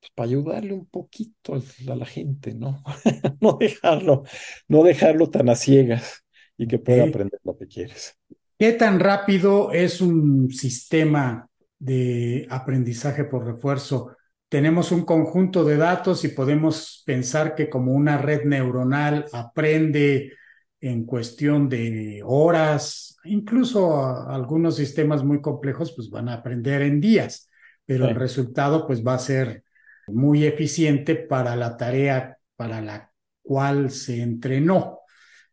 pues, 0.00 0.10
para 0.14 0.28
ayudarle 0.28 0.72
un 0.72 0.86
poquito 0.86 1.54
a 1.54 1.94
la 1.94 2.06
gente, 2.06 2.54
¿no? 2.54 2.82
no 3.40 3.56
dejarlo, 3.58 4.24
no 4.68 4.82
dejarlo 4.82 5.30
tan 5.30 5.48
a 5.48 5.56
ciegas 5.56 6.24
y 6.56 6.66
que 6.66 6.78
pueda 6.78 7.04
aprender 7.04 7.40
lo 7.44 7.56
que 7.56 7.66
quieres. 7.66 8.16
¿Qué 8.58 8.72
tan 8.72 9.00
rápido 9.00 9.72
es 9.72 10.00
un 10.00 10.50
sistema 10.50 11.48
de 11.78 12.46
aprendizaje 12.50 13.24
por 13.24 13.46
refuerzo 13.46 14.14
tenemos 14.50 14.90
un 14.90 15.04
conjunto 15.04 15.64
de 15.64 15.76
datos 15.76 16.24
y 16.24 16.28
podemos 16.28 17.04
pensar 17.06 17.54
que 17.54 17.70
como 17.70 17.92
una 17.92 18.18
red 18.18 18.44
neuronal 18.44 19.26
aprende 19.32 20.32
en 20.80 21.04
cuestión 21.04 21.68
de 21.68 22.20
horas, 22.24 23.16
incluso 23.24 24.04
algunos 24.28 24.74
sistemas 24.74 25.22
muy 25.22 25.40
complejos 25.40 25.92
pues 25.94 26.10
van 26.10 26.28
a 26.28 26.34
aprender 26.34 26.82
en 26.82 27.00
días, 27.00 27.48
pero 27.86 28.08
el 28.08 28.16
resultado 28.16 28.88
pues 28.88 29.06
va 29.06 29.14
a 29.14 29.18
ser 29.18 29.62
muy 30.08 30.44
eficiente 30.44 31.14
para 31.14 31.54
la 31.54 31.76
tarea 31.76 32.36
para 32.56 32.80
la 32.80 33.12
cual 33.42 33.92
se 33.92 34.20
entrenó. 34.20 34.98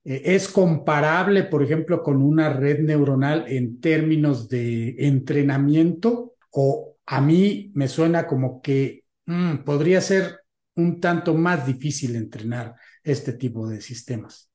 E, 0.04 0.36
¿Es 0.36 0.48
comparable, 0.48 1.44
por 1.44 1.62
ejemplo, 1.62 2.02
con 2.02 2.20
una 2.20 2.52
red 2.52 2.80
neuronal 2.80 3.46
en 3.48 3.80
términos 3.80 4.50
de 4.50 4.96
entrenamiento 5.06 6.34
o 6.50 6.97
a 7.08 7.22
mí 7.22 7.72
me 7.74 7.88
suena 7.88 8.28
como 8.28 8.62
que 8.62 9.06
mm, 9.26 9.64
podría 9.64 10.02
ser 10.02 10.42
un 10.76 11.00
tanto 11.00 11.34
más 11.34 11.66
difícil 11.66 12.16
entrenar 12.16 12.76
este 13.04 13.34
tipo 13.34 13.68
de 13.68 13.82
sistemas. 13.82 14.52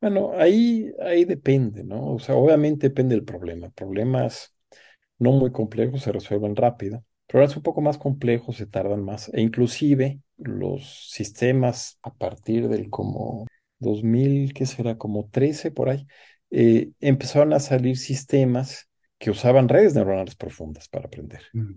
Bueno, 0.00 0.32
ahí, 0.36 0.90
ahí 1.04 1.26
depende, 1.26 1.84
¿no? 1.84 2.14
O 2.14 2.18
sea, 2.18 2.36
obviamente 2.36 2.88
depende 2.88 3.14
del 3.14 3.24
problema. 3.24 3.70
Problemas 3.70 4.54
no 5.18 5.32
muy 5.32 5.52
complejos 5.52 6.02
se 6.02 6.12
resuelven 6.12 6.56
rápido. 6.56 7.04
Programas 7.26 7.56
un 7.56 7.62
poco 7.62 7.80
más 7.82 7.98
complejos 7.98 8.56
se 8.56 8.66
tardan 8.66 9.04
más. 9.04 9.30
E 9.34 9.42
inclusive 9.42 10.20
los 10.38 11.10
sistemas 11.10 11.98
a 12.02 12.14
partir 12.14 12.68
del 12.68 12.88
como 12.88 13.46
2000, 13.78 14.54
¿qué 14.54 14.64
será? 14.64 14.96
Como 14.96 15.28
13 15.30 15.70
por 15.70 15.90
ahí, 15.90 16.06
eh, 16.50 16.92
empezaron 17.00 17.52
a 17.52 17.60
salir 17.60 17.98
sistemas 17.98 18.89
que 19.20 19.30
usaban 19.30 19.68
redes 19.68 19.94
neuronales 19.94 20.34
profundas 20.34 20.88
para 20.88 21.06
aprender. 21.06 21.42
Mm. 21.52 21.74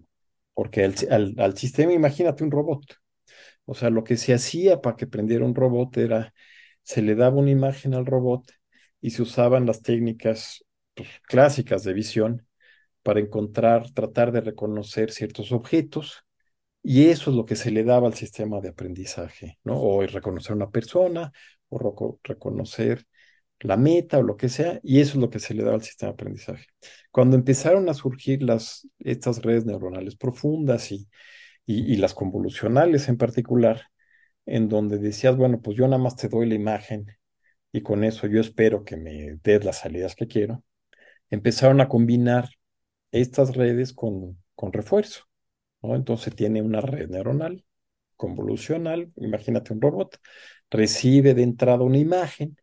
Porque 0.54 0.86
al, 0.86 1.36
al, 1.38 1.58
sistema, 1.58 1.91
imagínate 1.91 2.44
un 2.44 2.52
robot. 2.52 2.96
O 3.66 3.76
sea, 3.76 3.89
lo 3.89 4.04
que 4.04 4.18
se 4.18 4.34
hacía 4.34 4.82
para 4.82 4.96
que 4.96 5.08
prendiera 5.08 5.46
un 5.46 5.54
robot 5.54 5.98
era, 5.98 6.34
se 6.84 7.02
le 7.02 7.16
daba 7.16 7.36
una 7.36 7.52
imagen 7.52 7.94
al 7.94 8.06
robot 8.06 8.50
y 9.02 9.12
se 9.12 9.22
usaban 9.22 9.66
las 9.66 9.82
técnicas 9.82 10.64
pues, 10.94 11.10
clásicas 11.28 11.84
de 11.84 11.94
visión 11.94 12.48
para 13.04 13.20
encontrar, 13.20 13.91
tratar 13.91 14.32
de 14.32 14.39
reconocer 14.39 15.12
ciertos 15.12 15.52
objetos, 15.52 16.24
y 16.82 17.08
eso 17.08 17.30
es 17.30 17.36
lo 17.36 17.46
que 17.46 17.58
se 17.58 17.72
le 17.72 17.84
daba 17.84 18.08
al 18.08 18.14
sistema 18.14 18.62
de 18.62 18.70
aprendizaje, 18.70 19.58
¿no? 19.64 19.82
O 19.82 20.06
reconocer 20.06 20.56
una 20.56 20.70
persona, 20.70 21.32
o 21.68 22.20
reconocer 22.24 23.06
la 23.64 23.78
meta 23.78 24.20
o 24.20 24.24
lo 24.24 24.38
que 24.38 24.49
sea, 24.49 24.80
y 24.84 24.99
eso 25.01 25.14
es 25.14 25.22
lo 25.22 25.30
que 25.30 25.39
se 25.39 25.53
le 25.53 25.64
daba 25.64 25.76
al 25.76 25.84
sistema 25.84 26.11
de 26.11 26.14
aprendizaje. 26.16 26.66
Cuando 27.11 27.36
empezaron 27.36 27.89
a 27.89 27.93
surgir 27.93 28.43
las, 28.43 28.88
estas 28.99 29.41
redes 29.41 29.66
neuronales 29.66 30.16
profundas 30.16 30.91
y, 30.91 31.07
y, 31.66 31.93
y 31.93 31.97
las 31.97 32.14
convolucionales 32.14 33.07
en 33.09 33.18
particular, 33.18 33.84
en 34.45 34.70
donde 34.70 34.97
decías, 34.97 35.38
bueno, 35.38 35.61
pues 35.61 35.78
yo 35.78 35.88
nada 35.88 36.01
más 36.01 36.16
te 36.16 36.30
doy 36.30 36.47
la 36.47 36.55
imagen 36.55 37.07
y 37.72 37.82
con 37.82 38.03
eso 38.03 38.28
yo 38.28 38.41
espero 38.41 38.84
que 38.84 38.97
me 38.97 39.38
des 39.43 39.66
las 39.66 39.80
salidas 39.80 40.16
que 40.16 40.28
quiero, 40.28 40.64
empezaron 41.30 41.82
a 41.82 41.89
combinar 41.89 42.49
estas 43.11 43.55
redes 43.55 43.93
con, 43.93 44.41
con 44.55 44.74
refuerzo. 44.74 45.26
¿no? 45.82 45.95
Entonces 45.95 46.36
tiene 46.36 46.61
una 46.61 46.82
red 46.82 47.09
neuronal 47.09 47.66
convolucional, 48.16 49.11
imagínate 49.18 49.74
un 49.74 49.82
robot, 49.82 50.18
recibe 50.70 51.34
de 51.34 51.43
entrada 51.43 51.84
una 51.84 51.97
imagen 51.97 52.57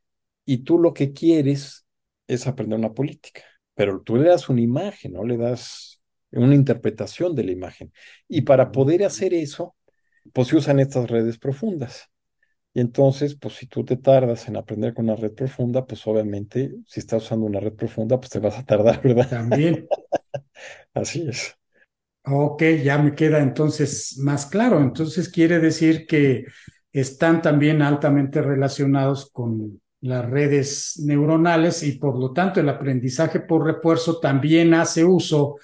y 0.51 0.65
tú 0.65 0.81
lo 0.81 0.93
que 0.93 1.13
quieres 1.13 1.87
es 2.27 2.49
aprender 2.49 2.77
una 2.77 2.93
política, 2.93 3.43
pero 3.73 4.01
tú 4.01 4.17
le 4.17 4.31
das 4.31 4.49
una 4.49 4.61
imagen, 4.61 5.13
no 5.13 5.23
le 5.23 5.37
das 5.37 6.03
una 6.33 6.57
interpretación 6.57 7.37
de 7.37 7.45
la 7.45 7.53
imagen. 7.53 7.93
Y 8.27 8.41
para 8.41 8.73
poder 8.73 9.05
hacer 9.05 9.33
eso, 9.33 9.77
pues 10.33 10.49
se 10.49 10.57
usan 10.57 10.81
estas 10.81 11.09
redes 11.09 11.39
profundas. 11.39 12.11
Y 12.75 12.81
entonces, 12.81 13.37
pues 13.37 13.55
si 13.55 13.69
tú 13.69 13.85
te 13.85 13.97
tardas 13.97 14.49
en 14.49 14.57
aprender 14.57 14.93
con 14.93 15.05
una 15.05 15.15
red 15.15 15.35
profunda, 15.35 15.87
pues 15.87 16.05
obviamente 16.09 16.73
si 16.85 16.99
estás 16.99 17.23
usando 17.23 17.47
una 17.47 17.61
red 17.61 17.75
profunda, 17.75 18.19
pues 18.19 18.31
te 18.31 18.41
vas 18.41 18.59
a 18.59 18.65
tardar, 18.65 19.01
¿verdad? 19.05 19.31
También. 19.31 19.87
Así 20.93 21.29
es. 21.29 21.57
Ok, 22.25 22.65
ya 22.83 22.99
me 22.99 23.15
queda 23.15 23.39
entonces 23.39 24.19
más 24.19 24.47
claro. 24.47 24.81
Entonces 24.81 25.29
quiere 25.29 25.61
decir 25.61 26.09
que 26.09 26.47
están 26.91 27.41
también 27.41 27.83
altamente 27.83 28.43
relacionados 28.43 29.31
con 29.31 29.81
las 30.03 30.29
redes 30.29 30.99
neuronales 31.05 31.83
y 31.83 31.93
por 31.93 32.19
lo 32.19 32.33
tanto 32.33 32.61
el 32.61 32.69
aprendizaje 32.69 33.41
por 33.41 33.65
refuerzo 33.65 34.19
también 34.19 34.75
hace 34.75 35.05
uso 35.05 35.57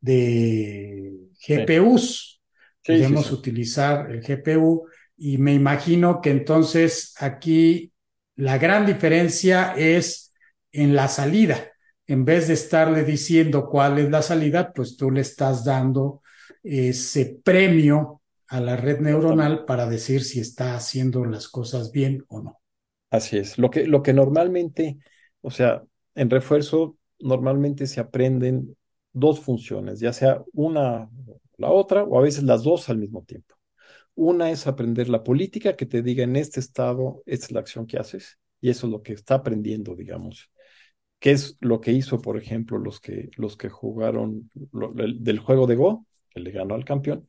de 0.00 1.12
GPUs. 1.46 2.40
Podemos 2.84 3.30
utilizar 3.32 4.10
el 4.10 4.22
GPU 4.22 4.86
y 5.16 5.38
me 5.38 5.54
imagino 5.54 6.20
que 6.20 6.30
entonces 6.30 7.14
aquí 7.18 7.92
la 8.36 8.58
gran 8.58 8.86
diferencia 8.86 9.74
es 9.76 10.32
en 10.72 10.94
la 10.94 11.08
salida 11.08 11.72
en 12.06 12.24
vez 12.24 12.48
de 12.48 12.54
estarle 12.54 13.04
diciendo 13.04 13.68
cuál 13.68 13.98
es 13.98 14.10
la 14.10 14.22
salida, 14.22 14.72
pues 14.72 14.96
tú 14.96 15.10
le 15.10 15.20
estás 15.22 15.64
dando 15.64 16.22
ese 16.62 17.40
premio 17.42 18.22
a 18.48 18.60
la 18.60 18.76
red 18.76 19.00
neuronal 19.00 19.64
para 19.64 19.88
decir 19.88 20.22
si 20.22 20.38
está 20.40 20.76
haciendo 20.76 21.24
las 21.24 21.48
cosas 21.48 21.90
bien 21.90 22.24
o 22.28 22.42
no. 22.42 22.60
Así 23.10 23.38
es. 23.38 23.58
Lo 23.58 23.70
que, 23.70 23.86
lo 23.86 24.02
que 24.02 24.12
normalmente, 24.12 24.98
o 25.40 25.50
sea, 25.50 25.82
en 26.14 26.30
refuerzo, 26.30 26.98
normalmente 27.18 27.86
se 27.86 28.00
aprenden 28.00 28.76
dos 29.12 29.40
funciones, 29.40 30.00
ya 30.00 30.12
sea 30.12 30.42
una 30.52 31.08
la 31.58 31.70
otra 31.70 32.04
o 32.04 32.18
a 32.18 32.22
veces 32.22 32.44
las 32.44 32.62
dos 32.64 32.88
al 32.90 32.98
mismo 32.98 33.24
tiempo. 33.24 33.54
Una 34.14 34.50
es 34.50 34.66
aprender 34.66 35.08
la 35.08 35.24
política 35.24 35.76
que 35.76 35.86
te 35.86 36.02
diga 36.02 36.24
en 36.24 36.36
este 36.36 36.60
estado, 36.60 37.22
esta 37.26 37.46
es 37.46 37.52
la 37.52 37.60
acción 37.60 37.86
que 37.86 37.98
haces, 37.98 38.38
y 38.60 38.70
eso 38.70 38.86
es 38.86 38.92
lo 38.92 39.02
que 39.02 39.12
está 39.14 39.36
aprendiendo, 39.36 39.94
digamos, 39.96 40.50
¿Qué 41.18 41.32
es 41.32 41.56
lo 41.60 41.80
que 41.80 41.92
hizo, 41.92 42.20
por 42.20 42.36
ejemplo, 42.36 42.78
los 42.78 43.00
que, 43.00 43.30
los 43.36 43.56
que 43.56 43.70
jugaron 43.70 44.50
del 44.54 45.38
juego 45.38 45.66
de 45.66 45.76
Go, 45.76 46.06
que 46.30 46.40
le 46.40 46.50
ganó 46.50 46.74
al 46.74 46.84
campeón? 46.84 47.26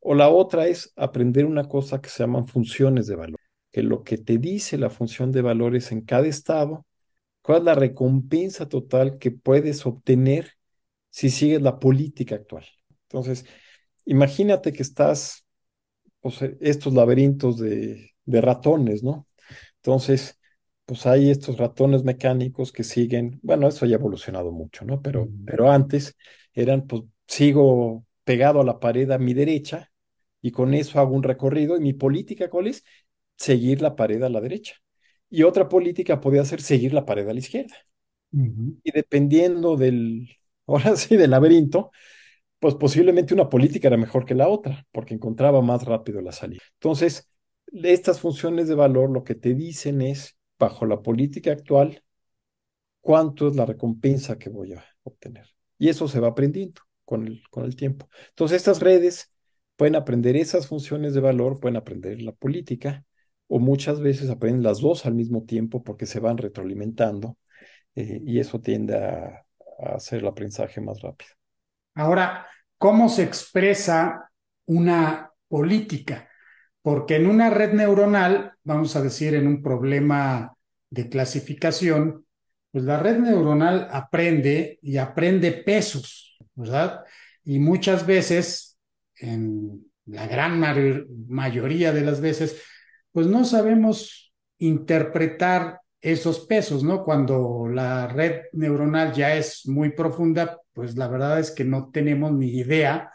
O 0.00 0.14
la 0.14 0.30
otra 0.30 0.66
es 0.68 0.92
aprender 0.96 1.44
una 1.46 1.68
cosa 1.68 2.00
que 2.00 2.08
se 2.08 2.22
llaman 2.22 2.46
funciones 2.46 3.06
de 3.06 3.16
valor, 3.16 3.40
que 3.76 3.82
lo 3.82 4.04
que 4.04 4.16
te 4.18 4.38
dice 4.38 4.78
la 4.78 4.88
función 4.90 5.32
de 5.32 5.42
valores 5.42 5.92
en 5.92 6.00
cada 6.00 6.26
estado, 6.28 6.86
cuál 7.42 7.58
es 7.60 7.64
la 7.64 7.74
recompensa 7.76 8.68
total 8.68 9.18
que 9.18 9.32
puedes 9.32 9.86
obtener 9.86 10.52
si 11.10 11.30
sigues 11.30 11.62
la 11.62 11.78
política 11.80 12.36
actual. 12.36 12.66
Entonces, 13.04 13.46
imagínate 14.06 14.72
que 14.72 14.82
estás, 14.82 15.46
o 16.22 16.30
sea, 16.30 16.50
estos 16.60 16.94
laberintos 16.94 17.58
de, 17.58 18.12
de 18.26 18.40
ratones, 18.40 19.02
¿no? 19.04 19.28
Entonces, 19.76 20.38
pues 20.86 21.06
hay 21.06 21.30
estos 21.30 21.58
ratones 21.58 22.04
mecánicos 22.04 22.72
que 22.72 22.84
siguen, 22.84 23.40
bueno, 23.42 23.68
eso 23.68 23.86
ya 23.86 23.96
ha 23.96 24.00
evolucionado 24.00 24.52
mucho, 24.52 24.84
¿no? 24.84 25.02
Pero, 25.02 25.28
pero 25.46 25.70
antes 25.72 26.16
eran, 26.54 26.86
pues 26.86 27.02
sigo 27.28 28.04
pegado 28.24 28.60
a 28.60 28.64
la 28.64 28.80
pared 28.80 29.10
a 29.12 29.18
mi 29.18 29.34
derecha 29.34 29.90
y 30.42 30.52
con 30.52 30.74
eso 30.74 31.00
hago 31.00 31.14
un 31.14 31.22
recorrido 31.24 31.76
y 31.76 31.80
mi 31.80 31.92
política, 31.94 32.50
¿cuál 32.50 32.68
es? 32.68 32.84
Seguir 33.36 33.82
la 33.82 33.96
pared 33.96 34.22
a 34.22 34.28
la 34.28 34.40
derecha. 34.40 34.74
Y 35.28 35.42
otra 35.42 35.68
política 35.68 36.20
podía 36.20 36.44
ser 36.44 36.62
seguir 36.62 36.92
la 36.92 37.04
pared 37.04 37.28
a 37.28 37.32
la 37.32 37.38
izquierda. 37.40 37.76
Y 38.82 38.92
dependiendo 38.92 39.76
del, 39.76 40.28
ahora 40.66 40.96
sí, 40.96 41.16
del 41.16 41.30
laberinto, 41.30 41.90
pues 42.58 42.74
posiblemente 42.74 43.34
una 43.34 43.48
política 43.48 43.88
era 43.88 43.96
mejor 43.96 44.24
que 44.24 44.34
la 44.34 44.48
otra, 44.48 44.86
porque 44.92 45.14
encontraba 45.14 45.62
más 45.62 45.84
rápido 45.84 46.20
la 46.20 46.32
salida. 46.32 46.62
Entonces, 46.74 47.30
estas 47.72 48.20
funciones 48.20 48.68
de 48.68 48.74
valor 48.74 49.10
lo 49.10 49.24
que 49.24 49.34
te 49.34 49.54
dicen 49.54 50.00
es 50.00 50.36
bajo 50.58 50.86
la 50.86 51.02
política 51.02 51.52
actual, 51.52 52.02
cuánto 53.00 53.48
es 53.48 53.56
la 53.56 53.66
recompensa 53.66 54.38
que 54.38 54.50
voy 54.50 54.72
a 54.72 54.84
obtener. 55.02 55.46
Y 55.78 55.88
eso 55.88 56.08
se 56.08 56.20
va 56.20 56.28
aprendiendo 56.28 56.80
con 57.04 57.26
el, 57.26 57.42
con 57.50 57.64
el 57.64 57.76
tiempo. 57.76 58.08
Entonces, 58.30 58.56
estas 58.56 58.80
redes 58.80 59.32
pueden 59.76 59.96
aprender 59.96 60.36
esas 60.36 60.66
funciones 60.66 61.14
de 61.14 61.20
valor, 61.20 61.60
pueden 61.60 61.76
aprender 61.76 62.22
la 62.22 62.32
política, 62.32 63.04
o 63.48 63.58
muchas 63.58 64.00
veces 64.00 64.30
aprenden 64.30 64.62
las 64.62 64.80
dos 64.80 65.06
al 65.06 65.14
mismo 65.14 65.44
tiempo 65.44 65.82
porque 65.82 66.06
se 66.06 66.20
van 66.20 66.38
retroalimentando, 66.38 67.36
eh, 67.94 68.20
y 68.24 68.40
eso 68.40 68.60
tiende 68.60 68.96
a, 68.96 69.46
a 69.80 69.94
hacer 69.96 70.20
el 70.20 70.26
aprendizaje 70.26 70.80
más 70.80 71.00
rápido. 71.00 71.30
Ahora, 71.94 72.46
¿cómo 72.78 73.08
se 73.08 73.22
expresa 73.22 74.30
una 74.66 75.30
política? 75.48 76.28
porque 76.86 77.16
en 77.16 77.26
una 77.26 77.50
red 77.50 77.72
neuronal, 77.72 78.52
vamos 78.62 78.94
a 78.94 79.02
decir, 79.02 79.34
en 79.34 79.48
un 79.48 79.60
problema 79.60 80.54
de 80.88 81.08
clasificación, 81.08 82.24
pues 82.70 82.84
la 82.84 83.00
red 83.00 83.18
neuronal 83.18 83.88
aprende 83.90 84.78
y 84.82 84.96
aprende 84.96 85.50
pesos, 85.50 86.38
¿verdad? 86.54 87.02
Y 87.42 87.58
muchas 87.58 88.06
veces, 88.06 88.78
en 89.16 89.84
la 90.04 90.28
gran 90.28 90.60
mayoría 91.26 91.92
de 91.92 92.02
las 92.02 92.20
veces, 92.20 92.62
pues 93.16 93.28
no 93.28 93.46
sabemos 93.46 94.34
interpretar 94.58 95.80
esos 96.02 96.40
pesos, 96.40 96.84
¿no? 96.84 97.02
Cuando 97.02 97.66
la 97.66 98.08
red 98.08 98.42
neuronal 98.52 99.14
ya 99.14 99.36
es 99.36 99.66
muy 99.66 99.92
profunda, 99.92 100.60
pues 100.74 100.96
la 100.98 101.08
verdad 101.08 101.40
es 101.40 101.50
que 101.50 101.64
no 101.64 101.88
tenemos 101.90 102.32
ni 102.32 102.48
idea 102.48 103.10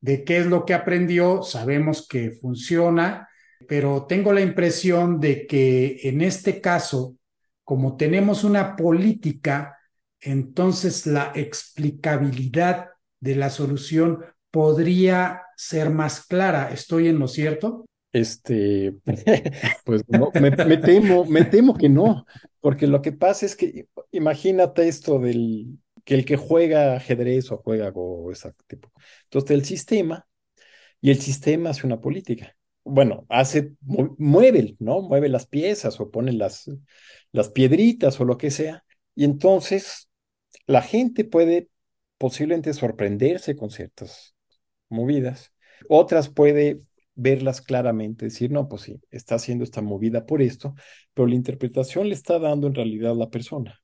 de 0.00 0.22
qué 0.22 0.38
es 0.38 0.46
lo 0.46 0.64
que 0.64 0.72
aprendió, 0.72 1.42
sabemos 1.42 2.06
que 2.06 2.30
funciona, 2.30 3.28
pero 3.66 4.06
tengo 4.06 4.32
la 4.32 4.40
impresión 4.40 5.18
de 5.18 5.48
que 5.48 5.98
en 6.04 6.20
este 6.20 6.60
caso, 6.60 7.16
como 7.64 7.96
tenemos 7.96 8.44
una 8.44 8.76
política, 8.76 9.78
entonces 10.20 11.08
la 11.08 11.32
explicabilidad 11.34 12.90
de 13.18 13.34
la 13.34 13.50
solución 13.50 14.24
podría 14.52 15.42
ser 15.56 15.90
más 15.90 16.24
clara. 16.24 16.70
¿Estoy 16.70 17.08
en 17.08 17.18
lo 17.18 17.26
cierto? 17.26 17.86
Este, 18.12 18.94
pues 19.84 20.02
no, 20.08 20.30
me, 20.40 20.76
temo, 20.78 21.24
me 21.26 21.44
temo 21.44 21.76
que 21.76 21.88
no, 21.88 22.26
porque 22.60 22.86
lo 22.88 23.02
que 23.02 23.12
pasa 23.12 23.46
es 23.46 23.54
que 23.54 23.86
imagínate 24.10 24.88
esto 24.88 25.20
del 25.20 25.78
que 26.04 26.14
el 26.14 26.24
que 26.24 26.36
juega 26.36 26.96
ajedrez 26.96 27.52
o 27.52 27.58
juega 27.58 27.90
Go, 27.90 28.32
ese 28.32 28.52
tipo. 28.66 28.90
Entonces, 29.24 29.50
el 29.52 29.64
sistema, 29.64 30.26
y 31.00 31.10
el 31.10 31.20
sistema 31.20 31.70
hace 31.70 31.86
una 31.86 32.00
política. 32.00 32.56
Bueno, 32.84 33.26
hace, 33.28 33.72
mueve, 33.80 34.76
¿no? 34.78 35.02
Mueve 35.02 35.28
las 35.28 35.46
piezas 35.46 36.00
o 36.00 36.10
pone 36.10 36.32
las, 36.32 36.70
las 37.32 37.50
piedritas 37.50 38.20
o 38.20 38.24
lo 38.24 38.36
que 38.38 38.50
sea. 38.50 38.84
Y 39.14 39.24
entonces 39.24 40.08
la 40.66 40.82
gente 40.82 41.24
puede 41.24 41.68
posiblemente 42.18 42.72
sorprenderse 42.74 43.56
con 43.56 43.70
ciertas 43.70 44.34
movidas. 44.88 45.52
Otras 45.88 46.28
puede 46.28 46.80
verlas 47.20 47.60
claramente, 47.60 48.26
decir, 48.26 48.50
no, 48.50 48.68
pues 48.68 48.82
sí, 48.82 49.00
está 49.10 49.36
haciendo 49.36 49.64
esta 49.64 49.82
movida 49.82 50.26
por 50.26 50.42
esto, 50.42 50.74
pero 51.14 51.28
la 51.28 51.34
interpretación 51.34 52.08
le 52.08 52.14
está 52.14 52.38
dando 52.38 52.66
en 52.66 52.74
realidad 52.74 53.14
la 53.16 53.30
persona. 53.30 53.80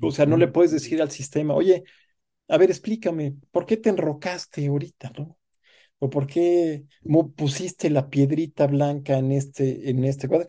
O 0.00 0.10
sea, 0.10 0.26
no 0.26 0.36
le 0.36 0.48
puedes 0.48 0.70
decir 0.70 1.02
al 1.02 1.10
sistema, 1.10 1.54
oye, 1.54 1.84
a 2.48 2.56
ver, 2.58 2.70
explícame, 2.70 3.36
¿por 3.50 3.66
qué 3.66 3.76
te 3.76 3.90
enrocaste 3.90 4.66
ahorita, 4.66 5.12
no? 5.18 5.38
¿O 5.98 6.10
por 6.10 6.26
qué 6.26 6.84
pusiste 7.36 7.90
la 7.90 8.08
piedrita 8.08 8.66
blanca 8.66 9.18
en 9.18 9.32
este, 9.32 9.90
en 9.90 10.04
este 10.04 10.28
cuadro? 10.28 10.48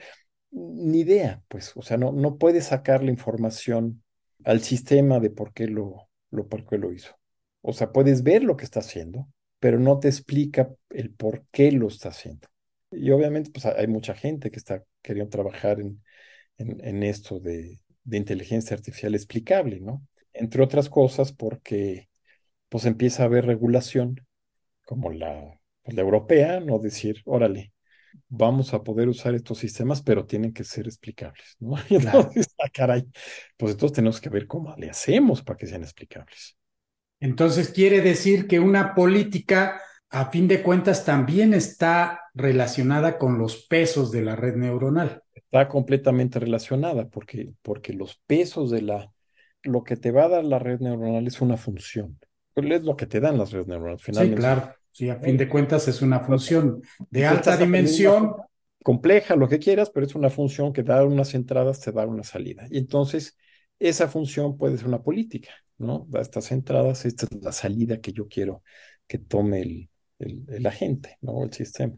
Ni 0.52 1.02
idea, 1.02 1.44
pues, 1.48 1.74
o 1.76 1.82
sea, 1.82 1.98
no, 1.98 2.12
no 2.12 2.38
puedes 2.38 2.66
sacar 2.66 3.04
la 3.04 3.12
información 3.12 4.04
al 4.46 4.62
sistema 4.62 5.20
de 5.20 5.30
por 5.32 5.54
qué 5.54 5.68
lo, 5.68 6.10
lo, 6.32 6.48
por 6.48 6.66
qué 6.66 6.78
lo 6.78 6.94
hizo. 6.94 7.16
O 7.62 7.74
sea, 7.74 7.92
puedes 7.92 8.24
ver 8.24 8.44
lo 8.44 8.56
que 8.56 8.66
está 8.66 8.80
haciendo, 8.80 9.28
pero 9.60 9.80
no 9.80 10.00
te 10.00 10.08
explica 10.08 10.70
el 10.90 11.12
por 11.12 11.46
qué 11.52 11.72
lo 11.72 11.88
está 11.88 12.10
haciendo. 12.10 12.48
Y 12.92 13.12
obviamente, 13.12 13.52
pues 13.52 13.66
hay 13.66 13.88
mucha 13.88 14.16
gente 14.16 14.52
que 14.52 14.58
está 14.58 14.84
queriendo 15.02 15.30
trabajar 15.30 15.80
en, 15.80 16.02
en, 16.58 17.04
esto 17.04 17.40
de, 17.40 17.80
de, 18.04 18.18
inteligencia 18.18 18.76
artificial 18.76 19.16
explicable, 19.16 19.80
¿no? 19.80 20.06
Entre 20.34 20.64
otras 20.64 20.90
cosas 20.90 21.32
porque 21.32 22.10
pues 22.70 22.86
empieza 22.86 23.24
a 23.24 23.26
haber 23.28 23.46
regulación 23.46 24.26
como 24.86 25.12
la, 25.12 25.60
pues, 25.84 25.96
la 25.96 26.02
europea, 26.02 26.60
no 26.60 26.80
decir, 26.80 27.22
órale, 27.26 27.74
vamos 28.28 28.74
a 28.74 28.84
poder 28.84 29.10
usar 29.10 29.36
estos 29.36 29.58
sistemas, 29.58 30.02
pero 30.02 30.26
tienen 30.26 30.54
que 30.54 30.64
ser 30.64 30.88
explicables, 30.88 31.56
¿no? 31.60 31.76
entonces, 31.90 32.48
ah, 32.60 32.70
caray, 32.72 33.08
pues 33.58 33.74
entonces 33.74 33.96
tenemos 33.96 34.22
que 34.22 34.30
ver 34.30 34.48
cómo 34.48 34.76
le 34.78 34.90
hacemos 34.90 35.42
para 35.44 35.58
que 35.58 35.68
sean 35.68 35.84
explicables. 35.84 36.59
Entonces 37.20 37.70
quiere 37.70 38.02
decir 38.02 38.48
que 38.48 38.60
una 38.60 38.96
política, 38.96 39.82
a 40.10 40.30
fin 40.30 40.48
de 40.48 40.62
cuentas, 40.62 41.06
también 41.06 41.54
está 41.54 42.22
relacionada 42.34 43.18
con 43.18 43.38
los 43.38 43.66
pesos 43.68 44.12
de 44.12 44.22
la 44.22 44.36
red 44.36 44.56
neuronal. 44.56 45.24
Está 45.34 45.68
completamente 45.68 46.40
relacionada 46.40 47.08
porque, 47.08 47.52
porque 47.62 47.94
los 47.94 48.22
pesos 48.28 48.72
de 48.72 48.82
la, 48.82 49.12
lo 49.64 49.84
que 49.84 49.98
te 49.98 50.12
va 50.12 50.26
a 50.26 50.30
dar 50.30 50.44
la 50.44 50.60
red 50.60 50.80
neuronal 50.80 51.28
es 51.28 51.42
una 51.42 51.58
función. 51.58 52.20
Es 52.56 52.84
lo 52.84 52.96
que 52.96 53.06
te 53.06 53.20
dan 53.20 53.38
las 53.38 53.52
redes 53.52 53.68
neuronales. 53.68 54.02
Finalmente. 54.02 54.36
Sí, 54.36 54.42
claro. 54.42 54.74
Sí, 54.92 55.10
a 55.10 55.16
fin 55.16 55.38
de 55.38 55.48
cuentas 55.48 55.88
es 55.88 56.02
una 56.02 56.20
función 56.20 56.82
de 57.10 57.26
alta 57.26 57.56
dimensión. 57.56 58.34
Compleja, 58.84 59.36
lo 59.36 59.48
que 59.48 59.60
quieras, 59.60 59.90
pero 59.90 60.06
es 60.06 60.16
una 60.16 60.30
función 60.30 60.74
que 60.74 60.84
da 60.84 61.04
unas 61.04 61.34
entradas, 61.36 61.80
te 61.80 61.92
da 61.92 62.06
una 62.06 62.24
salida. 62.24 62.66
Y 62.70 62.78
entonces, 62.78 63.38
esa 63.78 64.08
función 64.08 64.58
puede 64.58 64.78
ser 64.78 64.88
una 64.88 65.02
política, 65.02 65.52
¿no? 65.80 66.06
Da 66.10 66.22
estas 66.22 66.52
entradas, 66.52 67.06
esta 67.06 67.26
es 67.26 67.42
la 67.42 67.52
salida 67.52 68.00
que 68.00 68.14
yo 68.14 68.28
quiero 68.28 68.64
que 69.08 69.18
tome 69.18 69.62
el, 69.62 69.90
el, 70.20 70.66
agente, 70.66 71.18
¿no? 71.22 71.44
El 71.44 71.54
sistema. 71.54 71.98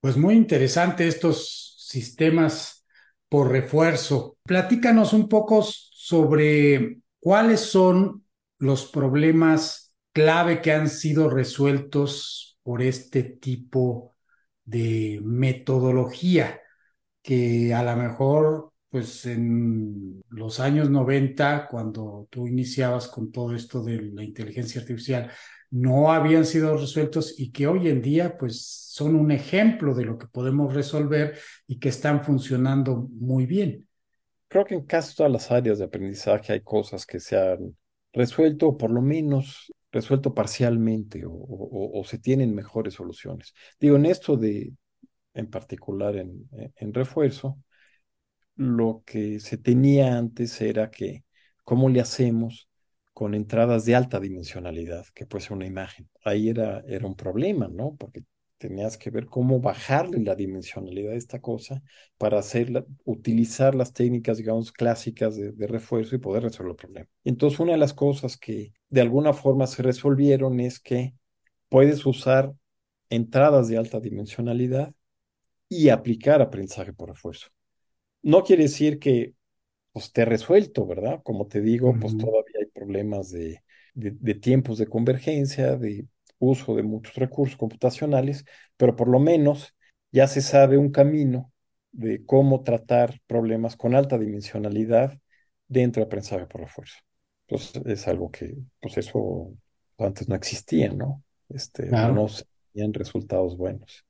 Pues 0.00 0.16
muy 0.16 0.34
interesante 0.34 1.06
estos 1.06 1.76
sistemas 1.78 2.86
por 3.28 3.50
refuerzo. 3.50 4.38
Platícanos 4.44 5.12
un 5.12 5.28
poco 5.28 5.62
sobre 5.62 7.00
cuáles 7.18 7.60
son 7.60 8.24
los 8.58 8.86
problemas 8.86 9.94
clave 10.12 10.60
que 10.60 10.72
han 10.72 10.88
sido 10.88 11.28
resueltos 11.28 12.58
por 12.62 12.82
este 12.82 13.22
tipo 13.22 14.16
de 14.64 15.20
metodología 15.22 16.60
que 17.22 17.74
a 17.74 17.82
lo 17.82 17.96
mejor 17.96 18.72
pues 18.90 19.24
en 19.24 20.22
los 20.30 20.58
años 20.58 20.90
90, 20.90 21.68
cuando 21.68 22.26
tú 22.28 22.48
iniciabas 22.48 23.06
con 23.06 23.30
todo 23.30 23.54
esto 23.54 23.82
de 23.84 24.02
la 24.02 24.24
inteligencia 24.24 24.80
artificial, 24.80 25.30
no 25.70 26.12
habían 26.12 26.44
sido 26.44 26.76
resueltos 26.76 27.38
y 27.38 27.52
que 27.52 27.68
hoy 27.68 27.88
en 27.88 28.02
día 28.02 28.36
pues 28.36 28.90
son 28.90 29.14
un 29.14 29.30
ejemplo 29.30 29.94
de 29.94 30.04
lo 30.04 30.18
que 30.18 30.26
podemos 30.26 30.74
resolver 30.74 31.38
y 31.68 31.78
que 31.78 31.88
están 31.88 32.24
funcionando 32.24 33.08
muy 33.12 33.46
bien. 33.46 33.86
Creo 34.48 34.64
que 34.64 34.74
en 34.74 34.84
casi 34.84 35.14
todas 35.14 35.30
las 35.30 35.52
áreas 35.52 35.78
de 35.78 35.84
aprendizaje 35.84 36.52
hay 36.52 36.60
cosas 36.60 37.06
que 37.06 37.20
se 37.20 37.38
han 37.38 37.76
resuelto, 38.12 38.76
por 38.76 38.90
lo 38.90 39.00
menos 39.00 39.72
resuelto 39.92 40.34
parcialmente, 40.34 41.22
o, 41.24 42.02
se 42.04 42.18
tienen 42.18 42.54
mejores 42.54 42.94
soluciones. 42.94 43.54
Digo, 43.78 43.94
en 43.94 44.06
esto 44.06 44.36
de, 44.36 44.72
en 45.34 45.48
particular 45.48 46.16
en, 46.16 46.48
en 46.74 46.92
refuerzo, 46.92 47.58
lo 48.56 49.02
que 49.06 49.40
se 49.40 49.56
tenía 49.56 50.16
antes 50.16 50.60
era 50.60 50.90
que, 50.90 51.24
¿cómo 51.64 51.88
le 51.88 52.00
hacemos 52.00 52.68
con 53.12 53.34
entradas 53.34 53.84
de 53.84 53.94
alta 53.94 54.20
dimensionalidad, 54.20 55.06
que 55.14 55.26
puede 55.26 55.44
ser 55.44 55.52
una 55.52 55.66
imagen? 55.66 56.08
Ahí 56.24 56.48
era, 56.48 56.80
era 56.86 57.06
un 57.06 57.16
problema, 57.16 57.68
¿no? 57.68 57.96
Porque 57.96 58.24
tenías 58.60 58.98
que 58.98 59.10
ver 59.10 59.24
cómo 59.26 59.58
bajarle 59.58 60.20
la 60.20 60.34
dimensionalidad 60.34 61.12
de 61.12 61.16
esta 61.16 61.40
cosa 61.40 61.82
para 62.18 62.38
hacerla, 62.38 62.84
utilizar 63.04 63.74
las 63.74 63.94
técnicas, 63.94 64.36
digamos, 64.36 64.70
clásicas 64.70 65.34
de, 65.34 65.66
refuerzo 65.66 66.14
y 66.14 66.18
poder 66.18 66.42
resolver 66.42 66.72
el 66.72 66.76
problema. 66.76 67.08
Entonces, 67.24 67.58
una 67.58 67.72
de 67.72 67.78
las 67.78 67.94
cosas 67.94 68.36
que 68.36 68.72
de 68.90 69.00
alguna 69.00 69.32
forma 69.32 69.66
se 69.66 69.82
resolvieron 69.82 70.60
es 70.60 70.78
que 70.78 71.14
puedes 71.70 72.04
usar 72.04 72.52
entradas 73.08 73.68
de 73.68 73.78
alta 73.78 73.98
dimensionalidad 73.98 74.92
y 75.68 75.88
aplicar 75.88 76.42
aprendizaje 76.42 76.92
por 76.92 77.08
refuerzo. 77.08 77.48
No 78.22 78.42
quiere 78.44 78.64
decir 78.64 78.98
que 78.98 79.34
pues, 79.92 80.06
esté 80.06 80.24
resuelto, 80.24 80.86
¿verdad? 80.86 81.22
Como 81.24 81.46
te 81.48 81.60
digo, 81.60 81.98
pues 81.98 82.16
todavía 82.16 82.56
hay 82.60 82.66
problemas 82.66 83.30
de, 83.30 83.62
de 83.94 84.34
tiempos 84.34 84.78
de 84.78 84.86
convergencia, 84.88 85.76
de 85.76 86.06
uso 86.38 86.74
de 86.76 86.82
muchos 86.82 87.14
recursos 87.16 87.56
computacionales, 87.56 88.44
pero 88.76 88.96
por 88.96 89.08
lo 89.08 89.20
menos 89.20 89.74
ya 90.12 90.26
se 90.28 90.40
sabe 90.42 90.78
un 90.78 90.90
camino 90.90 91.52
de 91.92 92.24
cómo 92.24 92.62
tratar 92.62 93.20
problemas 93.26 93.76
con 93.76 93.94
alta 93.94 94.18
dimensionalidad 94.18 95.18
dentro 95.68 96.00
de 96.02 96.06
aprendizaje 96.06 96.46
por 96.46 96.62
refuerzo. 96.62 96.96
Entonces 97.46 97.82
es 97.86 98.08
algo 98.08 98.30
que, 98.30 98.56
pues 98.80 98.96
eso 98.98 99.52
antes 99.98 100.28
no 100.28 100.34
existía, 100.34 100.92
¿no? 100.92 101.22
Este, 101.48 101.90
No 101.90 102.28
se 102.28 102.44
tenían 102.72 102.94
resultados 102.94 103.56
buenos. 103.56 104.04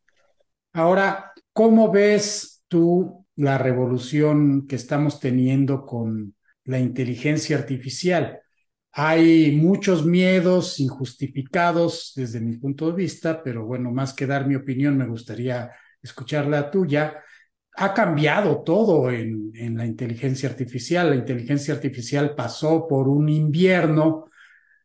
Ahora, 0.73 1.33
¿cómo 1.53 1.91
ves 1.91 2.63
tú 2.69 3.27
la 3.41 3.59
revolución 3.59 4.67
que 4.67 4.77
estamos 4.77 5.19
teniendo 5.19 5.87
con 5.87 6.35
la 6.65 6.79
inteligencia 6.79 7.57
artificial? 7.57 8.41
Hay 8.93 9.57
muchos 9.57 10.05
miedos 10.05 10.79
injustificados 10.81 12.13
desde 12.17 12.41
mi 12.41 12.57
punto 12.59 12.91
de 12.91 12.97
vista, 12.97 13.43
pero 13.43 13.65
bueno, 13.65 13.91
más 13.93 14.13
que 14.13 14.27
dar 14.27 14.47
mi 14.47 14.57
opinión, 14.57 14.97
me 14.99 15.07
gustaría 15.07 15.71
escuchar 16.03 16.47
la 16.47 16.71
tuya. 16.71 17.23
Ha 17.77 17.95
cambiado 17.95 18.63
todo 18.63 19.11
en, 19.11 19.53
en 19.55 19.77
la 19.77 19.87
inteligencia 19.87 20.49
artificial. 20.49 21.11
La 21.11 21.17
inteligencia 21.17 21.73
artificial 21.73 22.35
pasó 22.35 22.87
por 22.87 23.09
un 23.09 23.29
invierno 23.29 24.31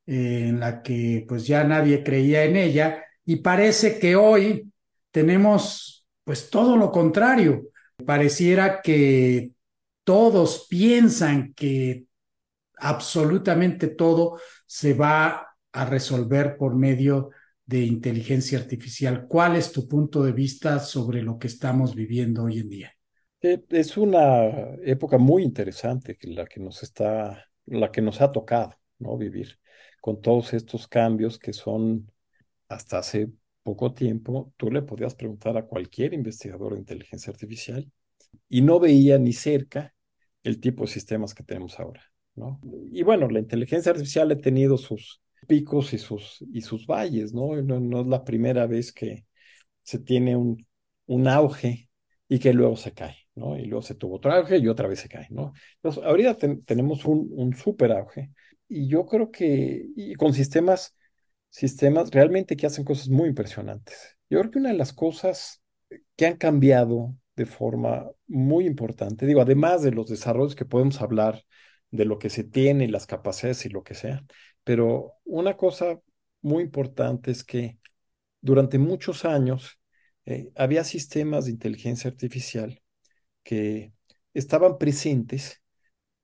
eh, 0.06 0.48
en 0.50 0.60
la 0.60 0.82
que 0.84 1.26
pues 1.28 1.48
ya 1.48 1.64
nadie 1.64 2.04
creía 2.04 2.44
en 2.44 2.56
ella 2.56 3.04
y 3.26 3.38
parece 3.38 3.98
que 3.98 4.16
hoy 4.16 4.72
tenemos 5.12 6.06
pues 6.24 6.50
todo 6.50 6.78
lo 6.78 6.92
contrario. 6.92 7.70
Pareciera 8.04 8.82
que 8.82 9.52
todos 10.04 10.68
piensan 10.70 11.54
que 11.54 12.06
absolutamente 12.78 13.88
todo 13.88 14.40
se 14.66 14.94
va 14.94 15.48
a 15.72 15.86
resolver 15.86 16.58
por 16.58 16.76
medio 16.76 17.30
de 17.66 17.84
inteligencia 17.84 18.60
artificial. 18.60 19.26
¿Cuál 19.28 19.56
es 19.56 19.72
tu 19.72 19.88
punto 19.88 20.24
de 20.24 20.32
vista 20.32 20.80
sobre 20.80 21.22
lo 21.22 21.40
que 21.40 21.48
estamos 21.48 21.96
viviendo 21.96 22.44
hoy 22.44 22.60
en 22.60 22.70
día? 22.70 22.94
Eh, 23.42 23.64
es 23.70 23.98
una 23.98 24.48
época 24.84 25.18
muy 25.18 25.44
interesante 25.44 26.18
la 26.24 26.46
que 26.46 26.60
nos 26.60 26.84
está, 26.84 27.46
la 27.66 27.92
que 27.92 28.02
nos 28.02 28.22
ha 28.22 28.32
tocado, 28.32 28.76
¿no? 29.00 29.18
Vivir 29.18 29.60
con 30.02 30.22
todos 30.22 30.54
estos 30.54 30.88
cambios 30.88 31.40
que 31.40 31.54
son 31.54 32.12
hasta 32.68 33.00
hace 33.00 33.30
poco 33.66 33.94
tiempo, 33.94 34.54
tú 34.58 34.72
le 34.72 34.84
podías 34.84 35.16
preguntar 35.16 35.58
a 35.58 35.66
cualquier 35.66 36.14
investigador 36.14 36.76
de 36.76 36.82
inteligencia 36.82 37.32
artificial 37.32 37.92
y 38.48 38.62
no 38.62 38.80
veía 38.80 39.18
ni 39.18 39.34
cerca 39.34 39.96
el 40.44 40.62
tipo 40.62 40.86
de 40.86 40.92
sistemas 40.92 41.34
que 41.34 41.44
tenemos 41.44 41.80
ahora. 41.80 42.04
Y 42.92 43.04
bueno, 43.04 43.28
la 43.30 43.40
inteligencia 43.40 43.92
artificial 43.92 44.32
ha 44.32 44.38
tenido 44.38 44.78
sus 44.78 45.22
picos 45.48 45.94
y 45.94 45.98
sus, 45.98 46.44
y 46.54 46.62
sus 46.62 46.86
valles, 46.86 47.34
¿no? 47.34 47.56
¿no? 47.62 48.02
es 48.02 48.08
la 48.08 48.24
primera 48.24 48.68
vez 48.68 48.94
que 48.94 49.26
se 49.84 50.00
tiene 50.00 50.36
un, 50.36 50.68
un 51.08 51.28
auge 51.28 51.90
y 52.30 52.40
que 52.40 52.54
luego 52.54 52.76
se 52.76 52.94
cae, 52.94 53.18
¿no? 53.36 53.58
Y 53.58 53.66
luego 53.66 53.82
se 53.82 53.96
tuvo 53.96 54.18
otro 54.18 54.32
auge 54.34 54.58
y 54.58 54.68
otra 54.68 54.88
vez 54.88 55.00
se 55.00 55.10
cae, 55.10 55.28
¿no? 55.32 55.54
Entonces, 55.78 56.04
ahorita 56.04 56.38
tenemos 56.66 57.06
un, 57.06 57.30
un 57.32 57.56
super 57.56 57.92
auge 57.94 58.32
y 58.68 58.88
yo 58.88 59.06
creo 59.06 59.32
que 59.32 59.88
y 59.96 60.16
con 60.16 60.34
sistemas, 60.34 60.96
sistemas 61.56 62.12
realmente 62.12 62.58
que 62.58 62.68
hacen 62.68 62.84
cosas 62.84 63.08
muy 63.08 63.30
impresionantes. 63.30 64.18
Yo 64.30 64.40
creo 64.40 64.52
que 64.52 64.60
una 64.60 64.72
de 64.72 64.78
las 64.78 64.92
cosas 64.92 65.62
que 66.18 66.26
han 66.26 66.36
cambiado 66.36 67.16
de 67.38 67.46
forma 67.46 68.10
muy 68.28 68.66
importante, 68.66 69.26
digo, 69.26 69.40
además 69.42 69.82
de 69.82 69.92
los 69.92 70.08
desarrollos 70.10 70.56
que 70.56 70.66
podemos 70.66 71.02
hablar 71.02 71.44
de 71.92 72.04
lo 72.04 72.20
que 72.20 72.30
se 72.30 72.44
tiene, 72.44 72.90
las 72.90 73.08
capacidades 73.08 73.66
y 73.66 73.70
lo 73.70 73.84
que 73.84 73.94
sea. 73.94 74.26
Pero 74.66 75.14
una 75.24 75.56
cosa 75.56 76.00
muy 76.42 76.62
importante 76.64 77.32
es 77.32 77.46
que 77.46 77.78
durante 78.42 78.78
muchos 78.78 79.24
años 79.24 79.80
eh, 80.26 80.52
había 80.56 80.84
sistemas 80.84 81.46
de 81.46 81.52
inteligencia 81.52 82.10
artificial 82.10 82.82
que 83.44 83.94
estaban 84.34 84.78
presentes, 84.78 85.64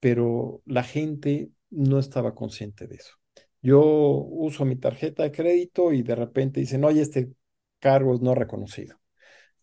pero 0.02 0.62
la 0.66 0.84
gente 0.84 1.52
no 1.70 2.00
estaba 2.00 2.36
consciente 2.36 2.88
de 2.88 2.96
eso. 2.96 3.21
Yo 3.62 3.82
uso 3.82 4.66
mi 4.66 4.76
tarjeta 4.76 5.24
de 5.24 5.32
crédito 5.32 5.94
y 5.94 6.02
de 6.04 6.16
repente 6.16 6.60
dicen, 6.60 6.84
oye, 6.84 7.02
este 7.02 7.32
cargo 7.80 8.16
es 8.16 8.22
no 8.22 8.36
reconocido. 8.36 9.00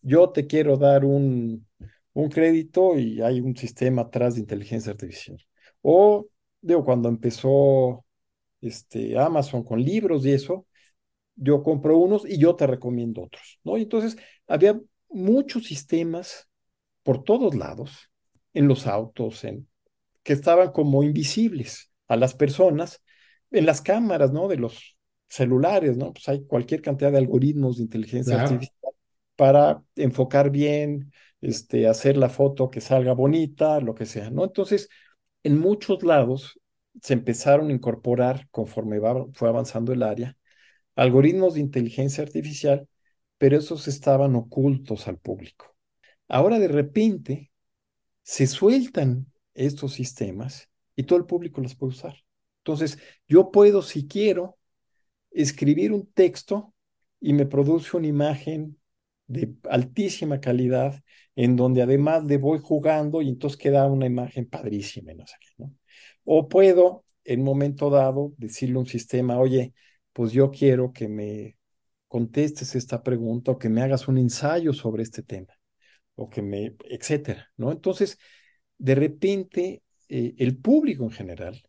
Yo 0.03 0.31
te 0.31 0.47
quiero 0.47 0.77
dar 0.77 1.05
un, 1.05 1.67
un 2.13 2.29
crédito 2.29 2.99
y 2.99 3.21
hay 3.23 3.41
un 3.41 3.57
sistema 3.57 4.03
atrás 4.03 4.35
de 4.35 4.41
inteligencia 4.41 4.93
artificial. 4.93 5.39
O, 5.83 6.29
digo, 6.61 6.85
cuando 6.85 7.09
empezó 7.09 8.05
este, 8.61 9.19
Amazon 9.19 9.65
con 9.65 9.83
libros 9.83 10.25
y 10.27 10.33
eso, 10.33 10.67
yo 11.37 11.63
compro 11.63 11.99
unos 11.99 12.29
y 12.29 12.39
yo 12.39 12.57
te 12.57 12.67
recomiendo 12.67 13.23
otros, 13.23 13.61
¿no? 13.65 13.79
Y 13.79 13.83
entonces 13.83 14.17
había 14.47 14.81
muchos 15.09 15.65
sistemas 15.65 16.49
por 17.03 17.25
todos 17.25 17.55
lados, 17.55 18.11
en 18.53 18.69
los 18.69 18.87
autos, 18.87 19.45
en, 19.45 19.69
que 20.23 20.33
estaban 20.33 20.73
como 20.73 21.03
invisibles 21.03 21.91
a 22.09 22.17
las 22.17 22.35
personas, 22.35 23.03
en 23.51 23.67
las 23.67 23.81
cámaras, 23.81 24.33
¿no? 24.33 24.49
De 24.49 24.57
los 24.57 24.97
celulares, 25.29 25.97
¿no? 25.97 26.13
Pues 26.13 26.29
hay 26.29 26.45
cualquier 26.45 26.83
cantidad 26.83 27.13
de 27.13 27.19
algoritmos 27.19 27.77
de 27.77 27.85
inteligencia 27.85 28.41
artificial 28.41 28.93
para 29.37 29.83
enfocar 29.97 30.51
bien, 30.51 31.13
este, 31.41 31.87
hacer 31.87 32.17
la 32.17 32.29
foto 32.29 32.71
que 32.71 32.81
salga 32.81 33.13
bonita, 33.13 33.81
lo 33.81 33.95
que 33.95 34.07
sea, 34.07 34.31
¿no? 34.31 34.45
Entonces, 34.45 34.89
en 35.43 35.59
muchos 35.59 36.03
lados 36.03 36.59
se 37.01 37.15
empezaron 37.15 37.69
a 37.69 37.73
incorporar, 37.73 38.49
conforme 38.51 39.01
fue 39.35 39.49
avanzando 39.49 39.93
el 39.93 40.03
área, 40.03 40.37
algoritmos 40.97 41.55
de 41.55 41.61
inteligencia 41.61 42.25
artificial, 42.25 42.89
pero 43.39 43.59
esos 43.59 43.87
estaban 43.87 44.35
ocultos 44.35 45.07
al 45.07 45.19
público. 45.19 45.77
Ahora 46.27 46.59
de 46.59 46.69
repente 46.69 47.53
se 48.23 48.47
sueltan 48.47 49.33
estos 49.55 49.95
sistemas 49.95 50.69
y 50.97 51.05
todo 51.05 51.19
el 51.19 51.27
público 51.27 51.61
los 51.61 51.77
puede 51.77 51.93
usar. 51.93 52.28
Entonces, 52.69 52.99
yo 53.27 53.51
puedo, 53.51 53.81
si 53.81 54.07
quiero, 54.07 54.59
escribir 55.31 55.91
un 55.91 56.07
texto 56.13 56.75
y 57.19 57.33
me 57.33 57.47
produce 57.47 57.97
una 57.97 58.09
imagen 58.09 58.79
de 59.27 59.55
altísima 59.71 60.39
calidad, 60.39 61.03
en 61.35 61.57
donde 61.57 61.81
además 61.81 62.25
le 62.25 62.37
voy 62.37 62.59
jugando 62.59 63.23
y 63.23 63.31
entonces 63.31 63.59
queda 63.59 63.87
una 63.87 64.05
imagen 64.05 64.45
padrísima, 64.47 65.15
no 65.15 65.27
sé 65.27 65.37
¿no? 65.57 65.75
O 66.25 66.47
puedo, 66.47 67.07
en 67.25 67.43
momento 67.43 67.89
dado, 67.89 68.35
decirle 68.37 68.77
a 68.77 68.81
un 68.81 68.87
sistema, 68.87 69.39
oye, 69.39 69.73
pues 70.13 70.33
yo 70.33 70.51
quiero 70.51 70.93
que 70.93 71.09
me 71.09 71.57
contestes 72.07 72.75
esta 72.75 73.03
pregunta 73.03 73.53
o 73.53 73.59
que 73.59 73.71
me 73.71 73.81
hagas 73.81 74.09
un 74.09 74.19
ensayo 74.19 74.75
sobre 74.75 75.05
este 75.05 75.23
tema, 75.23 75.55
o 76.17 76.29
que 76.29 76.43
me, 76.43 76.77
etcétera, 76.85 77.49
¿no? 77.57 77.73
Entonces, 77.73 78.19
de 78.77 78.95
repente, 78.95 79.83
eh, 80.11 80.35
el 80.37 80.59
público 80.59 81.05
en 81.05 81.11
general 81.13 81.63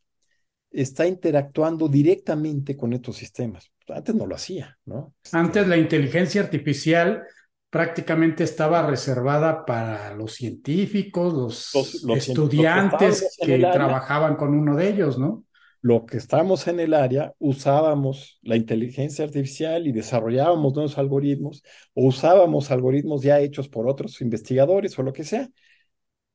está 0.71 1.07
interactuando 1.07 1.87
directamente 1.87 2.77
con 2.77 2.93
estos 2.93 3.17
sistemas. 3.17 3.71
Antes 3.87 4.13
no 4.15 4.25
lo 4.25 4.35
hacía, 4.35 4.77
¿no? 4.85 5.13
Antes 5.31 5.67
la 5.67 5.77
inteligencia 5.77 6.41
artificial 6.41 7.23
prácticamente 7.69 8.43
estaba 8.43 8.85
reservada 8.85 9.65
para 9.65 10.13
los 10.15 10.33
científicos, 10.33 11.33
los, 11.33 12.05
estudiantes 12.15 13.37
que, 13.39 13.59
trabajaban 13.59 14.35
con 14.35 14.53
uno 14.53 14.75
de 14.75 14.89
ellos, 14.89 15.17
¿no? 15.17 15.43
Lo 15.81 16.05
que 16.05 16.17
estábamos 16.17 16.67
en 16.67 16.79
el 16.81 16.93
área, 16.93 17.33
usábamos 17.39 18.39
la 18.41 18.57
inteligencia 18.57 19.23
artificial 19.23 19.87
y 19.87 19.93
desarrollábamos 19.93 20.73
nuevos 20.73 20.97
algoritmos 20.97 21.63
o 21.93 22.07
usábamos 22.07 22.69
algoritmos 22.69 23.21
ya 23.21 23.39
hechos 23.39 23.69
por 23.69 23.87
otros 23.87 24.19
investigadores 24.19 24.97
o 24.99 25.03
lo 25.03 25.13
que 25.13 25.23
sea, 25.23 25.49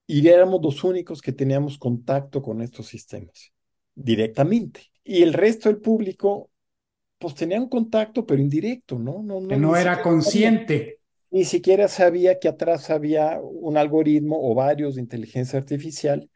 y 0.07 0.27
éramos 0.29 0.61
los 0.63 0.83
únicos 0.83 1.21
que 1.21 1.33
teníamos 1.33 1.79
contacto 1.79 2.43
con 2.43 2.63
estos 2.63 2.87
sistemas 2.87 3.54
directamente. 3.95 4.91
Y 5.03 5.23
el 5.23 5.33
resto 5.33 5.69
del 5.69 5.79
público, 5.79 6.51
pues 7.19 7.35
tenía 7.35 7.61
un 7.61 7.69
contacto, 7.69 8.27
pero 8.27 8.41
indirecto, 8.41 8.99
¿no? 8.99 9.23
No, 9.23 9.41
no, 9.41 9.49
que 9.49 9.57
no 9.57 9.77
era 9.77 10.03
consciente 10.03 11.01
ni 11.35 11.45
siquiera 11.45 11.89
sabía 11.89 12.39
que 12.39 12.47
atrás 12.47 12.91
había 12.91 13.41
un 13.43 13.77
algoritmo 13.77 14.39
o 14.41 14.55
varios 14.55 14.95
de 14.95 15.01
inteligencia 15.01 15.59
artificial 15.59 16.31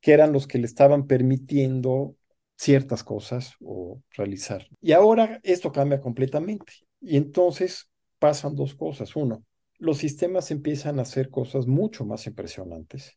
que 0.00 0.10
eran 0.10 0.32
los 0.32 0.48
que 0.48 0.58
le 0.58 0.66
estaban 0.66 1.06
permitiendo 1.06 2.16
ciertas 2.56 3.04
cosas 3.04 3.54
o 3.60 4.02
realizar. 4.10 4.66
Y 4.80 4.90
ahora 4.90 5.38
esto 5.44 5.70
cambia 5.70 6.00
completamente. 6.00 6.72
Y 7.00 7.16
entonces 7.16 7.92
pasan 8.18 8.56
dos 8.56 8.74
cosas. 8.74 9.14
Uno, 9.14 9.44
los 9.78 9.98
sistemas 9.98 10.50
empiezan 10.50 10.98
a 10.98 11.02
hacer 11.02 11.30
cosas 11.30 11.68
mucho 11.68 12.04
más 12.04 12.26
impresionantes 12.26 13.16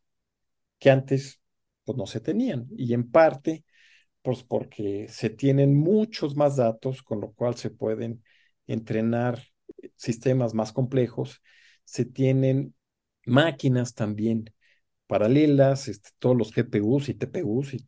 que 0.78 0.92
antes 0.92 1.42
pues, 1.84 1.98
no 1.98 2.06
se 2.06 2.20
tenían. 2.20 2.68
Y 2.78 2.94
en 2.94 3.10
parte, 3.10 3.64
pues 4.24 4.44
porque 4.44 5.08
se 5.10 5.30
tienen 5.30 5.76
muchos 5.76 6.36
más 6.36 6.56
datos, 6.56 7.04
con 7.04 7.22
lo 7.22 7.34
cual 7.34 7.56
se 7.56 7.70
pueden 7.70 8.24
entrenar 8.66 9.44
sistemas 9.96 10.54
más 10.54 10.72
complejos, 10.72 11.42
se 11.84 12.06
tienen 12.06 12.74
máquinas 13.26 13.94
también 13.94 14.52
paralelas, 15.08 15.90
este, 15.90 16.10
todos 16.20 16.36
los 16.36 16.52
GPUs 16.52 17.10
y 17.10 17.14
TPUs 17.14 17.74
y, 17.74 17.86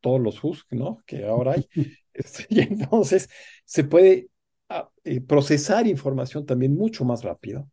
todos 0.00 0.20
los 0.20 0.42
HUS, 0.42 0.66
¿no? 0.70 1.02
Que 1.06 1.24
ahora 1.24 1.52
hay. 1.52 1.66
Este, 2.12 2.44
y 2.48 2.60
entonces 2.60 3.30
se 3.64 3.84
puede 3.84 4.28
ah, 4.68 4.90
eh, 5.04 5.20
procesar 5.20 5.86
información 5.86 6.44
también 6.44 6.74
mucho 6.74 7.04
más 7.04 7.22
rápido. 7.22 7.70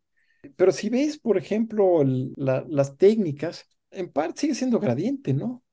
Pero 0.56 0.70
si 0.70 0.88
ves, 0.88 1.18
por 1.18 1.36
ejemplo, 1.36 2.04
las 2.36 2.96
técnicas, 2.96 3.66
en 3.90 4.10
parte 4.10 4.42
sigue 4.42 4.54
siendo 4.54 4.78
gradiente, 4.78 5.34
¿no? 5.34 5.64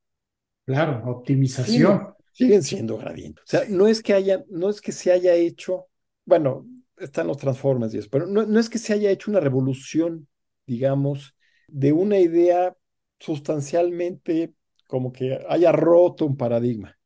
Claro, 0.66 1.04
optimización. 1.06 2.15
Siguen 2.36 2.64
siendo 2.64 2.98
gradiente. 2.98 3.42
O 3.42 3.48
sea, 3.48 3.64
no 3.70 3.88
es 3.88 4.04
que 4.04 4.14
haya, 4.14 4.44
no 4.50 4.70
es 4.70 4.82
que 4.82 4.92
se 4.92 5.12
haya 5.12 5.34
hecho, 5.36 5.88
bueno, 6.26 6.68
están 6.98 7.28
los 7.28 7.38
Transformers 7.38 7.94
y 7.94 8.00
eso, 8.00 8.10
pero 8.12 8.28
no, 8.28 8.46
no 8.46 8.60
es 8.60 8.70
que 8.70 8.78
se 8.78 8.92
haya 8.92 9.10
hecho 9.10 9.32
una 9.32 9.40
revolución, 9.40 10.28
digamos, 10.68 11.34
de 11.70 11.94
una 11.94 12.20
idea 12.20 12.76
sustancialmente 13.20 14.54
como 14.88 15.14
que 15.14 15.40
haya 15.48 15.72
roto 15.72 16.26
un 16.26 16.36
paradigma. 16.36 16.98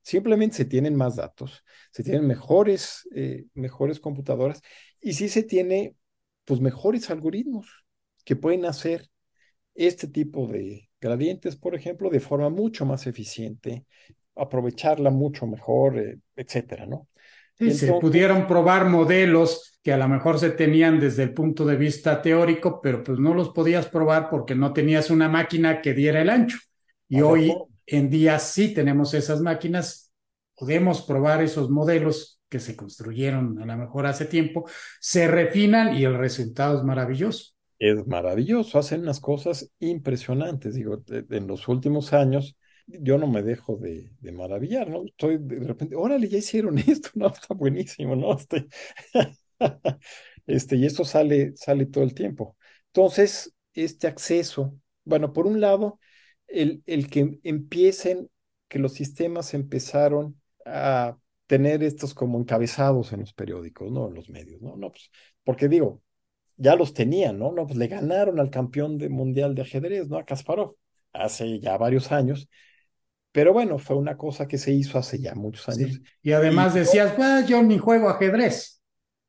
Simplemente 0.00 0.56
se 0.56 0.64
tienen 0.64 0.96
más 0.96 1.16
datos, 1.16 1.62
se 1.92 2.02
tienen 2.02 2.26
mejores, 2.26 3.06
eh, 3.14 3.44
mejores 3.52 4.00
computadoras 4.00 4.62
y 4.98 5.12
sí 5.12 5.28
se 5.28 5.42
tiene 5.42 5.94
pues 6.46 6.58
mejores 6.58 7.10
algoritmos 7.10 7.84
que 8.24 8.34
pueden 8.34 8.64
hacer 8.64 9.10
este 9.74 10.08
tipo 10.08 10.46
de 10.46 10.88
gradientes, 11.02 11.56
por 11.56 11.74
ejemplo, 11.74 12.08
de 12.08 12.20
forma 12.20 12.48
mucho 12.48 12.86
más 12.86 13.06
eficiente, 13.06 13.84
aprovecharla 14.40 15.10
mucho 15.10 15.46
mejor, 15.46 15.98
eh, 15.98 16.18
etcétera, 16.34 16.86
¿no? 16.86 17.08
Sí, 17.58 17.72
se 17.72 17.92
pudieron 17.92 18.46
probar 18.46 18.86
modelos 18.86 19.78
que 19.82 19.92
a 19.92 19.98
lo 19.98 20.08
mejor 20.08 20.38
se 20.38 20.50
tenían 20.50 20.98
desde 20.98 21.24
el 21.24 21.34
punto 21.34 21.66
de 21.66 21.76
vista 21.76 22.22
teórico, 22.22 22.80
pero 22.80 23.04
pues 23.04 23.18
no 23.18 23.34
los 23.34 23.50
podías 23.50 23.86
probar 23.86 24.30
porque 24.30 24.54
no 24.54 24.72
tenías 24.72 25.10
una 25.10 25.28
máquina 25.28 25.82
que 25.82 25.92
diera 25.92 26.22
el 26.22 26.30
ancho. 26.30 26.58
Y 27.08 27.20
hoy 27.20 27.52
en 27.86 28.08
día 28.08 28.38
sí 28.38 28.72
tenemos 28.72 29.12
esas 29.12 29.40
máquinas, 29.42 30.12
podemos 30.54 31.02
probar 31.02 31.42
esos 31.42 31.68
modelos 31.68 32.40
que 32.48 32.60
se 32.60 32.76
construyeron 32.76 33.60
a 33.62 33.66
lo 33.66 33.76
mejor 33.76 34.06
hace 34.06 34.24
tiempo, 34.24 34.64
se 34.98 35.28
refinan 35.28 35.96
y 35.96 36.04
el 36.04 36.16
resultado 36.16 36.78
es 36.78 36.84
maravilloso. 36.84 37.52
Es 37.78 38.06
maravilloso, 38.06 38.78
hacen 38.78 39.02
unas 39.02 39.20
cosas 39.20 39.70
impresionantes. 39.78 40.74
Digo, 40.74 41.02
en 41.08 41.46
los 41.46 41.68
últimos 41.68 42.12
años 42.12 42.56
yo 43.00 43.18
no 43.18 43.26
me 43.26 43.42
dejo 43.42 43.76
de, 43.76 44.10
maravillar, 44.32 44.88
¿no? 44.88 45.04
Estoy 45.04 45.38
de 45.38 45.60
repente, 45.60 45.96
órale, 45.96 46.28
ya 46.28 46.38
hicieron 46.38 46.78
esto, 46.78 47.10
¿no? 47.14 47.28
Está 47.28 47.54
buenísimo, 47.54 48.16
¿no? 48.16 48.34
Este, 48.36 48.68
este, 50.46 50.76
y 50.76 50.86
esto 50.86 51.04
sale, 51.04 51.52
sale 51.56 51.86
todo 51.86 52.04
el 52.04 52.14
tiempo. 52.14 52.56
Entonces, 52.86 53.54
este 53.74 54.06
acceso, 54.06 54.76
bueno, 55.04 55.32
por 55.32 55.46
un 55.46 55.60
lado, 55.60 55.98
el, 56.46 56.82
el 56.86 57.08
que 57.08 57.38
empiecen, 57.44 58.30
que 58.68 58.78
los 58.78 58.94
sistemas 58.94 59.54
empezaron 59.54 60.40
a 60.64 61.16
tener 61.46 61.82
estos 61.82 62.14
como 62.14 62.38
encabezados 62.38 63.12
en 63.12 63.20
los 63.20 63.32
periódicos, 63.34 63.90
¿no? 63.90 64.08
En 64.08 64.14
los 64.14 64.28
medios, 64.30 64.60
¿no? 64.62 64.76
No, 64.76 64.90
pues, 64.90 65.10
porque 65.44 65.68
digo, 65.68 66.02
ya 66.56 66.76
los 66.76 66.94
tenían, 66.94 67.38
¿no? 67.38 67.52
No, 67.52 67.66
pues 67.66 67.78
le 67.78 67.88
ganaron 67.88 68.38
al 68.38 68.50
campeón 68.50 68.98
de 68.98 69.08
mundial 69.08 69.54
de 69.54 69.62
ajedrez, 69.62 70.08
¿no? 70.08 70.18
A 70.18 70.24
Kasparov, 70.24 70.76
hace 71.12 71.58
ya 71.58 71.76
varios 71.78 72.12
años, 72.12 72.48
pero 73.32 73.52
bueno, 73.52 73.78
fue 73.78 73.96
una 73.96 74.16
cosa 74.16 74.48
que 74.48 74.58
se 74.58 74.72
hizo 74.72 74.98
hace 74.98 75.18
ya 75.18 75.34
muchos 75.34 75.68
años. 75.68 76.00
Y 76.22 76.32
además 76.32 76.74
decías, 76.74 77.12
pues 77.14 77.46
yo 77.46 77.62
ni 77.62 77.78
juego 77.78 78.08
ajedrez. 78.08 78.80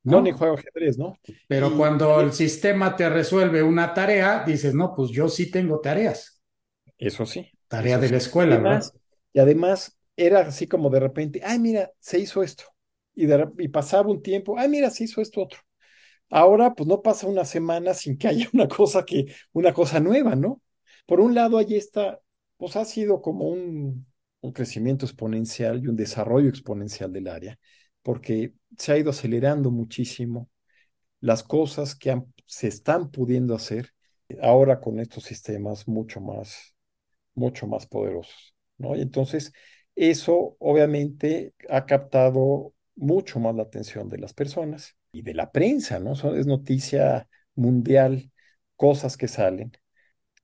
¿no? 0.04 0.22
ni 0.22 0.32
juego 0.32 0.56
ajedrez, 0.56 0.98
¿no? 0.98 1.16
Pero 1.48 1.76
cuando 1.78 2.20
el 2.22 2.34
sistema 2.34 2.96
te 2.96 3.08
resuelve 3.10 3.62
una 3.62 3.94
tarea, 3.94 4.44
dices, 4.46 4.74
no, 4.74 4.96
pues 4.96 5.12
yo 5.12 5.30
sí 5.30 5.52
tengo 5.52 5.80
tareas. 5.80 6.42
Eso 6.98 7.26
sí. 7.26 7.50
Tarea 7.68 8.00
de 8.00 8.10
la 8.10 8.18
escuela, 8.18 8.56
además, 8.56 8.94
Y 9.34 9.40
además 9.40 9.98
era 10.16 10.40
así 10.42 10.68
como 10.68 10.90
de 10.90 11.00
repente, 11.00 11.42
ay, 11.44 11.60
mira, 11.60 11.92
se 12.00 12.20
hizo 12.20 12.44
esto. 12.44 12.64
y, 13.14 13.28
y 13.60 13.68
pasaba 13.68 14.10
un 14.10 14.22
tiempo, 14.22 14.58
ah, 14.58 14.68
mira, 14.68 14.90
se 14.90 15.04
hizo 15.04 15.22
esto 15.22 15.44
otro. 15.44 15.60
Ahora, 16.30 16.74
pues 16.74 16.88
no 16.88 17.02
pasa 17.02 17.28
una 17.28 17.46
semana 17.46 17.94
sin 17.94 18.18
que 18.18 18.28
haya 18.28 18.48
una 18.54 18.68
cosa 18.68 19.06
que, 19.06 19.26
una 19.52 19.74
cosa 19.74 20.00
nueva, 20.00 20.36
¿no? 20.36 20.62
Por 21.06 21.20
un 21.20 21.36
lado, 21.36 21.58
allí 21.58 21.76
está, 21.76 22.20
pues 22.62 22.76
ha 22.76 22.86
sido 22.86 23.24
como 23.24 23.46
un, 23.48 24.06
un 24.42 24.52
crecimiento 24.52 25.08
exponencial 25.08 25.84
y 25.84 25.88
un 25.88 25.96
desarrollo 25.96 26.48
exponencial 26.48 27.12
del 27.12 27.28
área, 27.28 27.58
porque 28.04 28.54
se 28.78 28.92
ha 28.94 29.00
ido 29.00 29.10
acelerando 29.10 29.72
muchísimo 29.72 30.48
las 31.22 31.42
cosas 31.42 31.96
que 31.96 32.22
se 32.46 32.68
están 32.68 33.10
pudiendo 33.10 33.56
hacer 33.56 33.90
ahora 34.44 34.80
con 34.80 35.00
estos 35.00 35.24
sistemas 35.24 35.88
mucho 35.88 36.22
más, 36.22 36.76
mucho 37.34 37.66
más 37.66 37.88
poderosos, 37.88 38.54
¿no? 38.78 38.96
Y 38.96 39.02
entonces, 39.02 39.54
eso 39.96 40.56
obviamente 40.60 41.56
ha 41.68 41.88
captado 41.88 42.76
mucho 42.96 43.40
más 43.40 43.56
la 43.56 43.64
atención 43.64 44.08
de 44.08 44.20
las 44.20 44.36
personas 44.36 44.96
y 45.14 45.24
de 45.24 45.34
la 45.34 45.52
prensa, 45.52 45.98
¿no? 46.00 46.14
es 46.14 46.46
noticia 46.46 47.28
mundial, 47.56 48.32
cosas 48.76 49.18
que 49.18 49.28
salen. 49.28 49.72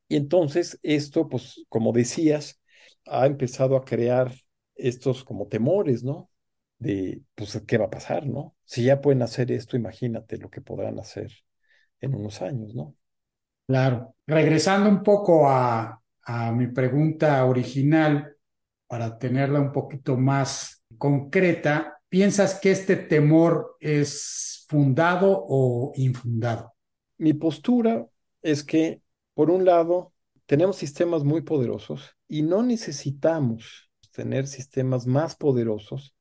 Y 0.08 0.16
entonces 0.16 0.80
esto, 0.84 1.28
pues, 1.28 1.66
como 1.70 1.92
decías, 1.92 2.60
ha 3.06 3.26
empezado 3.26 3.76
a 3.76 3.84
crear 3.86 4.34
estos 4.76 5.24
como 5.24 5.48
temores, 5.48 6.04
¿no? 6.04 6.30
De, 6.78 7.22
pues, 7.36 7.62
¿qué 7.68 7.78
va 7.78 7.86
a 7.86 7.90
pasar, 7.90 8.26
no? 8.26 8.56
Si 8.66 8.84
ya 8.84 9.02
pueden 9.02 9.22
hacer 9.22 9.52
esto, 9.52 9.76
imagínate 9.76 10.38
lo 10.38 10.50
que 10.50 10.62
podrán 10.62 11.00
hacer 11.00 11.32
en 12.00 12.16
unos 12.16 12.42
años, 12.42 12.76
¿no? 12.76 12.96
Claro. 13.66 14.16
Regresando 14.26 14.90
un 14.90 15.04
poco 15.04 15.50
a, 15.50 16.02
a 16.24 16.52
mi 16.52 16.68
pregunta 16.68 17.44
original, 17.46 18.38
para 18.88 19.18
tenerla 19.18 19.60
un 19.60 19.72
poquito 19.72 20.18
más 20.18 20.84
concreta, 20.98 22.00
¿piensas 22.10 22.60
que 22.60 22.72
este 22.72 22.96
temor 22.96 23.76
es 23.80 24.66
fundado 24.70 25.46
o 25.48 25.92
infundado? 25.96 26.74
Mi 27.18 27.34
postura 27.34 28.06
es 28.42 28.64
que, 28.64 29.02
por 29.38 29.52
un 29.52 29.66
lado, 29.66 30.16
tenemos 30.48 30.78
sistemas 30.78 31.24
muy 31.24 31.42
poderosos 31.42 32.18
y 32.28 32.42
no 32.42 32.64
necesitamos 32.64 33.92
tener 34.10 34.48
sistemas 34.48 35.06
más 35.06 35.36
poderosos 35.36 36.16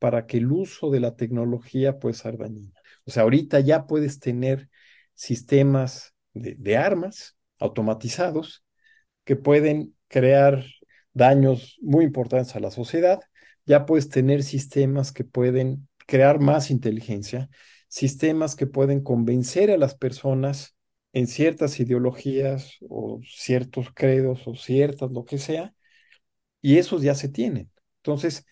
para 0.00 0.26
que 0.26 0.38
el 0.38 0.50
uso 0.50 0.90
de 0.90 0.98
la 0.98 1.14
tecnología 1.14 2.00
pueda 2.00 2.14
ser 2.14 2.36
dañina. 2.36 2.74
O 3.04 3.12
sea, 3.12 3.22
ahorita 3.22 3.60
ya 3.60 3.86
puedes 3.86 4.18
tener 4.18 4.70
sistemas 5.14 6.16
de, 6.34 6.56
de 6.58 6.76
armas 6.76 7.36
automatizados 7.60 8.64
que 9.22 9.36
pueden 9.36 9.94
crear 10.08 10.64
daños 11.12 11.78
muy 11.80 12.06
importantes 12.06 12.56
a 12.56 12.60
la 12.60 12.72
sociedad. 12.72 13.20
Ya 13.66 13.86
puedes 13.86 14.08
tener 14.08 14.42
sistemas 14.42 15.12
que 15.12 15.22
pueden 15.22 15.88
crear 16.08 16.40
más 16.40 16.72
inteligencia, 16.72 17.50
sistemas 17.86 18.56
que 18.56 18.66
pueden 18.66 19.00
convencer 19.00 19.70
a 19.70 19.76
las 19.76 19.94
personas 19.94 20.74
en 21.12 21.26
ciertas 21.26 21.80
ideologías 21.80 22.76
o 22.88 23.20
ciertos 23.24 23.88
credos 23.94 24.46
o 24.46 24.54
ciertas 24.54 25.10
lo 25.10 25.24
que 25.24 25.38
sea, 25.38 25.74
y 26.60 26.78
esos 26.78 27.02
ya 27.02 27.14
se 27.14 27.28
tienen. 27.28 27.70
Entonces, 27.98 28.46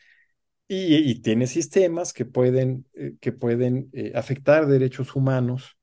y, 0.69 1.21
tiene 1.23 1.47
sistemas 1.47 2.13
que 2.13 2.25
pueden, 2.25 2.87
eh, 2.95 3.15
que 3.21 3.33
pueden 3.33 3.91
eh, 3.93 4.13
afectar 4.15 4.67
derechos 4.67 5.15
humanos 5.17 5.77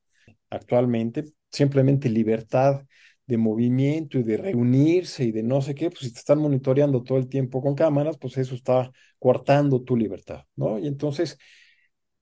actualmente, 0.50 1.24
simplemente 1.50 2.10
libertad 2.10 2.84
de 3.26 3.38
movimiento 3.38 4.18
y 4.18 4.22
de 4.22 4.36
reunirse 4.36 5.24
y 5.24 5.32
de 5.32 5.42
no 5.42 5.62
sé 5.62 5.74
qué, 5.74 5.90
pues 5.90 6.00
si 6.02 6.12
te 6.12 6.18
están 6.18 6.38
monitoreando 6.38 7.02
todo 7.02 7.18
el 7.18 7.28
tiempo 7.28 7.62
con 7.62 7.74
cámaras, 7.74 8.18
pues 8.18 8.36
eso 8.36 8.54
está 8.54 8.90
coartando 9.18 9.82
tu 9.82 9.96
libertad, 9.96 10.44
¿no? 10.56 10.78
Y 10.78 10.86
entonces, 10.86 11.38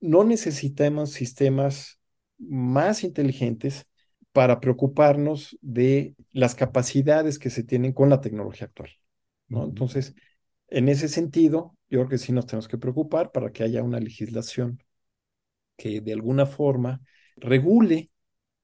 no 0.00 0.24
necesitamos 0.24 1.11
sistemas 1.12 2.00
más 2.38 3.05
inteligentes 3.05 3.86
para 4.32 4.60
preocuparnos 4.60 5.58
de 5.60 6.14
las 6.32 6.54
capacidades 6.54 7.38
que 7.38 7.50
se 7.50 7.64
tienen 7.64 7.92
con 7.92 8.10
la 8.10 8.20
tecnología 8.20 8.66
actual, 8.66 8.90
¿no? 9.48 9.64
Entonces, 9.64 10.14
en 10.68 10.88
ese 10.88 11.08
sentido, 11.08 11.76
yo 11.90 12.00
creo 12.00 12.08
que 12.08 12.18
sí 12.18 12.32
nos 12.32 12.46
tenemos 12.46 12.68
que 12.68 12.78
preocupar 12.78 13.30
para 13.32 13.52
que 13.52 13.62
haya 13.62 13.82
una 13.82 14.00
legislación 14.00 14.82
que 15.76 16.00
de 16.00 16.12
alguna 16.12 16.46
forma 16.46 17.00
regule 17.36 18.10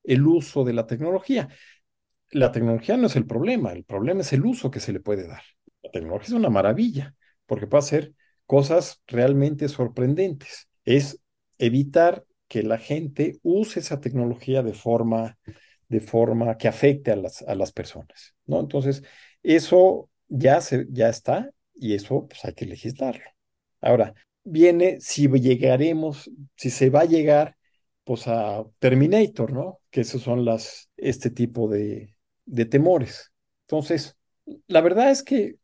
el 0.05 0.27
uso 0.27 0.65
de 0.65 0.73
la 0.73 0.87
tecnología. 0.87 1.49
La 2.31 2.53
tecnología 2.53 2.97
no 2.97 3.07
es 3.07 3.17
el 3.17 3.27
problema, 3.27 3.73
el 3.73 3.85
problema 3.85 4.23
es 4.23 4.33
el 4.33 4.45
uso 4.47 4.71
que 4.71 4.81
se 4.81 4.93
le 4.93 5.01
puede 5.01 5.27
dar. 5.27 5.43
La 5.83 5.91
tecnología 5.91 6.29
es 6.29 6.33
una 6.33 6.51
maravilla, 6.51 7.15
porque 7.47 7.67
puede 7.67 7.81
hacer 7.81 8.15
cosas 8.47 9.03
realmente 9.07 9.69
sorprendentes. 9.69 10.69
Es 10.85 11.21
evitar 11.59 12.25
que 12.49 12.63
la 12.63 12.79
gente 12.79 13.39
use 13.43 13.81
esa 13.81 14.01
tecnología 14.01 14.63
de 14.63 14.75
forma, 14.75 15.39
de 15.89 16.01
forma 16.01 16.57
que 16.59 16.69
afecte 16.69 17.13
a 17.13 17.17
las, 17.17 17.43
a 17.43 17.55
las 17.55 17.73
personas, 17.73 18.35
¿no? 18.47 18.61
Entonces, 18.61 19.03
eso 19.43 20.11
ya, 20.29 20.61
se, 20.61 20.87
ya 20.91 21.09
está 21.09 21.51
y 21.75 21.95
eso 21.95 22.27
pues 22.29 22.45
hay 22.45 22.55
que 22.55 22.67
legislarlo. 22.67 23.25
Ahora, 23.81 24.15
viene 24.45 25.01
si 25.01 25.29
llegaremos, 25.29 26.31
si 26.57 26.71
se 26.71 26.91
va 26.91 27.01
a 27.03 27.05
llegar 27.05 27.57
pues 28.05 28.27
a 28.27 28.65
Terminator, 28.79 29.53
¿no? 29.53 29.81
Que 29.91 30.01
esos 30.01 30.23
son 30.23 30.45
las, 30.45 30.91
este 30.97 31.31
tipo 31.31 31.69
de, 31.69 32.17
de 32.47 32.65
temores. 32.65 33.33
Entonces, 33.67 34.17
la 34.67 34.81
verdad 34.81 35.11
es 35.11 35.23
que 35.23 35.57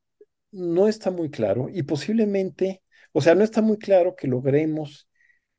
no 0.53 0.89
está 0.89 1.11
muy 1.11 1.31
claro 1.31 1.69
y 1.73 1.83
posiblemente, 1.85 2.83
o 3.13 3.21
sea, 3.21 3.35
no 3.35 3.45
está 3.45 3.63
muy 3.63 3.79
claro 3.79 4.15
que 4.17 4.29
logremos 4.29 5.09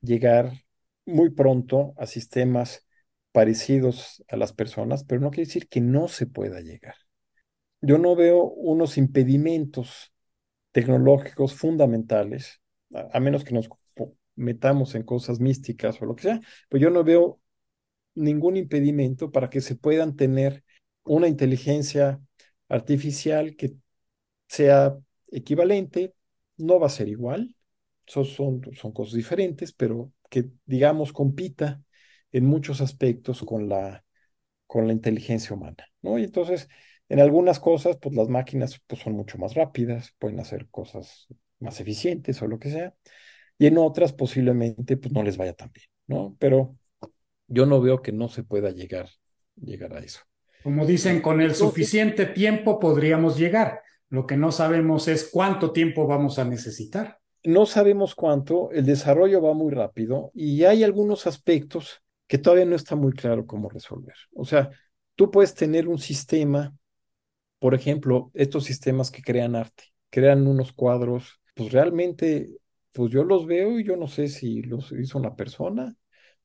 llegar 0.01 0.64
muy 1.05 1.29
pronto 1.31 1.93
a 1.97 2.05
sistemas 2.07 2.85
parecidos 3.31 4.23
a 4.29 4.37
las 4.37 4.53
personas, 4.53 5.03
pero 5.03 5.21
no 5.21 5.29
quiere 5.29 5.47
decir 5.47 5.67
que 5.67 5.81
no 5.81 6.07
se 6.07 6.27
pueda 6.27 6.61
llegar. 6.61 6.95
Yo 7.81 7.97
no 7.97 8.15
veo 8.15 8.43
unos 8.43 8.97
impedimentos 8.97 10.13
tecnológicos 10.71 11.53
fundamentales, 11.53 12.61
a, 12.93 13.19
menos 13.19 13.43
que 13.43 13.53
nos 13.53 13.69
metamos 14.35 14.95
en 14.95 15.03
cosas 15.03 15.39
místicas 15.39 16.01
o 16.01 16.05
lo 16.05 16.15
que 16.15 16.23
sea, 16.23 16.41
pues 16.69 16.81
yo 16.81 16.89
no 16.89 17.03
veo 17.03 17.39
ningún 18.15 18.57
impedimento 18.57 19.31
para 19.31 19.49
que 19.49 19.61
se 19.61 19.75
puedan 19.75 20.15
tener 20.15 20.63
una 21.03 21.27
inteligencia 21.27 22.19
artificial 22.67 23.55
que 23.55 23.73
sea 24.47 24.97
equivalente, 25.27 26.15
no 26.57 26.79
va 26.79 26.87
a 26.87 26.89
ser 26.89 27.09
igual, 27.09 27.55
son, 28.07 28.25
son, 28.25 28.61
son 28.73 28.91
cosas 28.91 29.13
diferentes, 29.15 29.73
pero 29.73 30.11
que, 30.35 30.49
digamos, 30.65 31.13
compita 31.13 31.81
en 32.33 32.45
muchos 32.45 32.81
aspectos 32.81 33.41
con 33.43 33.69
la, 33.69 34.03
con 34.67 34.85
la 34.85 34.91
inteligencia 34.91 35.55
humana, 35.55 35.87
¿no? 36.01 36.19
Y 36.19 36.25
entonces, 36.25 36.67
en 37.07 37.21
algunas 37.21 37.61
cosas, 37.61 37.97
pues 38.01 38.13
las 38.15 38.27
máquinas 38.27 38.81
pues, 38.85 39.01
son 39.01 39.13
mucho 39.13 39.37
más 39.37 39.53
rápidas, 39.53 40.13
pueden 40.19 40.41
hacer 40.41 40.67
cosas 40.69 41.27
más 41.59 41.79
eficientes 41.79 42.41
o 42.41 42.47
lo 42.47 42.59
que 42.59 42.69
sea, 42.69 42.93
y 43.57 43.67
en 43.67 43.77
otras 43.77 44.11
posiblemente 44.11 44.97
pues 44.97 45.13
no 45.13 45.23
les 45.23 45.37
vaya 45.37 45.53
tan 45.53 45.71
bien, 45.71 45.87
¿no? 46.07 46.35
Pero 46.37 46.75
yo 47.47 47.65
no 47.65 47.79
veo 47.79 48.01
que 48.01 48.11
no 48.11 48.27
se 48.27 48.43
pueda 48.43 48.71
llegar, 48.71 49.07
llegar 49.55 49.93
a 49.95 49.99
eso. 49.99 50.19
Como 50.63 50.85
dicen, 50.85 51.21
con 51.21 51.39
el 51.39 51.55
suficiente 51.55 52.25
tiempo 52.25 52.77
podríamos 52.77 53.37
llegar. 53.37 53.79
Lo 54.09 54.27
que 54.27 54.35
no 54.35 54.51
sabemos 54.51 55.07
es 55.07 55.29
cuánto 55.31 55.71
tiempo 55.71 56.07
vamos 56.07 56.39
a 56.39 56.43
necesitar. 56.43 57.19
No 57.45 57.67
sabemos 57.67 58.15
cuánto, 58.15 58.71
el 58.71 58.85
desarrollo 58.85 59.39
va 59.41 59.53
muy 59.53 59.71
rápido 59.71 60.31
y 60.33 60.63
hay 60.63 60.83
algunos 60.83 61.27
aspectos 61.27 62.01
que 62.27 62.39
todavía 62.39 62.65
no 62.65 62.75
está 62.75 62.95
muy 62.95 63.13
claro 63.13 63.45
cómo 63.45 63.69
resolver. 63.69 64.15
O 64.33 64.45
sea, 64.45 64.71
tú 65.13 65.29
puedes 65.29 65.53
tener 65.53 65.87
un 65.87 65.99
sistema, 65.99 66.75
por 67.59 67.75
ejemplo, 67.75 68.31
estos 68.33 68.65
sistemas 68.65 69.11
que 69.11 69.21
crean 69.21 69.55
arte, 69.55 69.85
crean 70.09 70.47
unos 70.47 70.73
cuadros, 70.73 71.39
pues 71.55 71.71
realmente, 71.71 72.49
pues 72.93 73.11
yo 73.11 73.23
los 73.23 73.45
veo 73.45 73.79
y 73.79 73.83
yo 73.85 73.95
no 73.97 74.07
sé 74.07 74.27
si 74.27 74.63
los 74.63 74.91
hizo 74.91 75.19
una 75.19 75.35
persona 75.35 75.95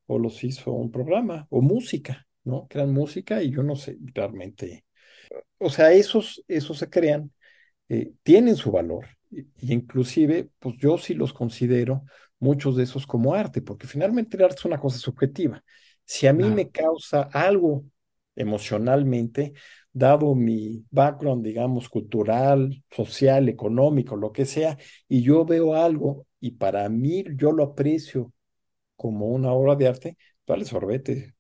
o 0.06 0.18
los 0.18 0.44
hizo 0.44 0.72
un 0.72 0.90
programa 0.90 1.46
o 1.50 1.62
música, 1.62 2.26
¿no? 2.44 2.66
Crean 2.68 2.92
música 2.92 3.42
y 3.42 3.50
yo 3.52 3.62
no 3.62 3.76
sé 3.76 3.96
realmente. 4.14 4.84
O 5.58 5.70
sea, 5.70 5.92
esos, 5.92 6.44
esos 6.48 6.78
se 6.78 6.90
crean, 6.90 7.32
eh, 7.88 8.12
tienen 8.22 8.56
su 8.56 8.72
valor 8.72 9.06
y, 9.30 9.46
inclusive, 9.60 10.50
pues 10.58 10.76
yo 10.78 10.98
sí 10.98 11.14
los 11.14 11.32
considero 11.32 12.04
muchos 12.38 12.76
de 12.76 12.84
esos 12.84 13.06
como 13.06 13.34
arte, 13.34 13.62
porque 13.62 13.86
finalmente 13.86 14.36
el 14.36 14.44
arte 14.44 14.56
es 14.58 14.64
una 14.64 14.78
cosa 14.78 14.98
subjetiva. 14.98 15.62
Si 16.04 16.26
a 16.26 16.32
mí 16.32 16.50
me 16.50 16.70
causa 16.70 17.22
algo 17.32 17.84
emocionalmente, 18.34 19.52
dado 19.92 20.34
mi 20.34 20.84
background, 20.90 21.44
digamos, 21.44 21.88
cultural, 21.88 22.82
social, 22.90 23.48
económico, 23.48 24.16
lo 24.16 24.32
que 24.32 24.44
sea, 24.46 24.78
y 25.08 25.22
yo 25.22 25.44
veo 25.44 25.74
algo 25.74 26.26
y 26.40 26.52
para 26.52 26.88
mí 26.88 27.24
yo 27.36 27.52
lo 27.52 27.64
aprecio 27.64 28.32
como 28.96 29.26
una 29.26 29.52
obra 29.52 29.76
de 29.76 29.88
arte, 29.88 30.18
vale 30.46 30.64
sorbete, 30.64 31.34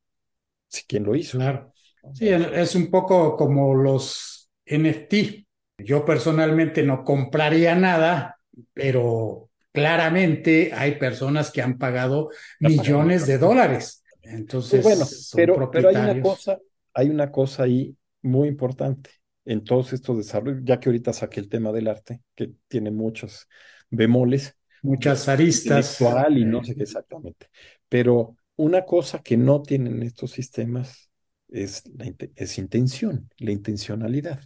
si 0.68 0.84
quien 0.84 1.04
lo 1.04 1.14
hizo. 1.14 1.38
Claro. 1.38 1.72
Sí, 2.14 2.28
es 2.28 2.74
un 2.74 2.90
poco 2.90 3.36
como 3.36 3.74
los 3.74 4.50
NFT. 4.64 5.46
Yo 5.84 6.04
personalmente 6.04 6.82
no 6.82 7.04
compraría 7.04 7.74
nada, 7.74 8.38
pero 8.72 9.50
claramente 9.72 10.72
hay 10.74 10.96
personas 10.96 11.50
que 11.50 11.62
han 11.62 11.78
pagado 11.78 12.30
millones 12.58 13.26
de 13.26 13.38
dólares. 13.38 14.04
Entonces, 14.22 14.82
pues 14.82 14.96
bueno, 14.96 15.10
pero, 15.34 15.70
pero 15.70 15.88
hay 15.88 15.96
una 15.96 16.22
cosa, 16.22 16.58
hay 16.94 17.08
una 17.08 17.30
cosa 17.30 17.62
ahí 17.64 17.96
muy 18.22 18.48
importante 18.48 19.10
en 19.44 19.64
todos 19.64 19.92
estos 19.92 20.18
desarrollos, 20.18 20.62
ya 20.64 20.78
que 20.78 20.88
ahorita 20.88 21.12
saqué 21.12 21.40
el 21.40 21.48
tema 21.48 21.72
del 21.72 21.88
arte, 21.88 22.20
que 22.34 22.52
tiene 22.68 22.90
muchos 22.90 23.48
bemoles. 23.90 24.56
Muchas 24.82 25.28
aristas. 25.28 26.00
y 26.30 26.44
no 26.44 26.62
sé 26.64 26.74
qué 26.74 26.82
exactamente. 26.84 27.48
Pero 27.88 28.36
una 28.56 28.84
cosa 28.84 29.22
que 29.22 29.36
no 29.36 29.62
tienen 29.62 30.02
estos 30.02 30.32
sistemas 30.32 31.10
es, 31.48 31.82
la, 31.96 32.12
es 32.36 32.58
intención, 32.58 33.28
la 33.38 33.52
intencionalidad. 33.52 34.40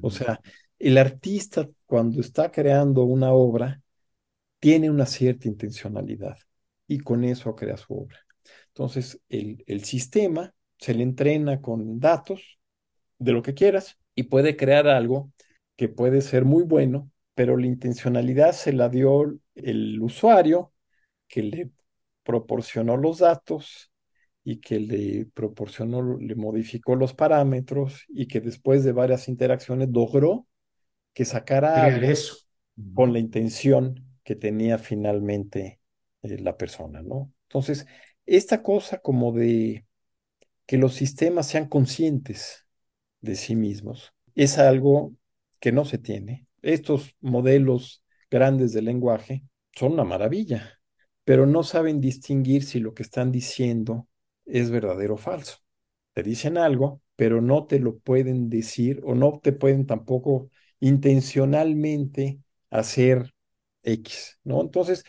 O 0.00 0.10
sea, 0.10 0.40
el 0.78 0.98
artista 0.98 1.68
cuando 1.86 2.20
está 2.20 2.50
creando 2.50 3.02
una 3.04 3.32
obra 3.32 3.80
tiene 4.60 4.90
una 4.90 5.06
cierta 5.06 5.48
intencionalidad 5.48 6.38
y 6.86 6.98
con 7.00 7.24
eso 7.24 7.54
crea 7.54 7.76
su 7.76 7.94
obra. 7.94 8.18
Entonces, 8.68 9.20
el, 9.28 9.64
el 9.66 9.84
sistema 9.84 10.54
se 10.78 10.94
le 10.94 11.02
entrena 11.02 11.60
con 11.60 12.00
datos 12.00 12.58
de 13.18 13.32
lo 13.32 13.42
que 13.42 13.54
quieras 13.54 13.98
y 14.14 14.24
puede 14.24 14.56
crear 14.56 14.88
algo 14.88 15.32
que 15.76 15.88
puede 15.88 16.20
ser 16.22 16.44
muy 16.44 16.64
bueno, 16.64 17.10
pero 17.34 17.56
la 17.56 17.66
intencionalidad 17.66 18.52
se 18.52 18.72
la 18.72 18.88
dio 18.88 19.38
el 19.54 20.00
usuario 20.02 20.72
que 21.28 21.42
le 21.42 21.70
proporcionó 22.24 22.96
los 22.96 23.18
datos 23.18 23.90
y 24.50 24.60
que 24.60 24.80
le 24.80 25.26
proporcionó, 25.26 26.16
le 26.16 26.34
modificó 26.34 26.96
los 26.96 27.12
parámetros 27.12 28.06
y 28.08 28.28
que 28.28 28.40
después 28.40 28.82
de 28.82 28.92
varias 28.92 29.28
interacciones 29.28 29.90
logró 29.92 30.46
que 31.12 31.26
sacara 31.26 31.84
algo 31.84 32.06
eso. 32.06 32.36
con 32.94 33.12
la 33.12 33.18
intención 33.18 34.06
que 34.24 34.36
tenía 34.36 34.78
finalmente 34.78 35.80
eh, 36.22 36.38
la 36.38 36.56
persona, 36.56 37.02
¿no? 37.02 37.30
Entonces, 37.42 37.84
esta 38.24 38.62
cosa 38.62 39.00
como 39.00 39.32
de 39.32 39.84
que 40.64 40.78
los 40.78 40.94
sistemas 40.94 41.46
sean 41.46 41.68
conscientes 41.68 42.66
de 43.20 43.36
sí 43.36 43.54
mismos 43.54 44.14
es 44.34 44.56
algo 44.56 45.12
que 45.60 45.72
no 45.72 45.84
se 45.84 45.98
tiene. 45.98 46.46
Estos 46.62 47.14
modelos 47.20 48.02
grandes 48.30 48.72
de 48.72 48.80
lenguaje 48.80 49.44
son 49.74 49.92
una 49.92 50.04
maravilla, 50.04 50.80
pero 51.24 51.44
no 51.44 51.64
saben 51.64 52.00
distinguir 52.00 52.64
si 52.64 52.80
lo 52.80 52.94
que 52.94 53.02
están 53.02 53.30
diciendo 53.30 54.08
es 54.48 54.70
verdadero 54.70 55.14
o 55.14 55.18
falso. 55.18 55.58
Te 56.14 56.22
dicen 56.22 56.58
algo, 56.58 57.02
pero 57.16 57.40
no 57.40 57.66
te 57.66 57.80
lo 57.80 57.98
pueden 57.98 58.48
decir 58.50 59.00
o 59.04 59.14
no 59.14 59.40
te 59.42 59.52
pueden 59.52 59.86
tampoco 59.86 60.50
intencionalmente 60.80 62.40
hacer 62.70 63.34
X, 63.82 64.38
¿no? 64.44 64.60
Entonces, 64.60 65.04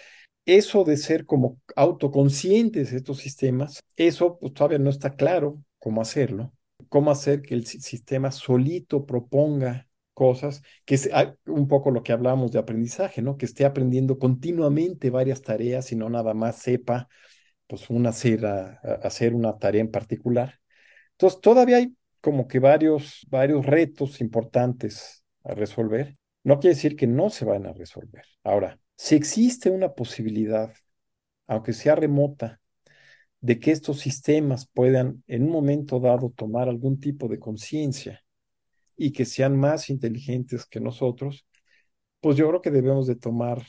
eso 0.46 0.84
de 0.84 0.98
ser 0.98 1.26
como 1.26 1.60
autoconscientes 1.76 2.94
estos 2.94 3.20
sistemas, 3.20 3.82
eso 3.96 4.38
pues, 4.40 4.54
todavía 4.54 4.80
no 4.80 4.90
está 4.90 5.16
claro 5.16 5.64
cómo 5.80 6.02
hacerlo, 6.02 6.54
cómo 6.90 7.12
hacer 7.12 7.42
que 7.42 7.54
el 7.54 7.66
sistema 7.66 8.32
solito 8.32 9.06
proponga 9.06 9.88
cosas, 10.14 10.64
que 10.86 10.96
es 10.96 11.10
ah, 11.14 11.36
un 11.46 11.68
poco 11.68 11.92
lo 11.92 12.04
que 12.04 12.12
hablábamos 12.12 12.52
de 12.52 12.60
aprendizaje, 12.60 13.22
¿no? 13.22 13.38
Que 13.38 13.46
esté 13.46 13.66
aprendiendo 13.66 14.20
continuamente 14.20 15.10
varias 15.10 15.42
tareas 15.42 15.92
y 15.92 15.96
no 15.96 16.10
nada 16.10 16.34
más 16.34 16.58
sepa 16.58 17.08
pues 17.70 17.91
una 17.91 18.09
hacer, 18.09 18.43
hacer 19.03 19.36
una 19.36 19.59
tarea 19.59 19.82
en 19.82 19.91
particular. 19.91 20.59
Entonces, 21.11 21.39
todavía 21.39 21.78
hay 21.78 21.95
como 22.20 22.47
que 22.47 22.57
varios, 22.57 23.28
varios 23.30 23.63
retos 23.63 24.22
importantes 24.22 25.24
a 25.43 25.53
resolver. 25.53 26.17
No 26.43 26.59
quiere 26.59 26.76
decir 26.76 26.95
que 26.95 27.05
no 27.05 27.30
se 27.30 27.45
van 27.45 27.67
a 27.67 27.74
resolver. 27.74 28.24
Ahora, 28.43 28.80
si 28.97 29.15
existe 29.15 29.70
una 29.70 29.93
posibilidad, 29.93 30.74
aunque 31.45 31.74
sea 31.74 31.95
remota, 31.95 32.59
de 33.39 33.59
que 33.59 33.72
estos 33.72 33.99
sistemas 33.99 34.67
puedan 34.67 35.24
en 35.28 35.43
un 35.43 35.51
momento 35.51 35.99
dado 35.99 36.32
tomar 36.36 36.70
algún 36.70 36.99
tipo 36.99 37.28
de 37.28 37.38
conciencia 37.39 38.24
y 38.97 39.11
que 39.11 39.26
sean 39.26 39.55
más 39.57 39.91
inteligentes 39.91 40.65
que 40.65 40.80
nosotros, 40.80 41.45
pues 42.20 42.36
yo 42.36 42.49
creo 42.49 42.61
que 42.63 42.72
debemos 42.72 43.05
de 43.05 43.15
tomar 43.15 43.61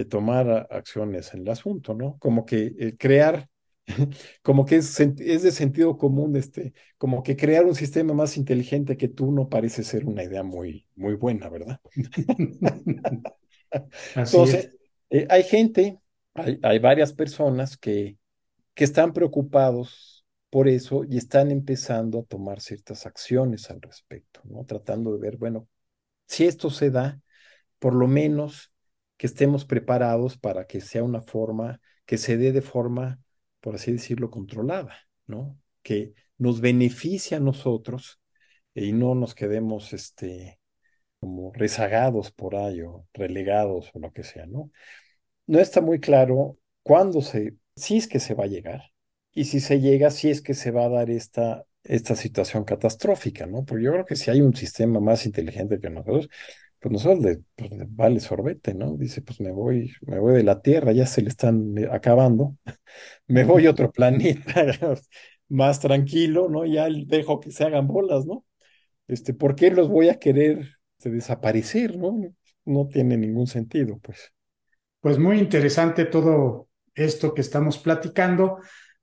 de 0.00 0.06
tomar 0.06 0.66
acciones 0.70 1.34
en 1.34 1.42
el 1.42 1.50
asunto, 1.50 1.92
¿no? 1.94 2.16
Como 2.18 2.46
que 2.46 2.74
eh, 2.78 2.96
crear, 2.98 3.48
como 4.42 4.64
que 4.64 4.76
es, 4.76 4.98
es, 4.98 5.42
de 5.42 5.52
sentido 5.52 5.98
común, 5.98 6.36
este, 6.36 6.72
como 6.96 7.22
que 7.22 7.36
crear 7.36 7.66
un 7.66 7.74
sistema 7.74 8.14
más 8.14 8.38
inteligente 8.38 8.96
que 8.96 9.08
tú 9.08 9.30
no 9.30 9.48
parece 9.50 9.84
ser 9.84 10.06
una 10.06 10.24
idea 10.24 10.42
muy, 10.42 10.86
muy 10.96 11.14
buena, 11.14 11.50
¿verdad? 11.50 11.80
Entonces, 14.16 14.70
eh, 15.10 15.26
hay 15.28 15.42
gente, 15.42 16.00
hay, 16.32 16.58
hay 16.62 16.78
varias 16.78 17.12
personas 17.12 17.76
que, 17.76 18.16
que 18.72 18.84
están 18.84 19.12
preocupados 19.12 20.24
por 20.48 20.66
eso 20.66 21.04
y 21.04 21.18
están 21.18 21.50
empezando 21.50 22.20
a 22.20 22.24
tomar 22.24 22.62
ciertas 22.62 23.04
acciones 23.04 23.70
al 23.70 23.82
respecto, 23.82 24.40
¿no? 24.44 24.64
Tratando 24.64 25.12
de 25.12 25.20
ver, 25.20 25.36
bueno, 25.36 25.68
si 26.26 26.46
esto 26.46 26.70
se 26.70 26.90
da, 26.90 27.20
por 27.78 27.94
lo 27.94 28.08
menos 28.08 28.72
que 29.20 29.26
estemos 29.26 29.66
preparados 29.66 30.38
para 30.38 30.66
que 30.66 30.80
sea 30.80 31.04
una 31.04 31.20
forma, 31.20 31.78
que 32.06 32.16
se 32.16 32.38
dé 32.38 32.52
de 32.52 32.62
forma, 32.62 33.20
por 33.60 33.74
así 33.74 33.92
decirlo, 33.92 34.30
controlada, 34.30 34.96
¿no? 35.26 35.58
Que 35.82 36.14
nos 36.38 36.62
beneficie 36.62 37.36
a 37.36 37.40
nosotros 37.40 38.18
y 38.72 38.92
no 38.92 39.14
nos 39.14 39.34
quedemos, 39.34 39.92
este, 39.92 40.58
como 41.20 41.52
rezagados 41.52 42.32
por 42.32 42.56
ahí 42.56 42.80
o 42.80 43.06
relegados 43.12 43.90
o 43.92 43.98
lo 43.98 44.10
que 44.10 44.22
sea, 44.22 44.46
¿no? 44.46 44.70
No 45.46 45.58
está 45.58 45.82
muy 45.82 46.00
claro 46.00 46.58
cuándo 46.82 47.20
se, 47.20 47.56
si 47.76 47.98
es 47.98 48.08
que 48.08 48.20
se 48.20 48.32
va 48.32 48.44
a 48.44 48.46
llegar 48.46 48.84
y 49.32 49.44
si 49.44 49.60
se 49.60 49.80
llega, 49.82 50.10
si 50.10 50.30
es 50.30 50.40
que 50.40 50.54
se 50.54 50.70
va 50.70 50.86
a 50.86 50.88
dar 50.88 51.10
esta, 51.10 51.66
esta 51.82 52.16
situación 52.16 52.64
catastrófica, 52.64 53.44
¿no? 53.44 53.66
Porque 53.66 53.84
yo 53.84 53.92
creo 53.92 54.06
que 54.06 54.16
si 54.16 54.30
hay 54.30 54.40
un 54.40 54.56
sistema 54.56 54.98
más 54.98 55.26
inteligente 55.26 55.78
que 55.78 55.90
nosotros, 55.90 56.30
pues 56.80 56.92
nosotros 56.92 57.38
pues, 57.54 57.70
vale 57.90 58.20
sorbete, 58.20 58.74
¿no? 58.74 58.96
Dice, 58.96 59.20
pues 59.22 59.40
me 59.40 59.52
voy, 59.52 59.92
me 60.02 60.18
voy 60.18 60.34
de 60.34 60.42
la 60.42 60.62
Tierra, 60.62 60.92
ya 60.92 61.06
se 61.06 61.22
le 61.22 61.28
están 61.28 61.76
eh, 61.76 61.88
acabando, 61.90 62.56
me 63.26 63.44
voy 63.44 63.66
a 63.66 63.70
otro 63.70 63.92
planeta 63.92 64.64
más 65.48 65.80
tranquilo, 65.80 66.48
¿no? 66.48 66.64
Ya 66.64 66.88
dejo 67.06 67.38
que 67.40 67.50
se 67.50 67.64
hagan 67.64 67.86
bolas, 67.86 68.24
¿no? 68.24 68.46
Este, 69.08 69.34
¿por 69.34 69.56
qué 69.56 69.70
los 69.70 69.88
voy 69.88 70.08
a 70.08 70.18
querer 70.18 70.78
este, 70.98 71.10
desaparecer, 71.10 71.98
¿no? 71.98 72.18
No 72.64 72.88
tiene 72.88 73.16
ningún 73.16 73.46
sentido, 73.46 73.98
pues. 74.02 74.32
Pues 75.00 75.18
muy 75.18 75.38
interesante 75.38 76.04
todo 76.04 76.68
esto 76.94 77.34
que 77.34 77.40
estamos 77.40 77.78
platicando, 77.78 78.58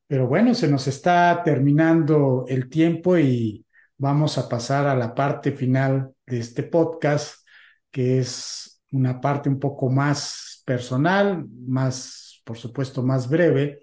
pero 0.08 0.28
bueno, 0.28 0.54
se 0.54 0.68
nos 0.68 0.88
está 0.88 1.42
terminando 1.44 2.46
el 2.48 2.70
tiempo 2.70 3.18
y 3.18 3.66
vamos 3.98 4.38
a 4.38 4.48
pasar 4.48 4.88
a 4.88 4.96
la 4.96 5.14
parte 5.14 5.52
final 5.52 6.12
de 6.26 6.40
este 6.40 6.64
podcast 6.64 7.47
que 7.92 8.20
es 8.20 8.82
una 8.92 9.20
parte 9.22 9.50
un 9.50 9.60
poco 9.60 9.90
más 9.90 10.64
personal, 10.66 11.46
más, 11.68 12.42
por 12.44 12.58
supuesto, 12.58 13.04
más 13.04 13.30
breve. 13.30 13.82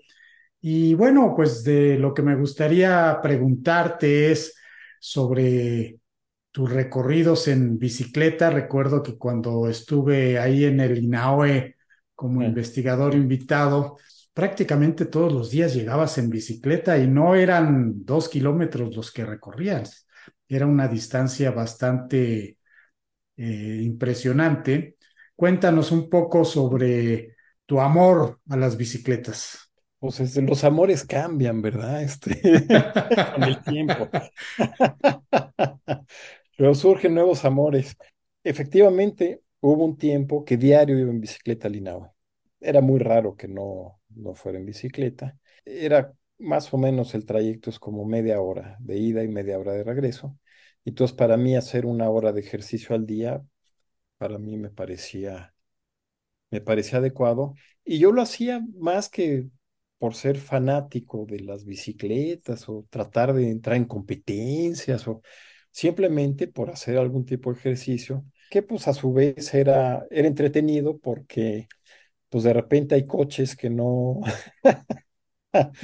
Y 0.60 0.94
bueno, 0.94 1.34
pues 1.36 1.62
de 1.64 1.98
lo 1.98 2.14
que 2.14 2.22
me 2.22 2.36
gustaría 2.36 3.18
preguntarte 3.22 4.32
es 4.32 4.54
sobre 5.00 5.98
tus 6.50 6.70
recorridos 6.72 7.48
en 7.48 7.78
bicicleta. 7.78 8.50
Recuerdo 8.50 9.02
que 9.02 9.18
cuando 9.18 9.68
estuve 9.68 10.38
ahí 10.38 10.64
en 10.64 10.80
el 10.80 10.98
INAOE 10.98 11.76
como 12.14 12.42
investigador 12.42 13.14
invitado, 13.14 13.98
prácticamente 14.32 15.06
todos 15.06 15.32
los 15.32 15.50
días 15.50 15.74
llegabas 15.74 16.18
en 16.18 16.30
bicicleta 16.30 16.98
y 16.98 17.06
no 17.06 17.34
eran 17.34 18.04
dos 18.04 18.28
kilómetros 18.28 18.94
los 18.94 19.12
que 19.12 19.24
recorrías, 19.26 20.06
era 20.48 20.66
una 20.66 20.88
distancia 20.88 21.50
bastante 21.50 22.58
eh, 23.36 23.80
impresionante. 23.82 24.96
Cuéntanos 25.36 25.92
un 25.92 26.08
poco 26.08 26.44
sobre 26.44 27.36
tu 27.66 27.80
amor 27.80 28.40
a 28.48 28.56
las 28.56 28.76
bicicletas. 28.76 29.70
Pues 29.98 30.36
los 30.36 30.64
amores 30.64 31.04
cambian, 31.04 31.62
¿verdad? 31.62 32.02
Este, 32.02 32.40
con 33.34 33.42
el 33.44 33.62
tiempo. 33.62 34.08
Pero 36.56 36.74
surgen 36.74 37.14
nuevos 37.14 37.44
amores. 37.44 37.96
Efectivamente, 38.42 39.42
hubo 39.60 39.84
un 39.84 39.96
tiempo 39.96 40.44
que 40.44 40.56
diario 40.56 40.98
iba 40.98 41.10
en 41.10 41.20
bicicleta 41.20 41.68
a 41.68 42.12
Era 42.60 42.80
muy 42.80 42.98
raro 42.98 43.36
que 43.36 43.48
no, 43.48 44.00
no 44.10 44.34
fuera 44.34 44.58
en 44.58 44.66
bicicleta. 44.66 45.38
Era 45.64 46.12
más 46.38 46.72
o 46.74 46.78
menos 46.78 47.14
el 47.14 47.24
trayecto 47.24 47.70
es 47.70 47.78
como 47.78 48.04
media 48.04 48.40
hora 48.40 48.76
de 48.80 48.98
ida 48.98 49.22
y 49.22 49.28
media 49.28 49.58
hora 49.58 49.72
de 49.72 49.84
regreso. 49.84 50.38
Entonces, 50.84 51.16
para 51.16 51.36
mí 51.36 51.56
hacer 51.56 51.86
una 51.86 52.10
hora 52.10 52.32
de 52.32 52.40
ejercicio 52.40 52.94
al 52.94 53.06
día, 53.06 53.42
para 54.18 54.38
mí 54.38 54.56
me 54.58 54.70
parecía, 54.70 55.54
me 56.50 56.60
parecía 56.60 56.98
adecuado. 56.98 57.54
Y 57.84 57.98
yo 57.98 58.12
lo 58.12 58.22
hacía 58.22 58.60
más 58.78 59.08
que 59.08 59.48
por 59.98 60.14
ser 60.14 60.38
fanático 60.38 61.26
de 61.26 61.40
las 61.40 61.64
bicicletas 61.64 62.68
o 62.68 62.86
tratar 62.90 63.32
de 63.34 63.50
entrar 63.50 63.76
en 63.76 63.86
competencias 63.86 65.06
o 65.08 65.22
simplemente 65.70 66.48
por 66.48 66.70
hacer 66.70 66.98
algún 66.98 67.24
tipo 67.26 67.52
de 67.52 67.58
ejercicio 67.58 68.24
que 68.50 68.62
pues 68.62 68.86
a 68.88 68.94
su 68.94 69.12
vez 69.12 69.52
era, 69.54 70.06
era 70.10 70.28
entretenido 70.28 70.98
porque 70.98 71.68
pues 72.30 72.44
de 72.44 72.52
repente 72.54 72.94
hay 72.96 73.06
coches 73.06 73.56
que 73.56 73.70
no, 73.70 74.20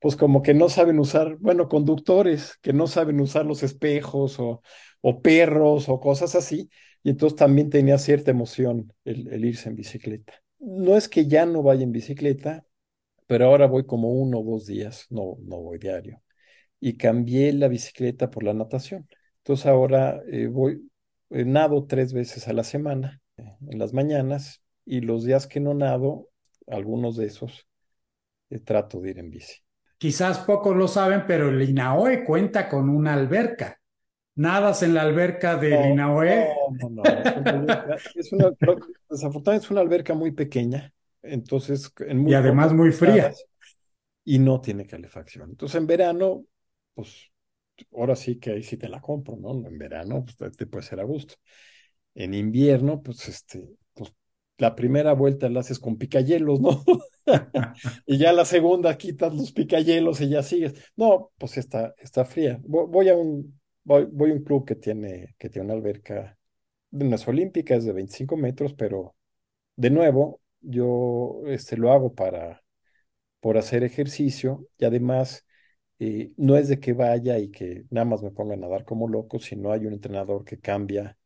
pues 0.00 0.16
como 0.16 0.42
que 0.42 0.54
no 0.54 0.68
saben 0.68 0.98
usar, 0.98 1.36
bueno, 1.38 1.68
conductores 1.68 2.58
que 2.62 2.72
no 2.72 2.86
saben 2.86 3.20
usar 3.20 3.46
los 3.46 3.62
espejos 3.62 4.38
o, 4.38 4.62
perros 5.22 5.88
o 5.88 6.00
cosas 6.00 6.34
así, 6.34 6.68
y 7.02 7.10
entonces 7.10 7.36
también 7.36 7.70
tenía 7.70 7.98
cierta 7.98 8.32
emoción 8.32 8.92
el, 9.04 9.28
el 9.28 9.44
irse 9.44 9.68
en 9.68 9.76
bicicleta. 9.76 10.34
No 10.58 10.96
es 10.96 11.08
que 11.08 11.26
ya 11.26 11.46
no 11.46 11.62
vaya 11.62 11.84
en 11.84 11.92
bicicleta, 11.92 12.66
pero 13.26 13.46
ahora 13.46 13.66
voy 13.66 13.86
como 13.86 14.10
uno 14.10 14.40
o 14.40 14.44
dos 14.44 14.66
días, 14.66 15.06
no, 15.10 15.36
no 15.42 15.58
voy 15.60 15.78
diario. 15.78 16.22
Y 16.80 16.96
cambié 16.96 17.52
la 17.52 17.68
bicicleta 17.68 18.30
por 18.30 18.44
la 18.44 18.54
natación. 18.54 19.08
Entonces 19.38 19.66
ahora 19.66 20.22
eh, 20.30 20.46
voy, 20.48 20.90
eh, 21.30 21.44
nado 21.44 21.86
tres 21.86 22.12
veces 22.12 22.48
a 22.48 22.52
la 22.52 22.64
semana, 22.64 23.20
eh, 23.36 23.56
en 23.70 23.78
las 23.78 23.92
mañanas, 23.92 24.62
y 24.84 25.00
los 25.00 25.24
días 25.24 25.46
que 25.46 25.60
no 25.60 25.74
nado, 25.74 26.30
algunos 26.66 27.16
de 27.16 27.26
esos, 27.26 27.66
trato 28.64 29.00
de 29.00 29.10
ir 29.10 29.18
en 29.18 29.30
bici. 29.30 29.65
Quizás 29.98 30.38
pocos 30.40 30.76
lo 30.76 30.88
saben, 30.88 31.24
pero 31.26 31.48
el 31.48 31.62
INAOE 31.62 32.24
cuenta 32.24 32.68
con 32.68 32.88
una 32.88 33.14
alberca. 33.14 33.80
¿Nadas 34.34 34.82
en 34.82 34.92
la 34.92 35.02
alberca 35.02 35.56
del 35.56 35.80
no, 35.80 35.88
INAOE? 35.88 36.48
No, 36.78 36.90
no, 36.90 37.02
no. 37.62 37.76
Es 38.14 38.32
una, 38.32 38.50
desafortunadamente 39.08 39.64
es 39.64 39.70
una 39.70 39.80
alberca 39.80 40.12
muy 40.14 40.32
pequeña, 40.32 40.92
entonces... 41.22 41.90
En 42.00 42.18
muy 42.18 42.32
y 42.32 42.34
además 42.34 42.72
muy 42.74 42.92
fría. 42.92 43.32
Y 44.24 44.38
no 44.38 44.60
tiene 44.60 44.86
calefacción. 44.86 45.50
Entonces 45.50 45.80
en 45.80 45.86
verano, 45.86 46.44
pues 46.94 47.30
ahora 47.92 48.14
sí 48.14 48.38
que 48.38 48.50
ahí 48.50 48.62
sí 48.62 48.76
te 48.76 48.88
la 48.88 49.00
compro, 49.00 49.36
¿no? 49.36 49.66
En 49.66 49.78
verano 49.78 50.24
pues, 50.36 50.56
te 50.56 50.66
puede 50.66 50.84
ser 50.84 51.00
a 51.00 51.04
gusto. 51.04 51.36
En 52.14 52.34
invierno, 52.34 53.02
pues 53.02 53.28
este, 53.28 53.66
pues 53.94 54.12
la 54.58 54.74
primera 54.74 55.14
vuelta 55.14 55.48
la 55.48 55.60
haces 55.60 55.78
con 55.78 55.96
picayelos, 55.96 56.60
¿no? 56.60 56.82
y 58.06 58.18
ya 58.18 58.32
la 58.32 58.44
segunda 58.44 58.96
quitas 58.96 59.34
los 59.34 59.52
picayelos 59.52 60.20
y 60.20 60.28
ya 60.28 60.42
sigues. 60.42 60.74
No, 60.96 61.32
pues 61.38 61.56
está, 61.58 61.94
está 61.98 62.24
fría. 62.24 62.60
Voy, 62.64 63.08
a 63.08 63.16
un, 63.16 63.58
voy, 63.84 64.06
voy, 64.10 64.30
a 64.30 64.34
un 64.34 64.44
club 64.44 64.66
que 64.66 64.76
tiene, 64.76 65.34
que 65.38 65.48
tiene 65.50 65.66
una 65.66 65.74
alberca, 65.74 66.38
no 66.90 67.14
es 67.14 67.28
olímpica, 67.28 67.74
es 67.74 67.84
de 67.84 67.92
25 67.92 68.36
metros, 68.36 68.74
pero 68.74 69.14
de 69.76 69.90
nuevo, 69.90 70.40
yo 70.60 71.42
este, 71.46 71.76
lo 71.76 71.92
hago 71.92 72.14
para, 72.14 72.62
por 73.40 73.58
hacer 73.58 73.84
ejercicio 73.84 74.68
y 74.78 74.84
además 74.84 75.46
eh, 75.98 76.32
no 76.36 76.56
es 76.56 76.68
de 76.68 76.80
que 76.80 76.92
vaya 76.92 77.38
y 77.38 77.50
que 77.50 77.84
nada 77.90 78.04
más 78.06 78.22
me 78.22 78.30
ponga 78.32 78.54
a 78.54 78.56
nadar 78.58 78.84
como 78.84 79.08
loco, 79.08 79.38
sino 79.38 79.72
hay 79.72 79.86
un 79.86 79.94
entrenador 79.94 80.44
que 80.44 80.58
cambia. 80.60 81.18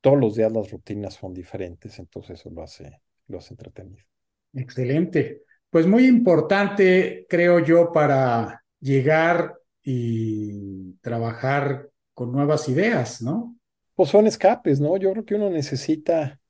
Todos 0.00 0.18
los 0.20 0.36
días 0.36 0.52
las 0.52 0.70
rutinas 0.70 1.14
son 1.14 1.34
diferentes, 1.34 1.98
entonces 1.98 2.40
eso 2.40 2.50
lo 2.50 2.62
hace, 2.62 3.00
lo 3.28 3.38
hace 3.38 3.54
entretenido. 3.54 4.04
Excelente. 4.52 5.42
Pues 5.70 5.86
muy 5.86 6.06
importante, 6.06 7.26
creo 7.28 7.60
yo, 7.60 7.92
para 7.92 8.64
llegar 8.80 9.56
y 9.82 10.94
trabajar 10.94 11.88
con 12.12 12.32
nuevas 12.32 12.68
ideas, 12.68 13.22
¿no? 13.22 13.56
Pues 13.94 14.10
son 14.10 14.26
escapes, 14.26 14.80
¿no? 14.80 14.96
Yo 14.96 15.12
creo 15.12 15.24
que 15.24 15.34
uno 15.34 15.50
necesita, 15.50 16.40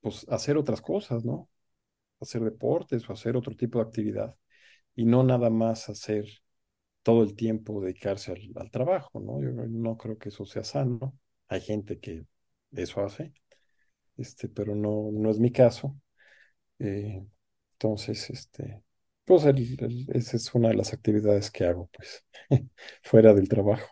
pues, 0.00 0.26
hacer 0.28 0.56
otras 0.56 0.80
cosas, 0.80 1.24
¿no? 1.24 1.48
Hacer 2.20 2.42
deportes 2.42 3.08
o 3.08 3.12
hacer 3.12 3.36
otro 3.36 3.54
tipo 3.56 3.78
de 3.78 3.84
actividad 3.84 4.36
y 4.94 5.04
no 5.04 5.22
nada 5.22 5.50
más 5.50 5.88
hacer 5.88 6.26
todo 7.02 7.22
el 7.22 7.36
tiempo 7.36 7.80
dedicarse 7.80 8.32
al, 8.32 8.70
trabajo, 8.70 9.20
¿no? 9.20 9.40
Yo 9.42 9.50
no 9.50 9.96
creo 9.96 10.18
que 10.18 10.30
eso 10.30 10.44
sea 10.44 10.64
sano. 10.64 11.16
Hay 11.48 11.60
gente 11.60 11.98
que 12.00 12.26
eso 12.72 13.04
hace, 13.04 13.32
este, 14.16 14.48
pero 14.48 14.74
no, 14.74 15.10
no 15.12 15.30
es 15.30 15.38
mi 15.38 15.52
caso. 15.52 15.96
Eh, 16.78 17.24
entonces, 17.72 18.30
este, 18.30 18.82
pues 19.24 19.44
esa 19.44 20.36
es 20.36 20.54
una 20.54 20.68
de 20.68 20.74
las 20.74 20.92
actividades 20.92 21.50
que 21.50 21.66
hago, 21.66 21.88
pues, 21.92 22.24
fuera 23.02 23.34
del 23.34 23.48
trabajo. 23.48 23.86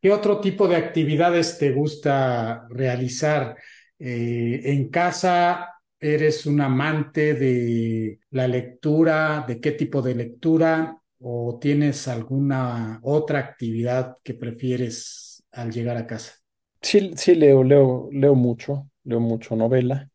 ¿Qué 0.00 0.10
otro 0.12 0.40
tipo 0.40 0.68
de 0.68 0.76
actividades 0.76 1.58
te 1.58 1.72
gusta 1.72 2.66
realizar? 2.70 3.56
Eh, 3.98 4.60
en 4.64 4.88
casa, 4.90 5.70
¿eres 5.98 6.46
un 6.46 6.60
amante 6.60 7.34
de 7.34 8.20
la 8.30 8.46
lectura? 8.46 9.44
¿De 9.46 9.60
qué 9.60 9.72
tipo 9.72 10.02
de 10.02 10.14
lectura? 10.14 11.00
o 11.18 11.58
tienes 11.58 12.08
alguna 12.08 13.00
otra 13.02 13.38
actividad 13.38 14.18
que 14.22 14.34
prefieres 14.34 15.42
al 15.52 15.72
llegar 15.72 15.96
a 15.96 16.06
casa? 16.06 16.34
Sí, 16.82 17.12
sí 17.16 17.34
leo, 17.34 17.62
leo, 17.64 18.08
leo 18.12 18.34
mucho, 18.34 18.88
leo 19.04 19.20
mucho 19.20 19.56
novela 19.56 20.08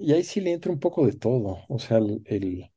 y 0.00 0.12
ahí 0.12 0.24
sí 0.24 0.40
le 0.40 0.52
entra 0.52 0.72
un 0.72 0.80
poco 0.80 1.06
de 1.06 1.12
todo, 1.14 1.58
o 1.68 1.78
sea, 1.78 1.98
el, 1.98 2.70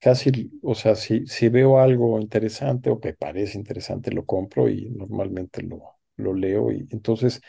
casi, 0.00 0.52
o 0.62 0.74
sea, 0.74 0.94
si, 0.96 1.26
si 1.26 1.48
veo 1.48 1.80
algo 1.80 2.20
interesante 2.20 2.90
o 2.90 3.00
que 3.00 3.14
parece 3.14 3.58
interesante, 3.58 4.12
lo 4.12 4.24
compro 4.26 4.68
y 4.68 4.90
normalmente 4.90 5.62
lo, 5.62 5.82
lo 6.16 6.34
leo 6.34 6.72
y 6.72 6.86
entonces, 6.90 7.40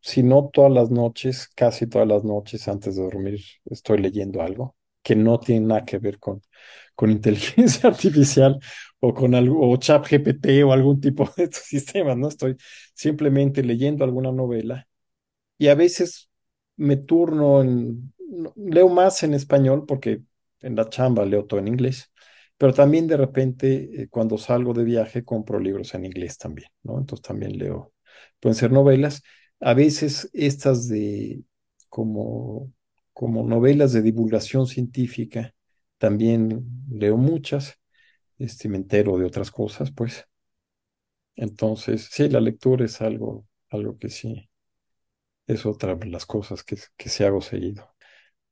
si 0.00 0.22
no 0.22 0.50
todas 0.52 0.72
las 0.72 0.90
noches, 0.90 1.48
casi 1.54 1.86
todas 1.88 2.08
las 2.08 2.24
noches 2.24 2.68
antes 2.68 2.96
de 2.96 3.02
dormir 3.04 3.40
estoy 3.66 3.98
leyendo 3.98 4.42
algo 4.42 4.76
que 5.02 5.16
no 5.16 5.38
tiene 5.40 5.66
nada 5.68 5.84
que 5.84 5.98
ver 5.98 6.18
con, 6.18 6.42
con 6.94 7.10
inteligencia 7.12 7.88
artificial 7.90 8.58
o 9.00 9.14
con 9.14 9.34
algo, 9.34 9.70
o 9.70 9.76
chat 9.78 10.06
GPT 10.08 10.64
o 10.64 10.72
algún 10.72 11.00
tipo 11.00 11.28
de 11.36 11.44
estos 11.44 11.64
¿no? 12.18 12.28
Estoy 12.28 12.56
simplemente 12.94 13.62
leyendo 13.62 14.04
alguna 14.04 14.32
novela 14.32 14.88
y 15.58 15.68
a 15.68 15.74
veces 15.74 16.30
me 16.76 16.96
turno 16.96 17.62
en, 17.62 18.13
leo 18.56 18.88
más 18.88 19.22
en 19.22 19.34
español 19.34 19.84
porque 19.86 20.22
en 20.60 20.76
la 20.76 20.88
chamba 20.88 21.24
leo 21.24 21.46
todo 21.46 21.60
en 21.60 21.68
inglés, 21.68 22.12
pero 22.56 22.72
también 22.72 23.06
de 23.06 23.16
repente 23.16 24.02
eh, 24.02 24.08
cuando 24.08 24.38
salgo 24.38 24.72
de 24.74 24.84
viaje 24.84 25.24
compro 25.24 25.58
libros 25.60 25.94
en 25.94 26.04
inglés 26.06 26.38
también, 26.38 26.68
¿no? 26.82 26.98
Entonces 26.98 27.22
también 27.26 27.58
leo, 27.58 27.92
pueden 28.40 28.54
ser 28.56 28.72
novelas, 28.72 29.22
a 29.60 29.74
veces 29.74 30.30
estas 30.32 30.88
de 30.88 31.42
como, 31.88 32.72
como 33.12 33.44
novelas 33.44 33.92
de 33.92 34.02
divulgación 34.02 34.66
científica, 34.66 35.54
también 35.98 36.64
leo 36.90 37.16
muchas, 37.16 37.78
este, 38.38 38.68
me 38.68 38.78
entero 38.78 39.18
de 39.18 39.26
otras 39.26 39.50
cosas, 39.50 39.92
pues. 39.92 40.26
Entonces, 41.36 42.08
sí, 42.10 42.28
la 42.28 42.40
lectura 42.40 42.84
es 42.84 43.00
algo, 43.00 43.46
algo 43.70 43.96
que 43.98 44.08
sí, 44.08 44.48
es 45.46 45.66
otra 45.66 45.94
de 45.96 46.06
las 46.08 46.26
cosas 46.26 46.64
que, 46.64 46.76
que 46.98 47.08
sí 47.10 47.24
hago 47.24 47.40
seguido. 47.42 47.93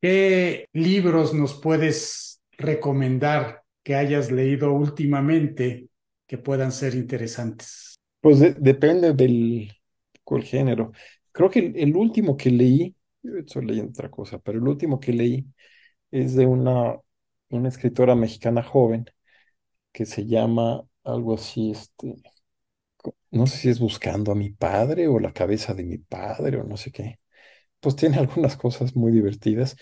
¿Qué 0.02 0.68
libros 0.74 1.32
nos 1.32 1.54
puedes 1.54 2.42
recomendar 2.58 3.62
que 3.82 3.94
hayas 3.94 4.30
leído 4.30 4.72
últimamente 4.72 5.88
que 6.26 6.36
puedan 6.36 6.72
ser 6.72 6.94
interesantes? 6.94 7.94
Pues 8.20 8.40
depende 8.60 9.14
del 9.14 9.72
género. 10.42 10.92
Creo 11.30 11.50
que 11.50 11.72
el, 11.74 11.96
último 11.96 12.36
que 12.36 12.50
leí, 12.50 12.94
estoy 13.22 13.64
leyendo 13.64 13.90
otra 13.90 14.10
cosa, 14.10 14.38
pero 14.38 14.58
el 14.58 14.68
último 14.68 15.00
que 15.00 15.12
leí 15.12 15.46
es 16.10 16.34
de 16.34 16.46
una 16.46 16.98
una 17.56 17.68
escritora 17.68 18.14
mexicana 18.14 18.62
joven 18.62 19.06
que 19.92 20.06
se 20.06 20.26
llama 20.26 20.82
algo 21.04 21.34
así, 21.34 21.72
este, 21.72 22.16
no 23.30 23.46
sé 23.46 23.58
si 23.58 23.68
es 23.68 23.80
buscando 23.80 24.32
a 24.32 24.34
mi 24.34 24.50
padre 24.50 25.08
o 25.08 25.18
la 25.18 25.32
cabeza 25.32 25.74
de 25.74 25.84
mi 25.84 25.98
padre 25.98 26.58
o 26.58 26.64
no 26.64 26.76
sé 26.76 26.92
qué. 26.92 27.18
Pues 27.82 27.96
tiene 27.96 28.18
algunas 28.20 28.56
cosas 28.56 28.96
muy 28.96 29.12
divertidas. 29.12 29.76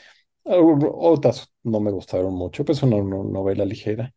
Otras 0.44 1.53
no 1.62 1.80
me 1.80 1.92
gustaron 1.92 2.34
mucho, 2.34 2.64
pues 2.64 2.78
es 2.78 2.84
una 2.84 2.96
novela 2.96 3.64
ligera. 3.64 4.12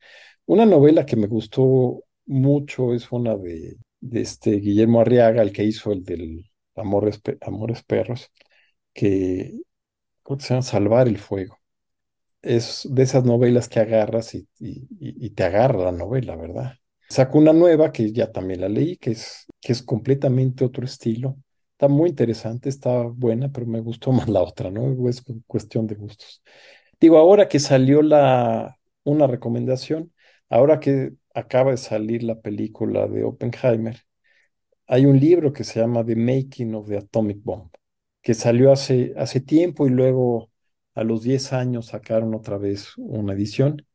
Una 0.45 0.65
novela 0.65 1.05
que 1.05 1.15
me 1.15 1.27
gustó 1.27 2.03
mucho 2.25 2.93
es 2.93 3.11
una 3.11 3.35
de, 3.37 3.77
de 3.99 4.21
este 4.21 4.51
Guillermo 4.51 5.01
Arriaga, 5.01 5.41
el 5.43 5.53
que 5.53 5.63
hizo 5.63 5.91
el 5.91 6.03
del 6.03 6.49
Amores, 6.75 7.21
Amores 7.41 7.83
Perros, 7.83 8.31
que 8.93 9.61
se 10.39 10.49
llama 10.49 10.61
Salvar 10.63 11.07
el 11.07 11.19
Fuego 11.19 11.59
es 12.43 12.87
de 12.91 13.03
esas 13.03 13.23
novelas 13.23 13.69
que 13.69 13.79
agarras 13.79 14.35
y, 14.35 14.47
y, 14.59 15.29
te 15.31 15.43
agarra 15.43 15.85
la 15.85 15.91
novela, 15.91 16.35
¿verdad? 16.35 16.73
Sacó 17.09 17.37
una 17.37 17.53
nueva 17.53 17.91
que 17.91 18.11
ya 18.11 18.31
también 18.31 18.61
la 18.61 18.69
leí, 18.69 18.97
que 18.97 19.11
es, 19.11 19.45
que 19.61 19.71
es 19.71 19.81
completamente 19.81 20.65
otro 20.65 20.83
estilo. 20.83 21.37
Muy 21.87 22.09
interesante, 22.09 22.69
está 22.69 23.03
buena, 23.03 23.51
pero 23.51 23.65
me 23.65 23.79
gustó 23.81 24.11
más 24.13 24.29
la 24.29 24.41
otra, 24.41 24.69
¿no? 24.71 25.09
Es 25.09 25.23
cuestión 25.47 25.87
de 25.87 25.95
gustos. 25.95 26.41
Digo, 26.99 27.17
ahora 27.17 27.47
que 27.49 27.59
salió 27.59 28.01
la, 28.01 28.77
una 29.03 29.27
recomendación, 29.27 30.13
ahora 30.49 30.79
que 30.79 31.13
acaba 31.33 31.71
de 31.71 31.77
salir 31.77 32.23
la 32.23 32.41
película 32.41 33.07
de 33.07 33.23
Oppenheimer, 33.25 33.97
hay 34.87 35.05
un 35.05 35.19
libro 35.19 35.53
que 35.53 35.63
se 35.63 35.79
llama 35.79 36.05
The 36.05 36.15
Making 36.15 36.75
of 36.75 36.87
the 36.89 36.97
Atomic 36.97 37.39
Bomb, 37.43 37.69
que 38.21 38.33
salió 38.33 38.71
hace, 38.71 39.13
hace 39.17 39.41
tiempo 39.41 39.87
y 39.87 39.89
luego 39.91 40.51
a 40.95 41.03
los 41.03 41.23
10 41.23 41.53
años 41.53 41.87
sacaron 41.87 42.33
otra 42.35 42.57
vez 42.57 42.93
una 42.97 43.33
edición. 43.33 43.85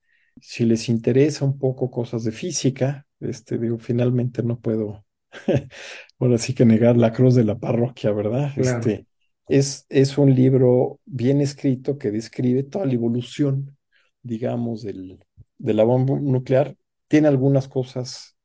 Si 0.41 0.64
les 0.64 0.89
interesa 0.89 1.45
un 1.45 1.59
poco 1.59 1.91
cosas 1.91 2.24
de 2.24 2.32
física, 2.32 3.07
este, 3.20 3.59
digo, 3.59 3.78
finalmente 3.78 4.43
no 4.43 4.61
puedo, 4.61 5.05
ahora 6.18 6.38
sí 6.38 6.54
que 6.54 6.64
negar 6.64 6.96
la 6.96 7.12
cruz 7.12 7.34
de 7.34 7.44
la 7.44 7.58
parroquia, 7.58 8.12
¿verdad? 8.12 8.50
Este, 8.56 9.06
es, 9.48 9.86
es 9.88 10.18
un 10.18 10.34
libro 10.34 11.00
bien 11.04 11.40
escrito 11.40 11.98
que 11.98 12.10
describe 12.10 12.62
toda 12.64 12.86
la 12.86 12.94
evolución, 12.94 13.76
digamos, 14.22 14.82
del, 14.82 15.18
de 15.58 15.74
la 15.74 15.84
bomba 15.84 16.18
nuclear. 16.20 16.76
Tiene 17.08 17.28
algunas 17.28 17.68
cosas, 17.68 18.36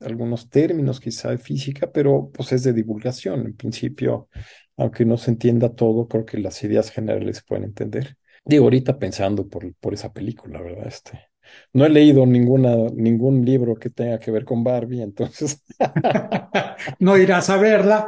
algunos 0.00 0.48
términos 0.48 1.00
quizá 1.00 1.30
de 1.30 1.38
física, 1.38 1.92
pero 1.92 2.30
pues 2.32 2.52
es 2.52 2.64
de 2.64 2.72
divulgación. 2.72 3.46
En 3.46 3.56
principio, 3.56 4.28
aunque 4.76 5.04
no 5.04 5.16
se 5.16 5.30
entienda 5.30 5.74
todo, 5.74 6.08
creo 6.08 6.24
que 6.24 6.38
las 6.38 6.62
ideas 6.64 6.90
generales 6.90 7.38
se 7.38 7.42
pueden 7.46 7.64
entender. 7.64 8.16
Digo, 8.44 8.64
ahorita 8.64 8.98
pensando 8.98 9.46
por, 9.48 9.74
por 9.74 9.94
esa 9.94 10.12
película, 10.12 10.60
¿verdad? 10.62 10.88
Este, 10.88 11.29
no 11.72 11.84
he 11.86 11.88
leído 11.88 12.26
ninguna, 12.26 12.76
ningún 12.94 13.44
libro 13.44 13.76
que 13.76 13.90
tenga 13.90 14.18
que 14.18 14.30
ver 14.30 14.44
con 14.44 14.64
Barbie, 14.64 15.02
entonces. 15.02 15.62
no 17.00 17.16
irás 17.16 17.50
a 17.50 17.56
verla. 17.56 18.06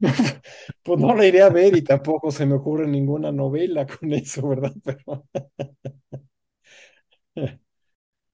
pues 0.82 1.00
no 1.00 1.14
la 1.14 1.26
iré 1.26 1.42
a 1.42 1.48
ver 1.50 1.76
y 1.76 1.82
tampoco 1.82 2.30
se 2.30 2.46
me 2.46 2.54
ocurre 2.54 2.86
ninguna 2.86 3.32
novela 3.32 3.86
con 3.86 4.12
eso, 4.12 4.48
¿verdad? 4.48 4.72
Pero. 4.84 5.22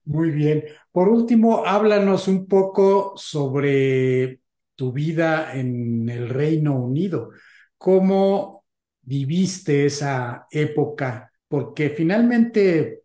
Muy 0.05 0.31
bien. 0.31 0.63
Por 0.91 1.07
último, 1.09 1.65
háblanos 1.65 2.27
un 2.27 2.47
poco 2.47 3.13
sobre 3.15 4.41
tu 4.75 4.91
vida 4.91 5.55
en 5.55 6.09
el 6.09 6.29
Reino 6.29 6.75
Unido. 6.75 7.29
¿Cómo 7.77 8.65
viviste 9.01 9.85
esa 9.85 10.47
época? 10.51 11.31
Porque 11.47 11.91
finalmente 11.91 12.98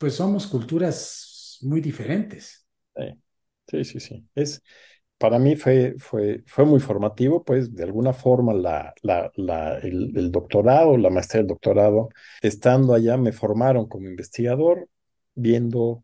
pues 0.00 0.14
somos 0.14 0.46
culturas 0.46 1.58
muy 1.60 1.82
diferentes. 1.82 2.66
Sí, 3.66 3.84
sí, 3.84 4.00
sí. 4.00 4.26
Es, 4.34 4.62
para 5.18 5.38
mí 5.38 5.56
fue, 5.56 5.94
fue, 5.98 6.42
fue 6.46 6.64
muy 6.64 6.80
formativo, 6.80 7.44
pues 7.44 7.74
de 7.74 7.84
alguna 7.84 8.14
forma 8.14 8.54
la, 8.54 8.94
la, 9.02 9.78
el, 9.82 10.32
doctorado, 10.32 10.96
la 10.96 11.10
maestría 11.10 11.40
del 11.42 11.48
doctorado, 11.48 12.08
estando 12.40 12.94
allá 12.94 13.18
me 13.18 13.32
formaron 13.32 13.86
como 13.86 14.08
investigador, 14.08 14.88
viendo 15.34 16.02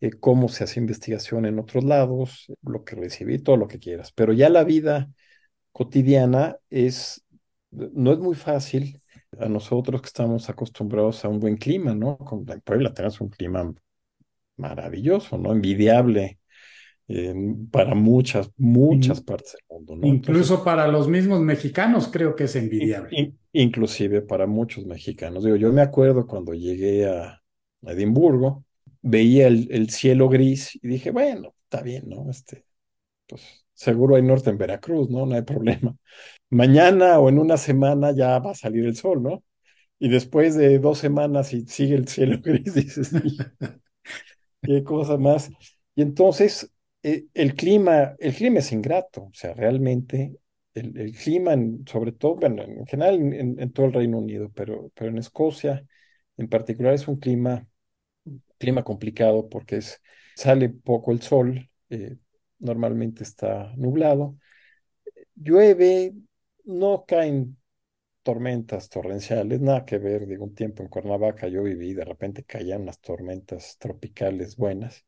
eh, 0.00 0.12
cómo 0.12 0.48
se 0.48 0.62
hace 0.62 0.78
investigación 0.78 1.44
en 1.44 1.58
otros 1.58 1.82
lados, 1.82 2.46
lo 2.62 2.84
que 2.84 2.94
recibí, 2.94 3.40
todo 3.40 3.56
lo 3.56 3.66
que 3.66 3.80
quieras. 3.80 4.12
Pero 4.12 4.32
ya 4.32 4.48
la 4.48 4.62
vida 4.62 5.10
cotidiana 5.72 6.58
es, 6.70 7.24
no 7.72 8.12
es 8.12 8.20
muy 8.20 8.36
fácil 8.36 9.02
a 9.38 9.48
nosotros 9.48 10.00
que 10.00 10.06
estamos 10.06 10.48
acostumbrados 10.48 11.24
a 11.24 11.28
un 11.28 11.40
buen 11.40 11.56
clima, 11.56 11.94
¿no? 11.94 12.18
En 12.48 12.60
Puebla 12.60 12.92
tenemos 12.92 13.20
un 13.20 13.28
clima 13.28 13.72
maravilloso, 14.56 15.38
¿no? 15.38 15.52
Envidiable 15.52 16.38
eh, 17.08 17.34
para 17.70 17.94
muchas, 17.94 18.50
muchas 18.56 19.20
partes 19.20 19.52
del 19.52 19.62
mundo, 19.68 19.96
¿no? 19.96 20.06
Incluso 20.06 20.64
para 20.64 20.88
los 20.88 21.08
mismos 21.08 21.40
mexicanos 21.40 22.08
creo 22.08 22.34
que 22.34 22.44
es 22.44 22.56
envidiable. 22.56 23.34
inclusive 23.52 24.22
para 24.22 24.46
muchos 24.46 24.86
mexicanos. 24.86 25.44
Digo, 25.44 25.56
yo 25.56 25.72
me 25.72 25.82
acuerdo 25.82 26.26
cuando 26.26 26.54
llegué 26.54 27.06
a 27.06 27.40
Edimburgo, 27.82 28.64
veía 29.02 29.48
el, 29.48 29.68
el 29.70 29.90
cielo 29.90 30.28
gris 30.28 30.76
y 30.76 30.88
dije, 30.88 31.10
bueno, 31.10 31.54
está 31.64 31.82
bien, 31.82 32.08
¿no? 32.08 32.30
Este, 32.30 32.64
pues 33.26 33.63
seguro 33.74 34.16
hay 34.16 34.22
norte 34.22 34.50
en 34.50 34.58
Veracruz, 34.58 35.10
¿no? 35.10 35.26
No 35.26 35.34
hay 35.34 35.42
problema 35.42 35.96
mañana 36.50 37.18
o 37.20 37.28
en 37.28 37.38
una 37.38 37.56
semana 37.56 38.12
ya 38.12 38.38
va 38.38 38.52
a 38.52 38.54
salir 38.54 38.84
el 38.86 38.96
sol, 38.96 39.22
¿no? 39.22 39.44
Y 39.98 40.08
después 40.08 40.56
de 40.56 40.78
dos 40.78 40.98
semanas 40.98 41.52
y 41.52 41.66
sigue 41.66 41.94
el 41.94 42.08
cielo 42.08 42.38
gris, 42.42 42.74
dices, 42.74 43.10
qué 44.62 44.82
cosa 44.84 45.16
más. 45.16 45.50
Y 45.94 46.02
entonces 46.02 46.70
eh, 47.02 47.26
el 47.34 47.54
clima, 47.54 48.14
el 48.18 48.34
clima 48.34 48.58
es 48.60 48.72
ingrato, 48.72 49.24
o 49.24 49.34
sea, 49.34 49.54
realmente 49.54 50.38
el, 50.74 50.98
el 50.98 51.12
clima, 51.16 51.54
sobre 51.86 52.12
todo, 52.12 52.36
bueno, 52.36 52.62
en 52.62 52.86
general 52.86 53.16
en, 53.34 53.72
todo 53.72 53.86
el 53.86 53.92
Reino 53.92 54.18
Unido, 54.18 54.50
pero, 54.54 54.90
pero 54.94 55.10
en 55.10 55.18
Escocia 55.18 55.84
en 56.36 56.48
particular 56.48 56.94
es 56.94 57.06
un 57.08 57.16
clima, 57.16 57.66
clima 58.58 58.82
complicado 58.84 59.48
porque 59.48 59.76
es, 59.78 60.00
sale 60.36 60.68
poco 60.70 61.12
el 61.12 61.22
sol, 61.22 61.70
eh, 61.90 62.16
normalmente 62.64 63.22
está 63.24 63.72
nublado, 63.76 64.36
llueve 65.36 66.14
no 66.64 67.04
caen 67.06 67.56
tormentas 68.22 68.88
torrenciales, 68.88 69.60
nada 69.60 69.84
que 69.84 69.98
ver, 69.98 70.26
digo, 70.26 70.44
un 70.44 70.54
tiempo 70.54 70.82
en 70.82 70.88
Cuernavaca 70.88 71.48
yo 71.48 71.62
viví 71.62 71.94
de 71.94 72.04
repente 72.04 72.44
caían 72.44 72.82
unas 72.82 73.00
tormentas 73.00 73.76
tropicales 73.78 74.56
buenas. 74.56 75.04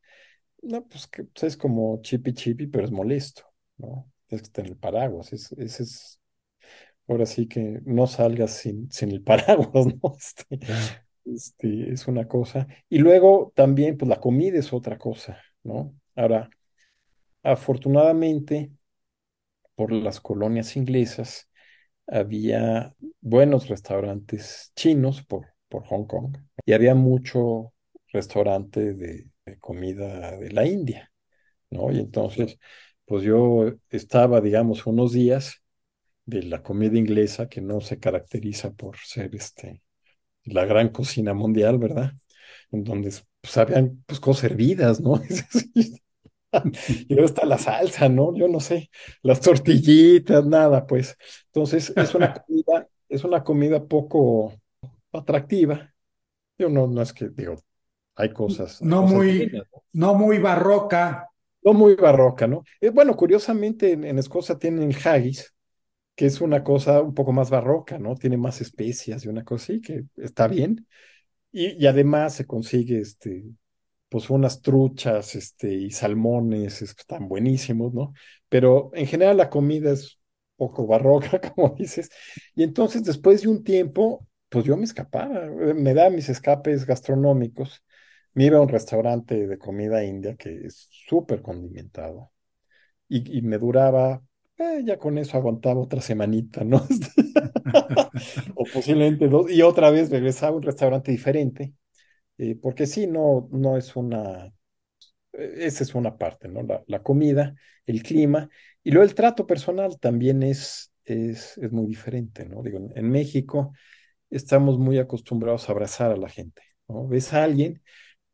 No, 0.62 0.86
pues, 0.86 1.06
que, 1.08 1.24
pues, 1.24 1.44
es 1.44 1.56
como 1.56 2.00
chipi 2.02 2.34
chipi, 2.34 2.66
pero 2.66 2.84
es 2.84 2.92
molesto, 2.92 3.42
¿no? 3.78 4.10
Es 4.28 4.42
que 4.42 4.46
está 4.46 4.62
en 4.62 4.68
el 4.68 4.76
paraguas, 4.76 5.32
es, 5.32 5.52
es, 5.52 6.20
ahora 7.08 7.26
sí 7.26 7.46
que 7.48 7.80
no 7.84 8.06
salgas 8.06 8.52
sin, 8.52 8.90
sin 8.90 9.10
el 9.12 9.22
paraguas, 9.24 9.86
¿no? 9.86 10.16
Este, 10.18 10.58
este, 11.24 11.92
es 11.92 12.06
una 12.08 12.26
cosa. 12.28 12.66
Y 12.88 12.98
luego 12.98 13.52
también, 13.54 13.96
pues 13.98 14.08
la 14.08 14.20
comida 14.20 14.58
es 14.58 14.72
otra 14.72 14.98
cosa, 14.98 15.40
¿no? 15.62 15.94
Ahora, 16.14 16.50
afortunadamente, 17.46 18.70
por 19.74 19.92
las 19.92 20.20
colonias 20.20 20.76
inglesas, 20.76 21.48
había 22.06 22.94
buenos 23.20 23.68
restaurantes 23.68 24.72
chinos 24.76 25.22
por, 25.24 25.46
por 25.68 25.84
Hong 25.86 26.06
Kong 26.06 26.36
y 26.64 26.72
había 26.72 26.94
mucho 26.94 27.72
restaurante 28.12 28.94
de, 28.94 29.28
comida 29.60 30.36
de 30.38 30.50
la 30.50 30.66
India, 30.66 31.12
¿no? 31.70 31.92
Y 31.92 32.00
entonces, 32.00 32.58
pues 33.04 33.22
yo 33.22 33.74
estaba, 33.90 34.40
digamos, 34.40 34.86
unos 34.86 35.12
días 35.12 35.62
de 36.24 36.42
la 36.42 36.62
comida 36.62 36.98
inglesa 36.98 37.48
que 37.48 37.60
no 37.60 37.80
se 37.80 38.00
caracteriza 38.00 38.72
por 38.72 38.96
ser 38.98 39.34
este, 39.34 39.82
la 40.44 40.64
gran 40.64 40.90
cocina 40.90 41.34
mundial, 41.34 41.78
¿verdad? 41.78 42.12
En 42.72 42.84
donde 42.84 43.12
pues, 43.40 43.56
habían 43.58 44.02
pues, 44.06 44.20
cosas 44.20 44.44
hervidas, 44.44 45.00
¿no? 45.00 45.22
y 47.08 47.14
luego 47.14 47.26
está 47.26 47.44
la 47.44 47.58
salsa, 47.58 48.08
¿no? 48.08 48.34
Yo 48.36 48.48
no 48.48 48.60
sé, 48.60 48.90
las 49.22 49.40
tortillitas, 49.40 50.44
nada, 50.46 50.86
pues. 50.86 51.16
Entonces, 51.46 51.92
es 51.96 52.14
una 52.14 52.32
comida, 52.46 52.88
es 53.08 53.24
una 53.24 53.44
comida 53.44 53.84
poco 53.84 54.52
atractiva. 55.12 55.92
Yo 56.58 56.68
no, 56.68 56.86
no 56.86 57.02
es 57.02 57.12
que, 57.12 57.28
digo, 57.28 57.56
hay 58.14 58.32
cosas. 58.32 58.80
No 58.82 59.02
muy, 59.02 59.50
¿no? 59.92 60.14
muy 60.14 60.38
barroca. 60.38 61.28
No 61.62 61.72
muy 61.72 61.96
barroca, 61.96 62.46
¿no? 62.46 62.62
Eh, 62.80 62.90
bueno, 62.90 63.16
curiosamente 63.16 63.92
en, 63.92 64.18
Escocia 64.18 64.56
tienen 64.56 64.90
el 64.90 64.96
haggis, 65.04 65.52
que 66.14 66.26
es 66.26 66.40
una 66.40 66.62
cosa 66.62 67.02
un 67.02 67.12
poco 67.12 67.32
más 67.32 67.50
barroca, 67.50 67.98
¿no? 67.98 68.14
Tiene 68.14 68.36
más 68.36 68.60
especias 68.60 69.24
y 69.24 69.28
una 69.28 69.44
cosa 69.44 69.64
así, 69.64 69.80
que 69.80 70.04
está 70.16 70.46
bien. 70.46 70.86
Y, 71.50 71.82
y 71.82 71.86
además 71.88 72.34
se 72.34 72.46
consigue 72.46 73.00
este, 73.00 73.44
pues 74.08 74.30
unas 74.30 74.62
truchas 74.62 75.34
este, 75.34 75.72
y 75.74 75.90
salmones 75.90 76.82
están 76.82 77.28
buenísimos, 77.28 77.92
¿no? 77.92 78.12
Pero 78.48 78.90
en 78.94 79.06
general 79.06 79.36
la 79.36 79.50
comida 79.50 79.92
es 79.92 80.18
poco 80.56 80.86
barroca, 80.86 81.40
como 81.54 81.74
dices. 81.76 82.10
Y 82.54 82.62
entonces 82.62 83.04
después 83.04 83.42
de 83.42 83.48
un 83.48 83.64
tiempo, 83.64 84.26
pues 84.48 84.64
yo 84.64 84.76
me 84.76 84.84
escapaba, 84.84 85.44
eh, 85.46 85.74
me 85.74 85.94
da 85.94 86.10
mis 86.10 86.28
escapes 86.28 86.86
gastronómicos. 86.86 87.82
Me 88.34 88.46
iba 88.46 88.58
a 88.58 88.60
un 88.62 88.68
restaurante 88.68 89.46
de 89.46 89.58
comida 89.58 90.04
india 90.04 90.36
que 90.36 90.66
es 90.66 90.88
súper 90.90 91.42
condimentado. 91.42 92.32
Y, 93.08 93.38
y, 93.38 93.42
me 93.42 93.58
duraba, 93.58 94.22
eh, 94.58 94.82
ya 94.84 94.98
con 94.98 95.18
eso 95.18 95.36
aguantaba 95.36 95.80
otra 95.80 96.00
semanita, 96.00 96.64
¿no? 96.64 96.86
o 98.56 98.64
posiblemente 98.72 99.28
dos. 99.28 99.50
Y 99.50 99.62
otra 99.62 99.90
vez 99.90 100.10
regresaba 100.10 100.52
a 100.54 100.56
un 100.56 100.62
restaurante 100.62 101.12
diferente 101.12 101.74
eh, 102.38 102.56
porque 102.60 102.86
sí, 102.86 103.06
no, 103.06 103.48
no 103.52 103.76
es 103.76 103.96
una, 103.96 104.52
eh, 105.32 105.54
esa 105.58 105.84
es 105.84 105.94
una 105.94 106.18
parte, 106.18 106.48
¿no? 106.48 106.62
La, 106.62 106.82
la, 106.86 107.02
comida, 107.02 107.54
el 107.86 108.02
clima, 108.02 108.48
y 108.82 108.90
luego 108.90 109.04
el 109.08 109.14
trato 109.14 109.46
personal 109.46 109.98
también 110.00 110.42
es, 110.42 110.92
es, 111.04 111.58
es 111.58 111.72
muy 111.72 111.86
diferente, 111.86 112.46
¿no? 112.46 112.62
Digo, 112.62 112.90
en 112.94 113.10
México 113.10 113.72
estamos 114.30 114.78
muy 114.78 114.98
acostumbrados 114.98 115.68
a 115.68 115.72
abrazar 115.72 116.12
a 116.12 116.16
la 116.16 116.28
gente, 116.28 116.62
¿no? 116.88 117.06
Ves 117.08 117.32
a 117.32 117.44
alguien 117.44 117.82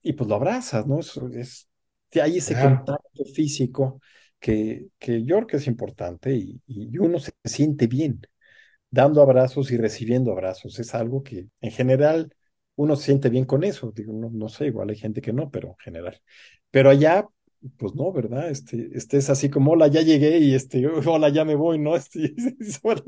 y 0.02 0.14
pues 0.14 0.28
lo 0.28 0.36
abrazas, 0.36 0.86
¿no? 0.86 1.00
Es, 1.00 1.16
es, 1.34 1.68
hay 2.20 2.38
ese 2.38 2.54
contacto 2.54 3.24
físico 3.34 4.00
que, 4.40 4.88
que 4.98 5.24
yo 5.24 5.36
creo 5.36 5.46
que 5.46 5.56
es 5.58 5.66
importante 5.66 6.34
y, 6.34 6.60
y 6.66 6.98
uno 6.98 7.18
se 7.18 7.32
siente 7.44 7.86
bien 7.86 8.20
dando 8.90 9.22
abrazos 9.22 9.72
y 9.72 9.76
recibiendo 9.78 10.32
abrazos. 10.32 10.78
Es 10.78 10.94
algo 10.94 11.22
que 11.22 11.48
en 11.60 11.70
general 11.72 12.34
uno 12.76 12.96
se 12.96 13.04
siente 13.06 13.28
bien 13.28 13.44
con 13.44 13.64
eso. 13.64 13.92
Digo, 13.94 14.12
no, 14.12 14.30
no 14.30 14.48
sé, 14.48 14.66
igual 14.66 14.90
hay 14.90 14.96
gente 14.96 15.20
que 15.20 15.32
no, 15.32 15.50
pero 15.50 15.68
en 15.68 15.76
general. 15.78 16.20
Pero 16.70 16.90
allá, 16.90 17.26
pues 17.76 17.94
no, 17.94 18.12
¿verdad? 18.12 18.50
Este, 18.50 18.90
este 18.92 19.18
es 19.18 19.30
así 19.30 19.50
como, 19.50 19.72
hola, 19.72 19.88
ya 19.88 20.02
llegué 20.02 20.38
y 20.38 20.54
este, 20.54 20.86
hola, 21.06 21.28
ya 21.28 21.44
me 21.44 21.54
voy, 21.54 21.78
¿no? 21.78 21.96
Este, 21.96 22.34
pues 22.82 23.02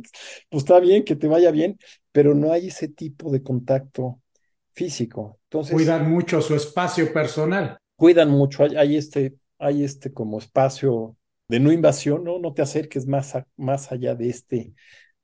está 0.52 0.80
bien, 0.80 1.04
que 1.04 1.16
te 1.16 1.28
vaya 1.28 1.50
bien, 1.50 1.78
pero 2.12 2.34
no 2.34 2.52
hay 2.52 2.68
ese 2.68 2.88
tipo 2.88 3.30
de 3.30 3.42
contacto 3.42 4.20
físico. 4.72 5.38
Entonces, 5.44 5.74
cuidan 5.74 6.10
mucho 6.10 6.40
su 6.40 6.54
espacio 6.54 7.12
personal. 7.12 7.78
Cuidan 7.96 8.30
mucho, 8.30 8.64
hay, 8.64 8.96
este, 8.96 9.34
hay 9.58 9.84
este 9.84 10.12
como 10.12 10.38
espacio 10.38 11.16
de 11.48 11.60
no 11.60 11.72
invasión, 11.72 12.24
¿no? 12.24 12.38
No 12.38 12.54
te 12.54 12.62
acerques 12.62 13.06
más, 13.06 13.34
más 13.56 13.92
allá 13.92 14.14
de 14.14 14.28
este, 14.28 14.74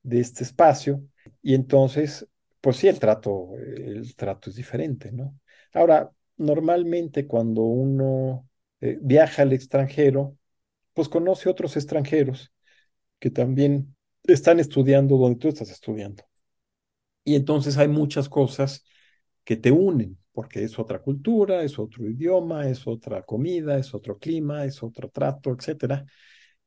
de 0.03 0.21
este 0.21 0.45
espacio. 0.45 1.03
Y 1.43 1.55
entonces, 1.55 2.27
pues 2.61 2.77
sí, 2.79 2.89
el 2.89 2.99
trato, 3.01 3.51
el 3.57 4.15
trato 4.17 4.51
es 4.51 4.57
diferente, 4.57 5.13
¿no? 5.13 5.39
Ahora, 5.75 6.11
normalmente 6.37 7.27
cuando 7.27 7.63
uno 7.63 8.49
eh, 8.81 8.99
viaja 9.01 9.43
al 9.43 9.53
extranjero, 9.53 10.37
pues 10.95 11.09
conoce 11.09 11.49
otros 11.51 11.77
extranjeros 11.77 12.53
que 13.21 13.31
también 13.31 13.97
están 14.25 14.61
estudiando 14.61 15.17
donde 15.19 15.39
tú 15.41 15.49
estás 15.49 15.71
estudiando. 15.71 16.25
Y 17.25 17.35
entonces 17.37 17.77
hay 17.79 17.89
muchas 17.89 18.29
cosas 18.29 18.85
que 19.45 19.57
te 19.57 19.71
unen, 19.73 20.19
porque 20.33 20.65
es 20.65 20.79
otra 20.79 21.01
cultura, 21.03 21.63
es 21.63 21.79
otro 21.79 22.09
idioma, 22.09 22.69
es 22.69 22.87
otra 22.87 23.23
comida, 23.23 23.79
es 23.79 23.95
otro 23.95 24.19
clima, 24.19 24.65
es 24.65 24.83
otro 24.83 25.09
trato, 25.11 25.53
etcétera. 25.59 26.05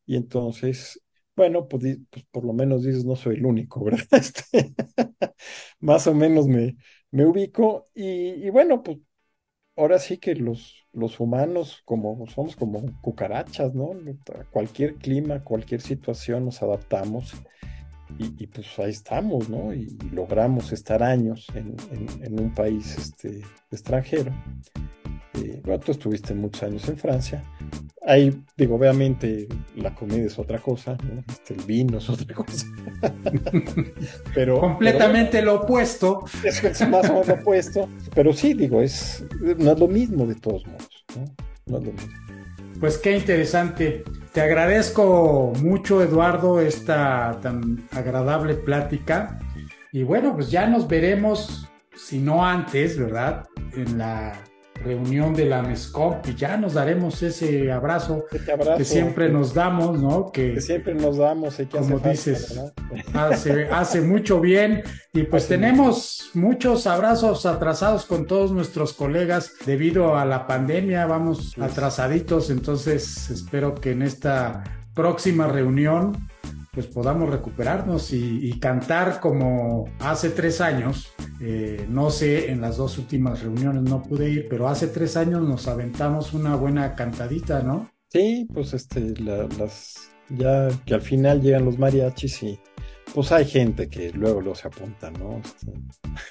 Y 0.07 0.17
entonces, 0.17 1.01
bueno, 1.35 1.67
pues, 1.67 1.97
pues 2.09 2.25
por 2.31 2.45
lo 2.45 2.53
menos 2.53 2.83
dices, 2.83 3.05
no 3.05 3.15
soy 3.15 3.35
el 3.35 3.45
único, 3.45 3.83
¿verdad? 3.83 4.05
Este, 4.11 4.73
más 5.79 6.07
o 6.07 6.13
menos 6.13 6.47
me, 6.47 6.75
me 7.11 7.25
ubico 7.25 7.89
y, 7.95 8.49
bueno, 8.49 8.83
pues 8.83 8.99
ahora 9.75 9.99
sí 9.99 10.17
que 10.17 10.35
los, 10.35 10.85
los 10.93 11.19
humanos 11.19 11.81
como 11.85 12.25
somos 12.27 12.55
como 12.55 12.83
cucarachas, 13.01 13.73
¿no? 13.73 13.91
Cualquier 14.51 14.95
clima, 14.95 15.43
cualquier 15.43 15.81
situación 15.81 16.45
nos 16.45 16.61
adaptamos 16.61 17.33
y, 18.19 18.47
pues 18.47 18.77
ahí 18.79 18.91
estamos, 18.91 19.49
¿no? 19.49 19.73
Y, 19.73 19.97
logramos 20.11 20.71
estar 20.71 21.01
años 21.01 21.47
en, 21.55 22.39
un 22.39 22.53
país 22.53 22.97
este, 22.97 23.41
extranjero. 23.71 24.31
Eh, 25.35 25.61
bueno, 25.63 25.79
tú 25.79 25.91
estuviste 25.91 26.33
muchos 26.33 26.63
años 26.63 26.87
en 26.87 26.97
Francia. 26.97 27.43
Ahí, 28.05 28.43
digo, 28.57 28.75
obviamente 28.75 29.47
la 29.75 29.95
comida 29.95 30.25
es 30.25 30.37
otra 30.37 30.59
cosa, 30.59 30.97
¿no? 31.03 31.23
Este, 31.27 31.53
el 31.53 31.61
vino 31.61 31.97
es 31.97 32.09
otra 32.09 32.35
cosa. 32.35 32.67
pero, 34.35 34.59
Completamente 34.59 35.41
lo 35.41 35.61
opuesto. 35.61 36.25
Es, 36.43 36.63
es 36.63 36.87
más 36.89 37.09
o 37.09 37.13
menos 37.13 37.27
lo 37.27 37.33
opuesto. 37.35 37.89
Pero 38.13 38.33
sí, 38.33 38.53
digo, 38.53 38.81
es, 38.81 39.25
no 39.57 39.71
es 39.71 39.79
lo 39.79 39.87
mismo 39.87 40.25
de 40.27 40.35
todos 40.35 40.65
modos, 40.67 41.05
¿no? 41.15 41.25
No 41.65 41.77
es 41.77 41.85
lo 41.85 41.91
mismo. 41.93 42.13
Pues 42.79 42.97
qué 42.97 43.15
interesante. 43.15 44.03
Te 44.33 44.41
agradezco 44.41 45.53
mucho, 45.61 46.03
Eduardo, 46.03 46.59
esta 46.59 47.39
tan 47.41 47.87
agradable 47.91 48.55
plática. 48.55 49.39
Y 49.91 50.03
bueno, 50.03 50.33
pues 50.33 50.51
ya 50.51 50.67
nos 50.67 50.87
veremos, 50.87 51.69
si 51.95 52.19
no 52.19 52.45
antes, 52.45 52.97
¿verdad? 52.97 53.45
En 53.73 53.97
la 53.99 54.33
reunión 54.83 55.33
de 55.33 55.45
la 55.45 55.61
MESCOP 55.61 56.27
y 56.27 56.35
ya 56.35 56.57
nos 56.57 56.73
daremos 56.73 57.21
ese 57.23 57.71
abrazo, 57.71 58.25
que 58.77 58.85
siempre 58.85 59.29
nos 59.29 59.53
damos, 59.53 59.99
¿no? 59.99 60.31
Que, 60.31 60.59
siempre 60.61 60.93
nos 60.93 61.17
damos, 61.17 61.59
y 61.59 61.65
que 61.65 61.77
como 61.77 61.99
dices, 61.99 62.59
hace, 63.13 63.67
hace, 63.69 64.01
mucho 64.01 64.39
bien 64.39 64.83
y 65.13 65.23
pues 65.23 65.47
tenemos 65.47 66.31
muchos 66.33 66.87
abrazos 66.87 67.45
atrasados 67.45 68.05
con 68.05 68.27
todos 68.27 68.51
nuestros 68.51 68.93
colegas 68.93 69.53
debido 69.65 70.17
a 70.17 70.25
la 70.25 70.47
pandemia, 70.47 71.05
vamos 71.05 71.53
atrasaditos, 71.59 72.49
entonces 72.49 73.29
espero 73.29 73.75
que 73.75 73.91
en 73.91 74.01
esta 74.01 74.63
próxima 74.93 75.47
reunión 75.47 76.17
pues 76.73 76.87
podamos 76.87 77.29
recuperarnos 77.29 78.11
y, 78.13 78.59
cantar 78.59 79.19
como 79.19 79.85
hace 79.99 80.31
tres 80.31 80.59
años. 80.59 81.13
Eh, 81.39 81.85
no 81.87 82.09
sé, 82.09 82.49
en 82.49 82.61
las 82.61 82.77
dos 82.77 82.97
últimas 82.97 83.43
reuniones 83.43 83.83
no 83.83 84.01
pude 84.01 84.29
ir, 84.29 84.47
pero 84.49 84.67
hace 84.67 84.87
tres 84.87 85.15
años 85.15 85.43
nos 85.43 85.67
aventamos 85.67 86.33
una 86.33 86.55
buena 86.55 86.95
cantadita, 86.95 87.61
¿no? 87.61 87.91
Sí, 88.09 88.47
pues 88.51 88.73
este, 88.73 89.13
las, 89.19 90.09
ya 90.29 90.69
que 90.85 90.95
al 90.95 91.01
final 91.01 91.41
llegan 91.41 91.65
los 91.65 91.77
mariachis 91.77 92.41
y 92.41 92.59
pues 93.13 93.31
hay 93.31 93.45
gente 93.45 93.87
que 93.87 94.11
luego 94.11 94.41
los 94.41 94.59
se 94.59 94.67
apunta, 94.67 95.11
¿no? 95.11 95.41
Este, 95.43 95.73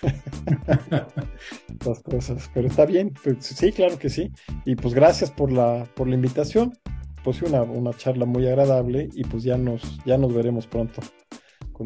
las 1.86 2.00
cosas, 2.00 2.50
pero 2.52 2.66
está 2.66 2.84
bien, 2.84 3.14
pues, 3.22 3.36
sí, 3.46 3.70
claro 3.70 3.96
que 3.96 4.10
sí. 4.10 4.32
Y 4.64 4.74
pues 4.74 4.92
gracias 4.92 5.30
por 5.30 5.52
la, 5.52 5.86
por 5.94 6.08
la 6.08 6.16
invitación 6.16 6.72
pues 7.24 7.42
una, 7.42 7.62
una 7.62 7.92
charla 7.92 8.26
muy 8.26 8.46
agradable 8.46 9.08
y 9.12 9.24
pues 9.24 9.42
ya 9.42 9.56
nos, 9.56 10.04
ya 10.04 10.18
nos 10.18 10.34
veremos 10.34 10.66
pronto. 10.66 11.00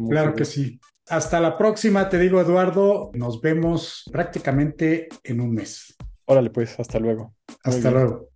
claro 0.09 0.33
que 0.33 0.45
sí. 0.45 0.79
Hasta 1.09 1.39
la 1.39 1.57
próxima, 1.57 2.09
te 2.09 2.19
digo 2.19 2.41
Eduardo, 2.41 3.11
nos 3.13 3.39
vemos 3.39 4.03
prácticamente 4.11 5.07
en 5.23 5.39
un 5.39 5.53
mes. 5.53 5.95
Órale 6.25 6.49
pues, 6.49 6.77
hasta 6.79 6.99
luego. 6.99 7.33
Hasta 7.63 7.91
luego. 7.91 8.29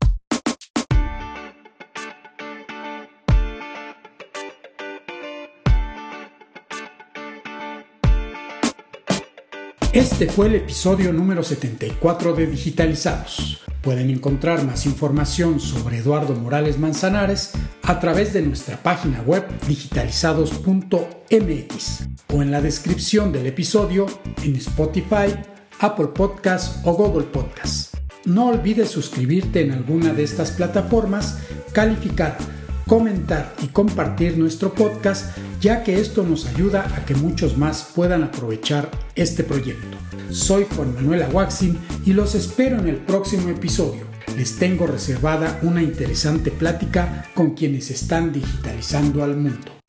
Este 10.21 10.35
fue 10.35 10.49
el 10.49 10.53
episodio 10.53 11.11
número 11.11 11.41
74 11.41 12.35
de 12.35 12.45
Digitalizados. 12.45 13.59
Pueden 13.81 14.11
encontrar 14.11 14.63
más 14.63 14.85
información 14.85 15.59
sobre 15.59 15.97
Eduardo 15.97 16.35
Morales 16.35 16.77
Manzanares 16.77 17.53
a 17.81 17.99
través 17.99 18.31
de 18.31 18.43
nuestra 18.43 18.77
página 18.83 19.23
web 19.23 19.43
digitalizados.mx 19.67 22.07
o 22.31 22.43
en 22.43 22.51
la 22.51 22.61
descripción 22.61 23.31
del 23.31 23.47
episodio 23.47 24.05
en 24.43 24.57
Spotify, 24.57 25.33
Apple 25.79 26.09
Podcasts 26.13 26.81
o 26.83 26.93
Google 26.93 27.25
Podcasts. 27.25 27.89
No 28.23 28.49
olvides 28.49 28.91
suscribirte 28.91 29.61
en 29.61 29.71
alguna 29.71 30.13
de 30.13 30.21
estas 30.21 30.51
plataformas, 30.51 31.39
calificar, 31.73 32.37
comentar 32.85 33.55
y 33.63 33.69
compartir 33.69 34.37
nuestro 34.37 34.75
podcast, 34.75 35.35
ya 35.59 35.83
que 35.83 35.99
esto 35.99 36.21
nos 36.21 36.45
ayuda 36.45 36.85
a 36.95 37.05
que 37.05 37.15
muchos 37.15 37.57
más 37.57 37.89
puedan 37.95 38.21
aprovechar 38.21 38.87
este 39.15 39.43
proyecto. 39.43 40.00
Soy 40.31 40.65
Juan 40.75 40.95
Manuel 40.95 41.23
Aguaxin 41.23 41.77
y 42.05 42.13
los 42.13 42.35
espero 42.35 42.79
en 42.79 42.87
el 42.87 42.97
próximo 42.97 43.49
episodio. 43.49 44.05
Les 44.37 44.57
tengo 44.57 44.87
reservada 44.87 45.59
una 45.61 45.83
interesante 45.83 46.51
plática 46.51 47.25
con 47.35 47.51
quienes 47.51 47.91
están 47.91 48.31
digitalizando 48.31 49.25
al 49.25 49.35
mundo. 49.35 49.80